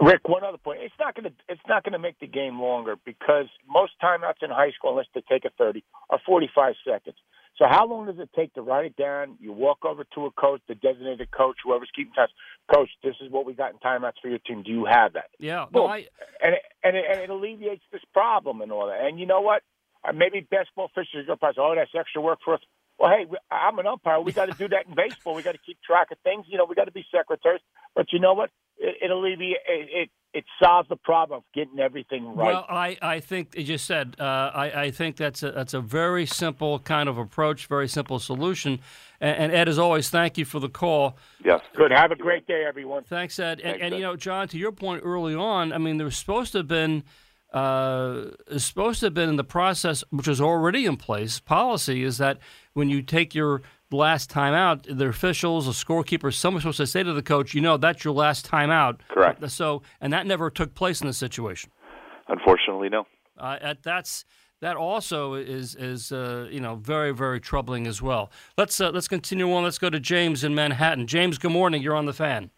Rick, 0.00 0.28
one 0.28 0.44
other 0.44 0.58
point. 0.58 0.80
It's 0.82 0.94
not 0.98 1.14
going 1.14 1.24
to 1.24 1.32
it's 1.48 1.60
not 1.66 1.82
going 1.82 1.94
to 1.94 1.98
make 1.98 2.18
the 2.18 2.26
game 2.26 2.60
longer 2.60 2.96
because 3.04 3.46
most 3.68 3.92
timeouts 4.02 4.42
in 4.42 4.50
high 4.50 4.72
school, 4.72 4.90
unless 4.90 5.06
they 5.14 5.22
take 5.28 5.44
a 5.44 5.50
thirty, 5.56 5.84
are 6.10 6.20
forty 6.26 6.50
five 6.54 6.74
seconds. 6.86 7.16
So 7.56 7.64
how 7.66 7.86
long 7.86 8.04
does 8.04 8.18
it 8.18 8.28
take 8.36 8.52
to 8.54 8.60
write 8.60 8.84
it 8.84 8.96
down? 8.96 9.38
You 9.40 9.52
walk 9.52 9.86
over 9.86 10.04
to 10.14 10.26
a 10.26 10.30
coach, 10.32 10.60
the 10.68 10.74
designated 10.74 11.30
coach, 11.30 11.56
whoever's 11.64 11.90
keeping 11.96 12.12
time. 12.12 12.28
Coach, 12.72 12.90
this 13.02 13.14
is 13.22 13.30
what 13.30 13.46
we 13.46 13.54
got 13.54 13.72
in 13.72 13.78
timeouts 13.78 14.20
for 14.20 14.28
your 14.28 14.40
team. 14.40 14.62
Do 14.62 14.70
you 14.70 14.84
have 14.84 15.14
that? 15.14 15.30
Yeah, 15.38 15.64
no, 15.72 15.86
I... 15.86 16.06
and 16.42 16.52
it, 16.52 16.62
and 16.84 16.96
it, 16.96 17.04
and 17.10 17.20
it 17.22 17.30
alleviates 17.30 17.84
this 17.90 18.02
problem 18.12 18.60
and 18.60 18.70
all 18.70 18.88
that. 18.88 19.00
And 19.00 19.18
you 19.18 19.24
know 19.24 19.40
what? 19.40 19.62
Uh, 20.06 20.12
maybe 20.12 20.40
basketball 20.40 20.90
officials 20.94 21.26
are 21.30 21.36
probably, 21.36 21.62
oh, 21.62 21.74
that's 21.74 21.90
extra 21.98 22.20
work 22.20 22.40
for 22.44 22.54
us. 22.54 22.60
Well, 22.98 23.10
hey, 23.10 23.26
I'm 23.50 23.78
an 23.78 23.86
umpire. 23.86 24.20
We 24.20 24.32
got 24.32 24.46
to 24.46 24.56
do 24.56 24.68
that 24.68 24.86
in 24.86 24.94
baseball. 24.94 25.34
We 25.34 25.42
got 25.42 25.52
to 25.52 25.60
keep 25.64 25.78
track 25.82 26.10
of 26.10 26.18
things. 26.24 26.46
You 26.48 26.56
know, 26.56 26.64
we 26.64 26.74
got 26.74 26.84
to 26.84 26.92
be 26.92 27.04
secretaries. 27.14 27.60
But 27.94 28.12
you 28.12 28.18
know 28.18 28.34
what? 28.34 28.50
It, 28.78 28.96
it 29.02 29.10
alleviates 29.10 29.60
it, 29.68 29.88
it 29.92 30.10
it 30.36 30.44
solves 30.62 30.86
the 30.90 30.96
problem 30.96 31.38
of 31.38 31.44
getting 31.54 31.78
everything 31.80 32.26
right. 32.26 32.36
Well, 32.36 32.66
I, 32.68 32.98
I 33.00 33.20
think 33.20 33.56
you 33.56 33.64
just 33.64 33.86
said 33.86 34.16
uh, 34.20 34.50
I, 34.54 34.82
I 34.82 34.90
think 34.90 35.16
that's 35.16 35.42
a, 35.42 35.50
that's 35.50 35.72
a 35.72 35.80
very 35.80 36.26
simple 36.26 36.78
kind 36.80 37.08
of 37.08 37.16
approach, 37.16 37.66
very 37.68 37.88
simple 37.88 38.18
solution. 38.18 38.80
And, 39.18 39.36
and, 39.44 39.52
Ed, 39.52 39.66
as 39.66 39.78
always, 39.78 40.10
thank 40.10 40.36
you 40.36 40.44
for 40.44 40.60
the 40.60 40.68
call. 40.68 41.16
Yes. 41.42 41.62
Good. 41.74 41.90
Have 41.90 42.10
a 42.10 42.16
great 42.16 42.46
day, 42.46 42.64
everyone. 42.68 43.04
Thanks, 43.04 43.38
Ed. 43.38 43.62
Thanks, 43.62 43.64
and, 43.64 43.82
and 43.82 43.94
Ed. 43.94 43.96
you 43.96 44.02
know, 44.02 44.14
John, 44.14 44.46
to 44.48 44.58
your 44.58 44.72
point 44.72 45.00
early 45.06 45.34
on, 45.34 45.72
I 45.72 45.78
mean, 45.78 45.96
there 45.96 46.04
was 46.04 46.18
supposed 46.18 46.52
to 46.52 46.58
have 46.58 46.68
been 46.68 47.02
uh, 47.54 48.26
supposed 48.58 49.00
to 49.00 49.06
have 49.06 49.14
been 49.14 49.30
in 49.30 49.36
the 49.36 49.44
process, 49.44 50.04
which 50.10 50.28
is 50.28 50.40
already 50.40 50.84
in 50.84 50.98
place. 50.98 51.40
Policy 51.40 52.02
is 52.02 52.18
that 52.18 52.38
when 52.76 52.90
you 52.90 53.00
take 53.00 53.34
your 53.34 53.62
last 53.90 54.28
time 54.28 54.52
out, 54.52 54.86
the 54.88 55.06
officials, 55.06 55.64
the 55.64 55.72
scorekeeper, 55.72 56.32
someone's 56.32 56.62
supposed 56.62 56.76
to 56.76 56.86
say 56.86 57.02
to 57.02 57.14
the 57.14 57.22
coach, 57.22 57.54
you 57.54 57.60
know, 57.62 57.78
that's 57.78 58.04
your 58.04 58.12
last 58.12 58.44
time 58.44 58.70
out. 58.70 59.00
Correct. 59.08 59.50
So, 59.50 59.82
and 60.00 60.12
that 60.12 60.26
never 60.26 60.50
took 60.50 60.74
place 60.74 61.00
in 61.00 61.06
this 61.06 61.16
situation. 61.16 61.70
Unfortunately, 62.28 62.90
no. 62.90 63.06
Uh, 63.38 63.74
that's 63.82 64.24
that 64.60 64.76
also 64.76 65.34
is 65.34 65.74
is 65.74 66.12
uh, 66.12 66.48
you 66.50 66.60
know 66.60 66.76
very 66.76 67.12
very 67.12 67.38
troubling 67.40 67.86
as 67.86 68.00
well. 68.02 68.30
Let's 68.56 68.80
uh, 68.80 68.90
let's 68.90 69.08
continue 69.08 69.52
on. 69.52 69.64
Let's 69.64 69.78
go 69.78 69.90
to 69.90 70.00
James 70.00 70.42
in 70.42 70.54
Manhattan. 70.54 71.06
James, 71.06 71.38
good 71.38 71.52
morning. 71.52 71.82
You're 71.82 71.94
on 71.94 72.06
the 72.06 72.14
fan. 72.14 72.50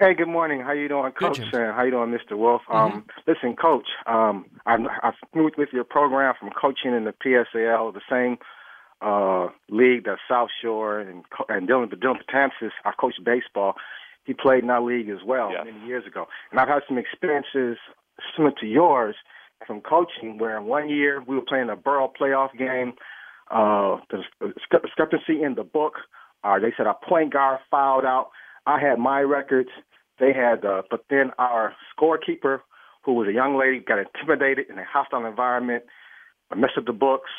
Hey, 0.00 0.14
good 0.14 0.28
morning. 0.28 0.60
How 0.60 0.72
you 0.72 0.88
doing, 0.88 1.12
Coach? 1.12 1.36
James. 1.36 1.50
and 1.52 1.74
how 1.74 1.84
you 1.84 1.92
doing, 1.92 2.10
Mr. 2.10 2.36
Wolff? 2.36 2.62
Um, 2.68 3.04
listen, 3.28 3.54
Coach. 3.54 3.86
Um, 4.06 4.46
I've, 4.66 4.80
I've 5.00 5.14
moved 5.32 5.54
with 5.56 5.68
your 5.72 5.84
program 5.84 6.34
from 6.40 6.50
coaching 6.60 6.92
in 6.92 7.04
the 7.04 7.14
PSAL, 7.24 7.94
the 7.94 8.00
same 8.10 8.38
uh, 9.02 9.48
league 9.68 10.04
that 10.04 10.18
South 10.28 10.50
Shore 10.60 11.00
and 11.00 11.24
and 11.48 11.68
Dylan 11.68 11.92
Dylan 11.92 12.18
Patansis. 12.22 12.70
I've 12.84 12.96
coached 12.96 13.22
baseball. 13.24 13.74
He 14.24 14.34
played 14.34 14.62
in 14.62 14.70
our 14.70 14.80
league 14.82 15.08
as 15.08 15.22
well 15.26 15.50
Yeah. 15.52 15.64
many 15.64 15.84
years 15.86 16.06
ago, 16.06 16.28
and 16.50 16.60
I've 16.60 16.68
had 16.68 16.82
some 16.88 16.98
experiences 16.98 17.78
similar 18.36 18.54
to 18.60 18.66
yours 18.66 19.16
from 19.66 19.80
coaching. 19.80 20.38
Where 20.38 20.56
in 20.56 20.64
one 20.66 20.88
year 20.88 21.22
we 21.26 21.34
were 21.36 21.42
playing 21.42 21.70
a 21.70 21.76
borough 21.76 22.12
playoff 22.20 22.56
game. 22.56 22.94
Uh, 23.50 23.98
the 24.10 24.22
discrepancy 24.82 25.42
in 25.42 25.54
the 25.56 25.64
book. 25.64 25.94
Uh, 26.44 26.58
they 26.58 26.72
said 26.76 26.86
our 26.86 26.96
point 27.06 27.32
guard 27.32 27.60
fouled 27.70 28.04
out. 28.04 28.30
I 28.66 28.80
had 28.80 28.98
my 28.98 29.20
records. 29.20 29.68
They 30.18 30.32
had, 30.32 30.64
uh, 30.64 30.82
but 30.90 31.04
then 31.10 31.32
our 31.38 31.74
scorekeeper, 31.92 32.60
who 33.04 33.12
was 33.14 33.28
a 33.28 33.32
young 33.32 33.58
lady, 33.58 33.80
got 33.80 33.98
intimidated 33.98 34.70
in 34.70 34.78
a 34.78 34.84
hostile 34.84 35.26
environment, 35.26 35.84
I 36.50 36.54
messed 36.54 36.78
up 36.78 36.86
the 36.86 36.92
books. 36.92 37.30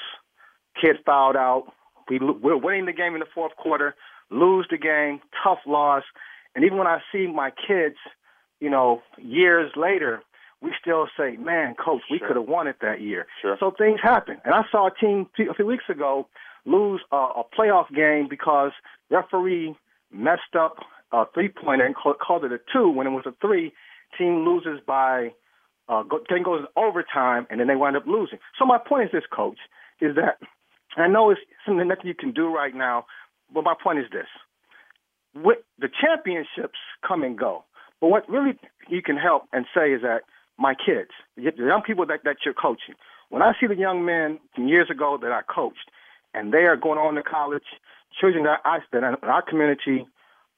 Kid 0.80 0.98
fouled 1.06 1.36
out. 1.36 1.72
We 2.10 2.20
we're 2.20 2.58
winning 2.58 2.86
the 2.86 2.94
game 2.94 3.14
in 3.14 3.20
the 3.20 3.26
fourth 3.34 3.56
quarter, 3.56 3.96
lose 4.30 4.68
the 4.70 4.78
game, 4.78 5.22
tough 5.44 5.60
loss. 5.66 6.04
And 6.56 6.64
even 6.66 6.78
when 6.78 6.88
I 6.88 7.00
see 7.12 7.28
my 7.28 7.52
kids, 7.52 7.96
you 8.60 8.70
know, 8.70 9.02
years 9.18 9.72
later, 9.76 10.22
we 10.62 10.74
still 10.80 11.08
say, 11.18 11.38
"Man, 11.38 11.76
coach, 11.76 12.02
we 12.10 12.20
Sure. 12.20 12.28
could 12.28 12.38
have 12.38 12.48
won 12.48 12.68
it 12.68 12.78
that 12.82 13.02
year." 13.02 13.28
Sure. 13.42 13.58
So 13.60 13.72
things 13.72 14.00
happen. 14.02 14.40
And 14.46 14.54
I 14.54 14.64
saw 14.72 14.88
a 14.88 14.92
team 14.92 15.30
a 15.40 15.54
few 15.54 15.66
weeks 15.66 15.86
ago 15.90 16.28
lose 16.66 17.02
a, 17.12 17.16
a 17.16 17.44
playoff 17.58 17.94
game 17.94 18.28
because 18.30 18.72
referee 19.10 19.76
messed 20.12 20.56
up 20.58 20.78
a 21.12 21.26
three 21.34 21.50
pointer 21.50 21.86
and 21.86 21.96
called, 21.96 22.20
called 22.20 22.46
it 22.46 22.52
a 22.52 22.60
two 22.72 22.90
when 22.90 23.08
it 23.08 23.12
was 23.12 23.26
a 23.26 23.34
three. 23.42 23.74
Team 24.18 24.46
loses 24.46 24.80
by 24.86 25.34
uh, 25.90 26.04
go, 26.04 26.20
then 26.30 26.44
goes 26.44 26.66
overtime 26.76 27.46
and 27.50 27.60
then 27.60 27.68
they 27.68 27.76
wind 27.76 27.98
up 27.98 28.06
losing. 28.08 28.40
So 28.58 28.66
my 28.66 28.78
point 28.78 29.06
is 29.06 29.12
this, 29.12 29.24
coach, 29.32 29.58
is 30.00 30.16
that 30.16 30.38
I 30.98 31.08
know 31.08 31.30
it's 31.32 31.42
something 31.66 31.88
that 31.88 32.06
you 32.06 32.14
can 32.14 32.32
do 32.32 32.54
right 32.54 32.76
now, 32.76 33.06
but 33.54 33.64
my 33.64 33.74
point 33.82 34.00
is 34.00 34.06
this: 34.12 34.28
with 35.36 35.60
the 35.80 35.90
championships 35.90 36.80
come 37.08 37.24
and 37.24 37.38
go, 37.38 37.64
but 38.00 38.08
what 38.08 38.30
really 38.30 38.58
you 38.90 39.02
can 39.02 39.18
help 39.18 39.44
and 39.54 39.66
say 39.76 39.94
is 39.94 40.02
that 40.02 40.22
my 40.58 40.76
kids, 40.76 41.10
the 41.36 41.52
young 41.58 41.82
people 41.86 42.06
that, 42.06 42.20
that 42.24 42.38
you're 42.46 42.54
coaching, 42.54 42.96
when 43.30 43.42
I 43.42 43.54
see 43.60 43.68
the 43.68 43.76
young 43.76 44.06
men 44.06 44.40
from 44.54 44.68
years 44.68 44.90
ago 44.92 45.18
that 45.22 45.32
I 45.32 45.42
coached, 45.42 45.90
and 46.34 46.54
they 46.54 46.66
are 46.66 46.76
going 46.76 47.00
on 47.00 47.16
to 47.16 47.24
college, 47.24 47.64
children 48.20 48.44
that 48.44 48.60
I 48.66 48.80
are 48.94 48.98
in 48.98 49.04
our 49.04 49.42
community 49.42 50.06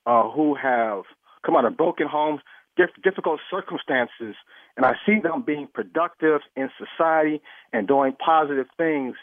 uh, 0.06 0.30
who 0.30 0.56
have 0.56 1.04
come 1.46 1.56
out 1.56 1.66
of 1.66 1.78
broken 1.78 2.08
homes, 2.08 2.42
diff- 2.76 3.02
difficult 3.04 3.40
circumstances, 3.50 4.36
and 4.76 4.86
I 4.86 4.94
see 5.06 5.20
them 5.22 5.44
being 5.46 5.68
productive 5.74 6.42
in 6.56 6.70
society 6.78 7.42
and 7.72 7.88
doing 7.88 8.14
positive 8.14 8.68
things, 8.78 9.16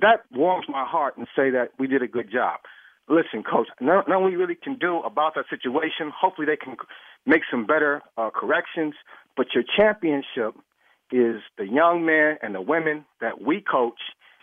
that 0.00 0.22
warms 0.32 0.66
my 0.68 0.84
heart 0.84 1.16
and 1.16 1.26
say 1.36 1.50
that 1.50 1.70
we 1.78 1.86
did 1.86 2.02
a 2.02 2.08
good 2.08 2.30
job. 2.32 2.60
Listen, 3.08 3.42
coach, 3.42 3.66
not, 3.80 4.08
not 4.08 4.22
we 4.22 4.36
really 4.36 4.54
can 4.54 4.78
do 4.78 4.98
about 4.98 5.34
that 5.34 5.44
situation. 5.50 6.12
Hopefully, 6.18 6.46
they 6.46 6.56
can 6.56 6.76
make 7.26 7.42
some 7.50 7.66
better 7.66 8.00
uh, 8.16 8.30
corrections. 8.30 8.94
But 9.36 9.46
your 9.54 9.64
championship 9.76 10.54
is 11.10 11.42
the 11.58 11.66
young 11.66 12.06
men 12.06 12.38
and 12.42 12.54
the 12.54 12.60
women 12.60 13.04
that 13.20 13.42
we 13.42 13.60
coach 13.60 14.00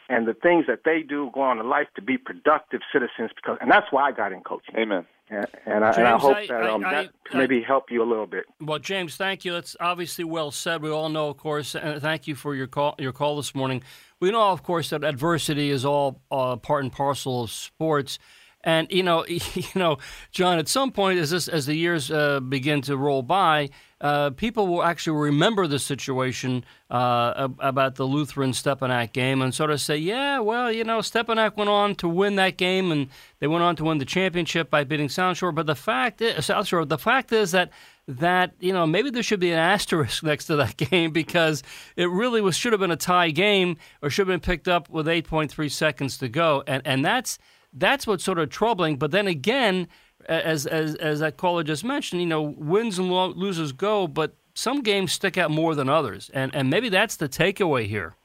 and 0.07 0.27
the 0.27 0.33
things 0.33 0.65
that 0.67 0.79
they 0.85 1.01
do 1.07 1.29
go 1.33 1.41
on 1.41 1.59
in 1.59 1.69
life 1.69 1.87
to 1.95 2.01
be 2.01 2.17
productive 2.17 2.81
citizens. 2.91 3.31
Because, 3.35 3.57
and 3.61 3.71
that's 3.71 3.87
why 3.91 4.09
I 4.09 4.11
got 4.11 4.33
in 4.33 4.41
coaching. 4.41 4.75
Amen. 4.77 5.05
And, 5.29 5.45
and, 5.67 5.85
I, 5.85 5.91
and 5.91 6.07
I 6.07 6.17
hope 6.17 6.35
I- 6.35 6.47
that 6.47 6.63
I- 6.63 6.69
um, 6.69 6.83
I- 6.85 6.91
that 7.03 7.11
maybe 7.33 7.61
help 7.61 7.91
you 7.91 8.01
a 8.03 8.05
little 8.09 8.25
bit. 8.25 8.45
Well, 8.59 8.79
James, 8.79 9.15
thank 9.15 9.45
you. 9.45 9.53
That's 9.53 9.75
obviously 9.79 10.23
well 10.25 10.51
said. 10.51 10.81
We 10.81 10.89
all 10.89 11.09
know, 11.09 11.29
of 11.29 11.37
course, 11.37 11.75
and 11.75 12.01
thank 12.01 12.27
you 12.27 12.33
for 12.35 12.55
your 12.55 12.67
call. 12.67 12.95
Your 12.97 13.13
call 13.13 13.37
this 13.37 13.53
morning. 13.53 13.83
We 14.19 14.31
know, 14.31 14.49
of 14.49 14.63
course, 14.63 14.89
that 14.89 15.03
adversity 15.03 15.69
is 15.69 15.85
all 15.85 16.21
uh, 16.29 16.57
part 16.57 16.83
and 16.83 16.91
parcel 16.91 17.43
of 17.43 17.51
sports. 17.51 18.19
And 18.61 18.91
you 18.91 19.03
know, 19.03 19.25
you 19.27 19.63
know, 19.75 19.97
John. 20.31 20.59
At 20.59 20.67
some 20.67 20.91
point, 20.91 21.19
as 21.19 21.29
this 21.29 21.47
as 21.47 21.65
the 21.65 21.75
years 21.75 22.11
uh, 22.11 22.41
begin 22.41 22.81
to 22.81 22.97
roll 22.97 23.21
by, 23.21 23.69
uh, 24.01 24.31
people 24.31 24.67
will 24.67 24.83
actually 24.83 25.17
remember 25.17 25.65
the 25.65 25.79
situation 25.79 26.65
uh, 26.89 27.47
about 27.59 27.95
the 27.95 28.03
Lutheran 28.03 28.51
Stepinac 28.51 29.13
game 29.13 29.41
and 29.41 29.55
sort 29.55 29.71
of 29.71 29.79
say, 29.79 29.95
"Yeah, 29.95 30.39
well, 30.39 30.69
you 30.69 30.83
know, 30.83 30.99
Stepinac 30.99 31.55
went 31.55 31.69
on 31.69 31.95
to 31.95 32.09
win 32.09 32.35
that 32.35 32.57
game, 32.57 32.91
and 32.91 33.07
they 33.39 33.47
went 33.47 33.63
on 33.63 33.77
to 33.77 33.85
win 33.85 33.97
the 33.97 34.05
championship 34.05 34.69
by 34.69 34.83
beating 34.83 35.07
South 35.07 35.37
Shore." 35.37 35.53
But 35.53 35.65
the 35.65 35.75
fact 35.75 36.21
is, 36.21 36.45
South 36.45 36.67
Shore. 36.67 36.83
The 36.83 36.97
fact 36.97 37.31
is 37.31 37.51
that 37.51 37.71
that 38.09 38.53
you 38.59 38.73
know 38.73 38.87
maybe 38.87 39.11
there 39.11 39.21
should 39.21 39.39
be 39.39 39.51
an 39.51 39.59
asterisk 39.59 40.23
next 40.31 40.45
to 40.45 40.55
that 40.55 40.75
game 40.77 41.11
because 41.11 41.61
it 41.95 42.09
really 42.09 42.41
was 42.41 42.55
should 42.55 42.73
have 42.73 42.79
been 42.79 42.91
a 42.91 42.97
tie 42.97 43.29
game 43.29 43.77
or 44.01 44.09
should 44.09 44.27
have 44.27 44.33
been 44.33 44.45
picked 44.45 44.67
up 44.67 44.89
with 44.89 45.05
8.3 45.05 45.71
seconds 45.71 46.17
to 46.17 46.27
go, 46.27 46.63
and 46.65 46.81
and 46.85 47.05
that's 47.05 47.37
that's 47.71 48.07
what's 48.07 48.23
sort 48.23 48.39
of 48.39 48.49
troubling. 48.49 48.97
But 48.97 49.11
then 49.11 49.27
again, 49.27 49.87
as 50.27 50.65
as 50.65 50.95
as 50.95 51.19
that 51.19 51.37
caller 51.37 51.63
just 51.63 51.83
mentioned, 51.83 52.21
you 52.21 52.27
know, 52.27 52.41
wins 52.41 52.97
and 52.97 53.11
lo- 53.11 53.33
losers 53.33 53.71
go, 53.71 54.07
but 54.07 54.35
some 54.55 54.81
games 54.81 55.13
stick 55.13 55.37
out 55.37 55.51
more 55.51 55.75
than 55.75 55.87
others, 55.87 56.31
and 56.33 56.53
and 56.55 56.69
maybe 56.69 56.89
that's 56.89 57.15
the 57.15 57.29
takeaway 57.29 57.85
here. 57.85 58.15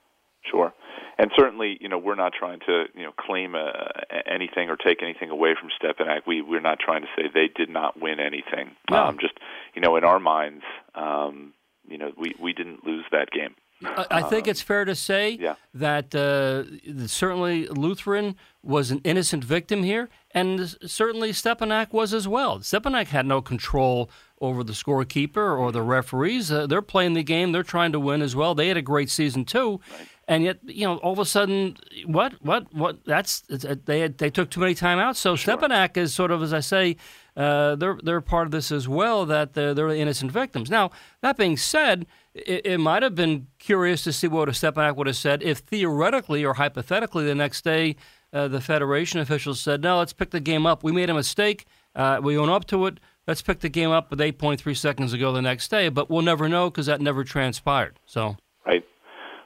And 1.18 1.30
certainly, 1.36 1.78
you 1.80 1.88
know, 1.88 1.98
we're 1.98 2.14
not 2.14 2.32
trying 2.32 2.60
to, 2.66 2.84
you 2.94 3.04
know, 3.04 3.12
claim 3.12 3.54
uh, 3.54 3.70
anything 4.26 4.68
or 4.68 4.76
take 4.76 5.02
anything 5.02 5.30
away 5.30 5.54
from 5.58 5.70
Stepinac. 5.70 6.22
We 6.26 6.42
we're 6.42 6.60
not 6.60 6.78
trying 6.80 7.02
to 7.02 7.08
say 7.16 7.24
they 7.32 7.48
did 7.54 7.70
not 7.70 8.00
win 8.00 8.18
anything. 8.20 8.74
No. 8.90 9.04
Um, 9.04 9.18
just, 9.20 9.34
you 9.74 9.80
know, 9.80 9.96
in 9.96 10.04
our 10.04 10.18
minds, 10.18 10.64
um, 10.94 11.52
you 11.88 11.98
know, 11.98 12.12
we 12.16 12.34
we 12.40 12.52
didn't 12.52 12.84
lose 12.84 13.04
that 13.12 13.30
game. 13.30 13.54
I, 13.84 14.06
I 14.10 14.22
think 14.22 14.48
it's 14.48 14.62
fair 14.62 14.84
to 14.84 14.94
say 14.94 15.30
yeah. 15.32 15.56
that 15.74 16.14
uh, 16.14 17.06
certainly 17.06 17.66
Lutheran 17.66 18.36
was 18.62 18.90
an 18.90 19.00
innocent 19.04 19.44
victim 19.44 19.82
here, 19.82 20.08
and 20.30 20.76
certainly 20.86 21.32
Stepinac 21.32 21.92
was 21.92 22.14
as 22.14 22.26
well. 22.26 22.60
Stepinac 22.60 23.08
had 23.08 23.26
no 23.26 23.42
control 23.42 24.08
over 24.40 24.62
the 24.62 24.72
scorekeeper 24.72 25.58
or 25.58 25.72
the 25.72 25.82
referees. 25.82 26.50
Uh, 26.50 26.66
they're 26.66 26.82
playing 26.82 27.14
the 27.14 27.22
game; 27.22 27.52
they're 27.52 27.62
trying 27.62 27.92
to 27.92 28.00
win 28.00 28.22
as 28.22 28.34
well. 28.34 28.54
They 28.54 28.68
had 28.68 28.76
a 28.76 28.82
great 28.82 29.10
season 29.10 29.44
too, 29.44 29.80
and 30.28 30.44
yet 30.44 30.58
you 30.64 30.86
know 30.86 30.96
all 30.98 31.12
of 31.12 31.18
a 31.18 31.24
sudden, 31.24 31.76
what, 32.06 32.34
what, 32.42 32.72
what? 32.74 33.04
That's 33.04 33.42
uh, 33.50 33.76
they 33.84 34.00
had, 34.00 34.18
they 34.18 34.30
took 34.30 34.50
too 34.50 34.60
many 34.60 34.74
timeouts. 34.74 35.16
So 35.16 35.34
Stepinac 35.34 35.96
is 35.96 36.14
sort 36.14 36.30
of, 36.30 36.42
as 36.42 36.52
I 36.52 36.60
say, 36.60 36.96
uh, 37.36 37.76
they're 37.76 37.98
they're 38.02 38.20
part 38.20 38.46
of 38.46 38.50
this 38.50 38.72
as 38.72 38.88
well. 38.88 39.26
That 39.26 39.54
they're, 39.54 39.74
they're 39.74 39.90
innocent 39.90 40.32
victims. 40.32 40.70
Now 40.70 40.90
that 41.20 41.36
being 41.36 41.56
said 41.56 42.06
it, 42.34 42.66
it 42.66 42.78
might 42.78 43.02
have 43.02 43.14
been 43.14 43.46
curious 43.58 44.02
to 44.04 44.12
see 44.12 44.28
what 44.28 44.48
a 44.48 44.54
step 44.54 44.74
back 44.74 44.96
would 44.96 45.06
have 45.06 45.16
said 45.16 45.42
if 45.42 45.58
theoretically 45.58 46.44
or 46.44 46.54
hypothetically 46.54 47.24
the 47.24 47.34
next 47.34 47.62
day 47.64 47.96
uh, 48.34 48.48
the 48.48 48.60
Federation 48.60 49.20
officials 49.20 49.60
said, 49.60 49.80
no, 49.80 49.98
let's 49.98 50.12
pick 50.12 50.30
the 50.30 50.40
game 50.40 50.66
up. 50.66 50.82
We 50.82 50.90
made 50.90 51.08
a 51.08 51.14
mistake. 51.14 51.66
Uh, 51.94 52.20
we 52.20 52.36
own 52.36 52.50
up 52.50 52.66
to 52.66 52.86
it. 52.86 52.98
Let's 53.28 53.40
pick 53.40 53.60
the 53.60 53.68
game 53.68 53.90
up 53.90 54.10
with 54.10 54.18
8.3 54.18 54.76
seconds 54.76 55.12
ago 55.12 55.32
the 55.32 55.40
next 55.40 55.68
day. 55.68 55.88
But 55.88 56.10
we'll 56.10 56.22
never 56.22 56.48
know 56.48 56.68
because 56.68 56.86
that 56.86 57.00
never 57.00 57.22
transpired. 57.22 58.00
So 58.04 58.36
Right. 58.66 58.84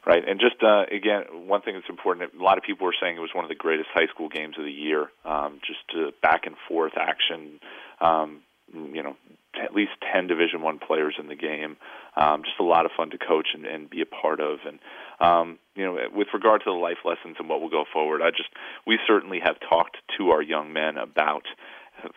Right, 0.08 0.26
and 0.26 0.40
just 0.40 0.56
uh, 0.62 0.84
again, 0.90 1.24
one 1.48 1.60
thing 1.60 1.74
that's 1.74 1.90
important. 1.90 2.32
A 2.32 2.42
lot 2.42 2.56
of 2.56 2.64
people 2.64 2.86
were 2.86 2.94
saying 2.98 3.18
it 3.18 3.20
was 3.20 3.34
one 3.34 3.44
of 3.44 3.50
the 3.50 3.54
greatest 3.54 3.90
high 3.92 4.06
school 4.06 4.30
games 4.30 4.54
of 4.58 4.64
the 4.64 4.72
year. 4.72 5.08
Um, 5.26 5.60
just 5.60 5.84
uh, 5.94 6.12
back 6.22 6.46
and 6.46 6.56
forth 6.66 6.94
action. 6.96 7.60
Um, 8.00 8.40
you 8.72 9.02
know, 9.02 9.16
at 9.62 9.74
least 9.74 9.90
ten 10.10 10.26
Division 10.26 10.62
One 10.62 10.78
players 10.78 11.16
in 11.20 11.28
the 11.28 11.34
game. 11.34 11.76
Um, 12.16 12.42
just 12.42 12.58
a 12.58 12.64
lot 12.64 12.86
of 12.86 12.92
fun 12.96 13.10
to 13.10 13.18
coach 13.18 13.48
and, 13.52 13.66
and 13.66 13.90
be 13.90 14.00
a 14.00 14.06
part 14.06 14.40
of. 14.40 14.60
And 14.66 14.78
um, 15.20 15.58
you 15.74 15.84
know, 15.84 15.98
with 16.14 16.28
regard 16.32 16.62
to 16.64 16.70
the 16.70 16.78
life 16.78 17.04
lessons 17.04 17.36
and 17.38 17.46
what 17.46 17.60
will 17.60 17.68
go 17.68 17.84
forward, 17.92 18.22
I 18.22 18.30
just 18.30 18.48
we 18.86 18.98
certainly 19.06 19.40
have 19.44 19.56
talked 19.68 19.98
to 20.16 20.30
our 20.30 20.40
young 20.40 20.72
men 20.72 20.96
about 20.96 21.42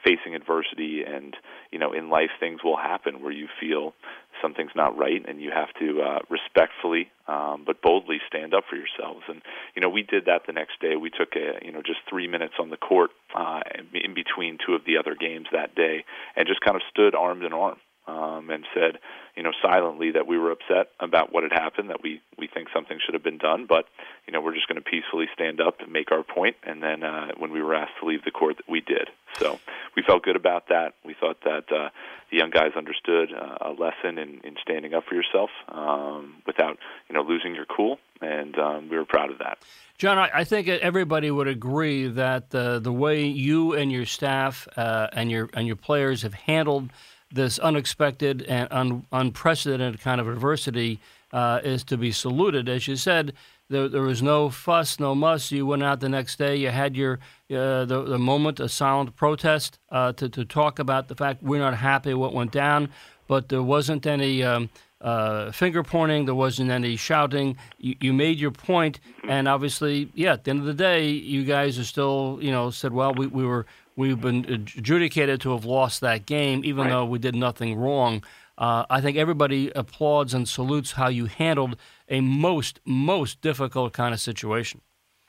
facing 0.03 0.35
adversity 0.35 1.03
and 1.05 1.35
you 1.71 1.79
know 1.79 1.91
in 1.91 2.09
life 2.09 2.29
things 2.39 2.63
will 2.63 2.77
happen 2.77 3.21
where 3.21 3.31
you 3.31 3.47
feel 3.59 3.93
something's 4.41 4.75
not 4.75 4.97
right 4.97 5.23
and 5.27 5.41
you 5.41 5.51
have 5.51 5.69
to 5.79 6.01
uh, 6.01 6.19
respectfully 6.29 7.09
um, 7.27 7.63
but 7.65 7.81
boldly 7.81 8.19
stand 8.27 8.53
up 8.53 8.63
for 8.69 8.75
yourselves. 8.75 9.23
And 9.27 9.41
you 9.75 9.81
know 9.81 9.89
we 9.89 10.03
did 10.03 10.25
that 10.25 10.43
the 10.47 10.53
next 10.53 10.79
day. 10.81 10.95
We 10.95 11.09
took 11.09 11.35
a 11.35 11.63
you 11.63 11.71
know 11.71 11.81
just 11.81 11.99
three 12.09 12.27
minutes 12.27 12.55
on 12.59 12.69
the 12.69 12.77
court 12.77 13.11
uh, 13.35 13.61
in 13.93 14.13
between 14.13 14.57
two 14.65 14.73
of 14.73 14.81
the 14.85 14.97
other 14.97 15.15
games 15.15 15.47
that 15.51 15.75
day 15.75 16.05
and 16.35 16.47
just 16.47 16.61
kind 16.61 16.75
of 16.75 16.81
stood 16.89 17.15
arm 17.15 17.43
in 17.43 17.53
arm 17.53 17.77
um, 18.07 18.49
and 18.49 18.65
said, 18.73 18.99
you 19.35 19.43
know, 19.43 19.51
silently 19.61 20.11
that 20.11 20.27
we 20.27 20.37
were 20.37 20.51
upset 20.51 20.91
about 20.99 21.31
what 21.31 21.43
had 21.43 21.51
happened, 21.51 21.89
that 21.89 22.03
we 22.03 22.21
we 22.37 22.47
think 22.47 22.67
something 22.73 22.97
should 23.03 23.13
have 23.13 23.23
been 23.23 23.37
done, 23.37 23.65
but 23.67 23.85
you 24.27 24.33
know, 24.33 24.41
we're 24.41 24.53
just 24.53 24.67
going 24.67 24.81
to 24.81 24.89
peacefully 24.89 25.27
stand 25.33 25.61
up 25.61 25.79
and 25.79 25.91
make 25.91 26.11
our 26.11 26.23
point. 26.23 26.55
And 26.63 26.81
then 26.81 27.03
uh, 27.03 27.29
when 27.37 27.51
we 27.51 27.61
were 27.61 27.75
asked 27.75 27.93
to 28.01 28.05
leave 28.05 28.23
the 28.23 28.31
court, 28.31 28.57
we 28.67 28.81
did. 28.81 29.09
So 29.37 29.59
we 29.95 30.03
felt 30.03 30.23
good 30.23 30.35
about 30.35 30.67
that. 30.69 30.93
We 31.05 31.15
thought 31.19 31.37
that 31.43 31.71
uh, 31.71 31.89
the 32.31 32.37
young 32.37 32.49
guys 32.49 32.71
understood 32.75 33.31
uh, 33.33 33.69
a 33.69 33.71
lesson 33.71 34.17
in, 34.17 34.41
in 34.43 34.55
standing 34.61 34.93
up 34.93 35.03
for 35.07 35.15
yourself 35.15 35.49
um, 35.69 36.41
without 36.45 36.77
you 37.09 37.15
know 37.15 37.21
losing 37.21 37.55
your 37.55 37.65
cool, 37.65 37.99
and 38.21 38.57
um, 38.57 38.89
we 38.89 38.97
were 38.97 39.05
proud 39.05 39.31
of 39.31 39.37
that. 39.39 39.59
John, 39.97 40.17
I, 40.17 40.43
think 40.45 40.67
everybody 40.67 41.29
would 41.29 41.47
agree 41.47 42.07
that 42.07 42.55
uh, 42.55 42.79
the 42.79 42.91
way 42.91 43.23
you 43.23 43.73
and 43.73 43.91
your 43.91 44.05
staff 44.05 44.67
uh, 44.75 45.07
and 45.13 45.29
your 45.29 45.49
and 45.53 45.67
your 45.67 45.75
players 45.75 46.23
have 46.23 46.33
handled 46.33 46.89
this 47.31 47.59
unexpected 47.59 48.43
and 48.43 48.67
un- 48.71 49.05
unprecedented 49.11 50.01
kind 50.01 50.19
of 50.19 50.27
adversity 50.27 50.99
uh, 51.33 51.61
is 51.63 51.83
to 51.85 51.97
be 51.97 52.11
saluted. 52.11 52.67
As 52.67 52.87
you 52.87 52.95
said, 52.95 53.33
there, 53.69 53.87
there, 53.87 54.01
was 54.01 54.21
no 54.21 54.49
fuss, 54.49 54.99
no 54.99 55.15
muss. 55.15 55.51
You 55.51 55.65
went 55.65 55.83
out 55.83 56.01
the 56.01 56.09
next 56.09 56.37
day. 56.37 56.57
You 56.57 56.69
had 56.69 56.95
your 56.95 57.19
uh, 57.49 57.85
the, 57.85 58.03
the 58.05 58.19
moment, 58.19 58.59
a 58.59 58.67
silent 58.67 59.15
protest 59.15 59.79
uh, 59.91 60.11
to 60.13 60.27
to 60.29 60.43
talk 60.43 60.79
about 60.79 61.07
the 61.07 61.15
fact 61.15 61.41
we're 61.41 61.59
not 61.59 61.75
happy 61.75 62.13
what 62.13 62.33
went 62.33 62.51
down, 62.51 62.89
but 63.27 63.49
there 63.49 63.63
wasn't 63.63 64.05
any. 64.05 64.43
Um, 64.43 64.69
uh, 64.99 65.51
finger 65.51 65.81
pointing, 65.81 66.25
there 66.25 66.35
wasn't 66.35 66.69
any 66.69 66.95
shouting. 66.95 67.57
You, 67.79 67.95
you, 67.99 68.13
made 68.13 68.37
your 68.37 68.51
point, 68.51 68.99
and 69.27 69.47
obviously, 69.47 70.11
yeah. 70.13 70.33
At 70.33 70.43
the 70.43 70.51
end 70.51 70.59
of 70.59 70.67
the 70.67 70.75
day, 70.75 71.09
you 71.09 71.43
guys 71.43 71.79
are 71.79 71.83
still, 71.83 72.37
you 72.39 72.51
know, 72.51 72.69
said, 72.69 72.93
well, 72.93 73.11
we, 73.15 73.25
we 73.25 73.43
were 73.43 73.65
we've 73.95 74.19
been 74.19 74.45
adjudicated 74.45 75.41
to 75.41 75.51
have 75.51 75.65
lost 75.65 76.01
that 76.01 76.25
game, 76.25 76.63
even 76.63 76.83
right. 76.83 76.89
though 76.89 77.05
we 77.05 77.19
did 77.19 77.35
nothing 77.35 77.77
wrong. 77.77 78.23
Uh, 78.57 78.85
I 78.89 79.01
think 79.01 79.17
everybody 79.17 79.71
applauds 79.75 80.33
and 80.33 80.47
salutes 80.47 80.91
how 80.93 81.09
you 81.09 81.25
handled 81.25 81.77
a 82.09 82.21
most 82.21 82.79
most 82.85 83.41
difficult 83.41 83.93
kind 83.93 84.13
of 84.13 84.19
situation. 84.19 84.81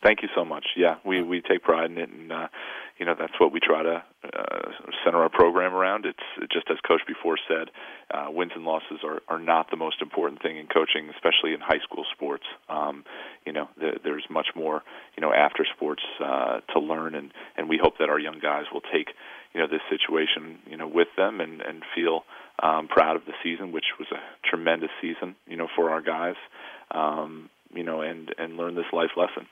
Thank 0.02 0.22
you 0.22 0.28
so 0.34 0.44
much. 0.44 0.66
Yeah, 0.76 0.96
we 1.04 1.22
we 1.22 1.40
take 1.40 1.62
pride 1.62 1.90
in 1.90 1.98
it, 1.98 2.10
and 2.10 2.32
uh, 2.32 2.48
you 3.02 3.06
know 3.06 3.16
that's 3.18 3.34
what 3.40 3.52
we 3.52 3.58
try 3.58 3.82
to 3.82 4.00
uh, 4.22 4.70
center 5.04 5.18
our 5.18 5.28
program 5.28 5.74
around. 5.74 6.06
It's 6.06 6.52
just 6.52 6.70
as 6.70 6.76
Coach 6.86 7.00
before 7.04 7.36
said, 7.48 7.66
uh, 8.14 8.30
wins 8.30 8.52
and 8.54 8.64
losses 8.64 9.00
are 9.02 9.20
are 9.26 9.40
not 9.40 9.72
the 9.72 9.76
most 9.76 10.00
important 10.00 10.40
thing 10.40 10.56
in 10.56 10.68
coaching, 10.68 11.10
especially 11.10 11.52
in 11.52 11.58
high 11.58 11.80
school 11.82 12.04
sports. 12.14 12.44
Um, 12.68 13.02
you 13.44 13.52
know, 13.52 13.68
the, 13.76 13.98
there's 14.04 14.24
much 14.30 14.46
more 14.54 14.84
you 15.16 15.20
know 15.20 15.32
after 15.32 15.66
sports 15.74 16.02
uh, 16.24 16.60
to 16.72 16.78
learn, 16.78 17.16
and 17.16 17.32
and 17.56 17.68
we 17.68 17.76
hope 17.82 17.94
that 17.98 18.08
our 18.08 18.20
young 18.20 18.38
guys 18.40 18.66
will 18.72 18.86
take 18.94 19.08
you 19.52 19.60
know 19.60 19.66
this 19.66 19.82
situation 19.90 20.60
you 20.70 20.76
know 20.76 20.86
with 20.86 21.08
them 21.16 21.40
and 21.40 21.60
and 21.60 21.82
feel 21.92 22.22
um, 22.62 22.86
proud 22.86 23.16
of 23.16 23.22
the 23.26 23.34
season, 23.42 23.72
which 23.72 23.98
was 23.98 24.06
a 24.12 24.48
tremendous 24.48 24.90
season 25.00 25.34
you 25.48 25.56
know 25.56 25.66
for 25.74 25.90
our 25.90 26.02
guys. 26.02 26.36
Um, 26.92 27.50
you 27.74 27.82
know, 27.82 28.00
and 28.02 28.32
and 28.38 28.56
learn 28.56 28.76
this 28.76 28.92
life 28.92 29.10
lesson. 29.16 29.48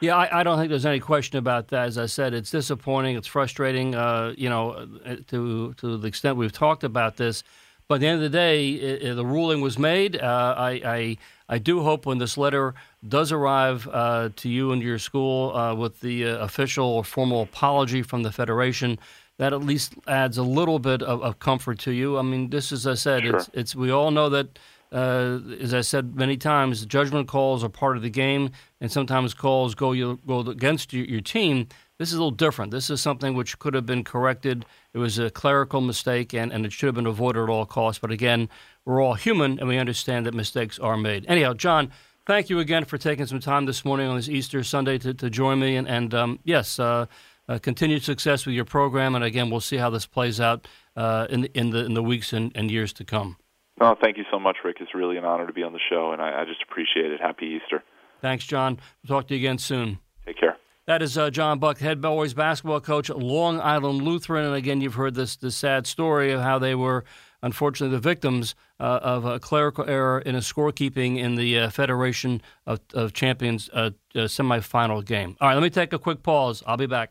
Yeah, 0.00 0.16
I, 0.16 0.40
I, 0.40 0.42
don't 0.42 0.58
think 0.58 0.68
there's 0.68 0.84
any 0.84 1.00
question 1.00 1.38
about 1.38 1.68
that. 1.68 1.86
As 1.86 1.96
I 1.96 2.04
said, 2.04 2.34
it's 2.34 2.50
disappointing, 2.50 3.16
it's 3.16 3.26
frustrating. 3.26 3.94
Uh, 3.94 4.34
you 4.36 4.50
know, 4.50 4.86
uh, 5.04 5.16
to 5.28 5.72
to 5.74 5.96
the 5.96 6.06
extent 6.06 6.36
we've 6.36 6.52
talked 6.52 6.84
about 6.84 7.16
this, 7.16 7.42
but 7.88 7.96
at 7.96 8.00
the 8.00 8.06
end 8.08 8.16
of 8.16 8.22
the 8.22 8.36
day, 8.36 8.70
it, 8.70 9.02
it, 9.02 9.14
the 9.14 9.24
ruling 9.24 9.60
was 9.60 9.78
made. 9.78 10.20
Uh, 10.20 10.54
I, 10.56 10.70
I, 10.84 11.16
I 11.48 11.58
do 11.58 11.82
hope 11.82 12.04
when 12.04 12.18
this 12.18 12.36
letter 12.36 12.74
does 13.06 13.30
arrive 13.30 13.88
uh, 13.92 14.30
to 14.36 14.48
you 14.48 14.72
and 14.72 14.82
your 14.82 14.98
school 14.98 15.56
uh, 15.56 15.74
with 15.74 16.00
the 16.00 16.26
uh, 16.26 16.38
official 16.38 16.86
or 16.86 17.04
formal 17.04 17.42
apology 17.42 18.02
from 18.02 18.22
the 18.24 18.32
federation, 18.32 18.98
that 19.38 19.52
at 19.52 19.62
least 19.62 19.94
adds 20.08 20.36
a 20.36 20.42
little 20.42 20.80
bit 20.80 21.02
of, 21.02 21.22
of 21.22 21.38
comfort 21.38 21.78
to 21.80 21.92
you. 21.92 22.18
I 22.18 22.22
mean, 22.22 22.50
this, 22.50 22.72
as 22.72 22.86
I 22.86 22.94
said, 22.94 23.22
sure. 23.22 23.36
it's 23.36 23.50
it's 23.52 23.76
we 23.76 23.90
all 23.90 24.10
know 24.10 24.28
that 24.30 24.58
uh, 24.96 25.40
as 25.60 25.74
I 25.74 25.82
said 25.82 26.16
many 26.16 26.38
times, 26.38 26.86
judgment 26.86 27.28
calls 27.28 27.62
are 27.62 27.68
part 27.68 27.98
of 27.98 28.02
the 28.02 28.08
game, 28.08 28.50
and 28.80 28.90
sometimes 28.90 29.34
calls 29.34 29.74
go 29.74 29.92
you, 29.92 30.18
go 30.26 30.40
against 30.40 30.94
your, 30.94 31.04
your, 31.04 31.20
team. 31.20 31.68
This 31.98 32.08
is 32.08 32.14
a 32.14 32.16
little 32.16 32.30
different. 32.30 32.70
This 32.70 32.88
is 32.88 32.98
something 32.98 33.34
which 33.34 33.58
could 33.58 33.74
have 33.74 33.84
been 33.84 34.04
corrected. 34.04 34.64
It 34.94 34.98
was 34.98 35.18
a 35.18 35.28
clerical 35.28 35.82
mistake, 35.82 36.32
and, 36.32 36.50
and 36.50 36.64
it 36.64 36.72
should 36.72 36.86
have 36.86 36.94
been 36.94 37.06
avoided 37.06 37.42
at 37.42 37.50
all 37.50 37.66
costs. 37.66 37.98
But 37.98 38.10
again, 38.10 38.48
we're 38.86 39.02
all 39.02 39.12
human, 39.12 39.58
and 39.58 39.68
we 39.68 39.76
understand 39.76 40.24
that 40.24 40.32
mistakes 40.32 40.78
are 40.78 40.96
made. 40.96 41.26
Anyhow, 41.28 41.52
John, 41.52 41.92
thank 42.24 42.48
you 42.48 42.58
again 42.58 42.86
for 42.86 42.96
taking 42.96 43.26
some 43.26 43.40
time 43.40 43.66
this 43.66 43.84
morning 43.84 44.08
on 44.08 44.16
this 44.16 44.30
Easter 44.30 44.64
Sunday 44.64 44.96
to, 44.96 45.12
to 45.12 45.28
join 45.28 45.60
me. 45.60 45.76
And, 45.76 45.86
and 45.86 46.14
um, 46.14 46.38
yes, 46.42 46.78
uh, 46.78 47.04
uh, 47.50 47.58
continued 47.58 48.02
success 48.02 48.46
with 48.46 48.54
your 48.54 48.64
program. 48.64 49.14
And 49.14 49.22
again, 49.22 49.50
we'll 49.50 49.60
see 49.60 49.76
how 49.76 49.90
this 49.90 50.06
plays 50.06 50.40
out 50.40 50.66
uh, 50.96 51.26
in, 51.28 51.42
the, 51.42 51.58
in, 51.58 51.68
the, 51.68 51.84
in 51.84 51.92
the 51.92 52.02
weeks 52.02 52.32
and, 52.32 52.50
and 52.54 52.70
years 52.70 52.94
to 52.94 53.04
come. 53.04 53.36
Oh, 53.80 53.94
thank 54.00 54.16
you 54.16 54.24
so 54.30 54.38
much, 54.38 54.58
Rick. 54.64 54.78
It's 54.80 54.94
really 54.94 55.16
an 55.16 55.24
honor 55.24 55.46
to 55.46 55.52
be 55.52 55.62
on 55.62 55.72
the 55.72 55.80
show, 55.90 56.12
and 56.12 56.22
I, 56.22 56.42
I 56.42 56.44
just 56.44 56.62
appreciate 56.62 57.12
it. 57.12 57.20
Happy 57.20 57.60
Easter. 57.60 57.82
Thanks, 58.22 58.46
John. 58.46 58.78
We'll 59.02 59.20
talk 59.20 59.28
to 59.28 59.34
you 59.34 59.40
again 59.40 59.58
soon. 59.58 59.98
Take 60.24 60.38
care. 60.38 60.56
That 60.86 61.02
is 61.02 61.18
uh, 61.18 61.30
John 61.30 61.58
Buck, 61.58 61.78
head 61.78 62.00
boys 62.00 62.32
basketball 62.32 62.80
coach 62.80 63.10
at 63.10 63.18
Long 63.18 63.60
Island 63.60 64.02
Lutheran. 64.02 64.46
And 64.46 64.54
again, 64.54 64.80
you've 64.80 64.94
heard 64.94 65.14
this, 65.14 65.36
this 65.36 65.56
sad 65.56 65.84
story 65.86 66.30
of 66.30 66.40
how 66.40 66.60
they 66.60 66.76
were, 66.76 67.04
unfortunately, 67.42 67.96
the 67.96 68.00
victims 68.00 68.54
uh, 68.78 69.00
of 69.02 69.24
a 69.24 69.40
clerical 69.40 69.84
error 69.88 70.20
in 70.20 70.36
a 70.36 70.38
scorekeeping 70.38 71.18
in 71.18 71.34
the 71.34 71.58
uh, 71.58 71.70
Federation 71.70 72.40
of, 72.66 72.80
of 72.94 73.12
Champions 73.12 73.68
uh, 73.72 73.90
uh, 74.14 74.20
semifinal 74.20 75.04
game. 75.04 75.36
All 75.40 75.48
right, 75.48 75.54
let 75.54 75.62
me 75.62 75.70
take 75.70 75.92
a 75.92 75.98
quick 75.98 76.22
pause. 76.22 76.62
I'll 76.66 76.76
be 76.76 76.86
back. 76.86 77.10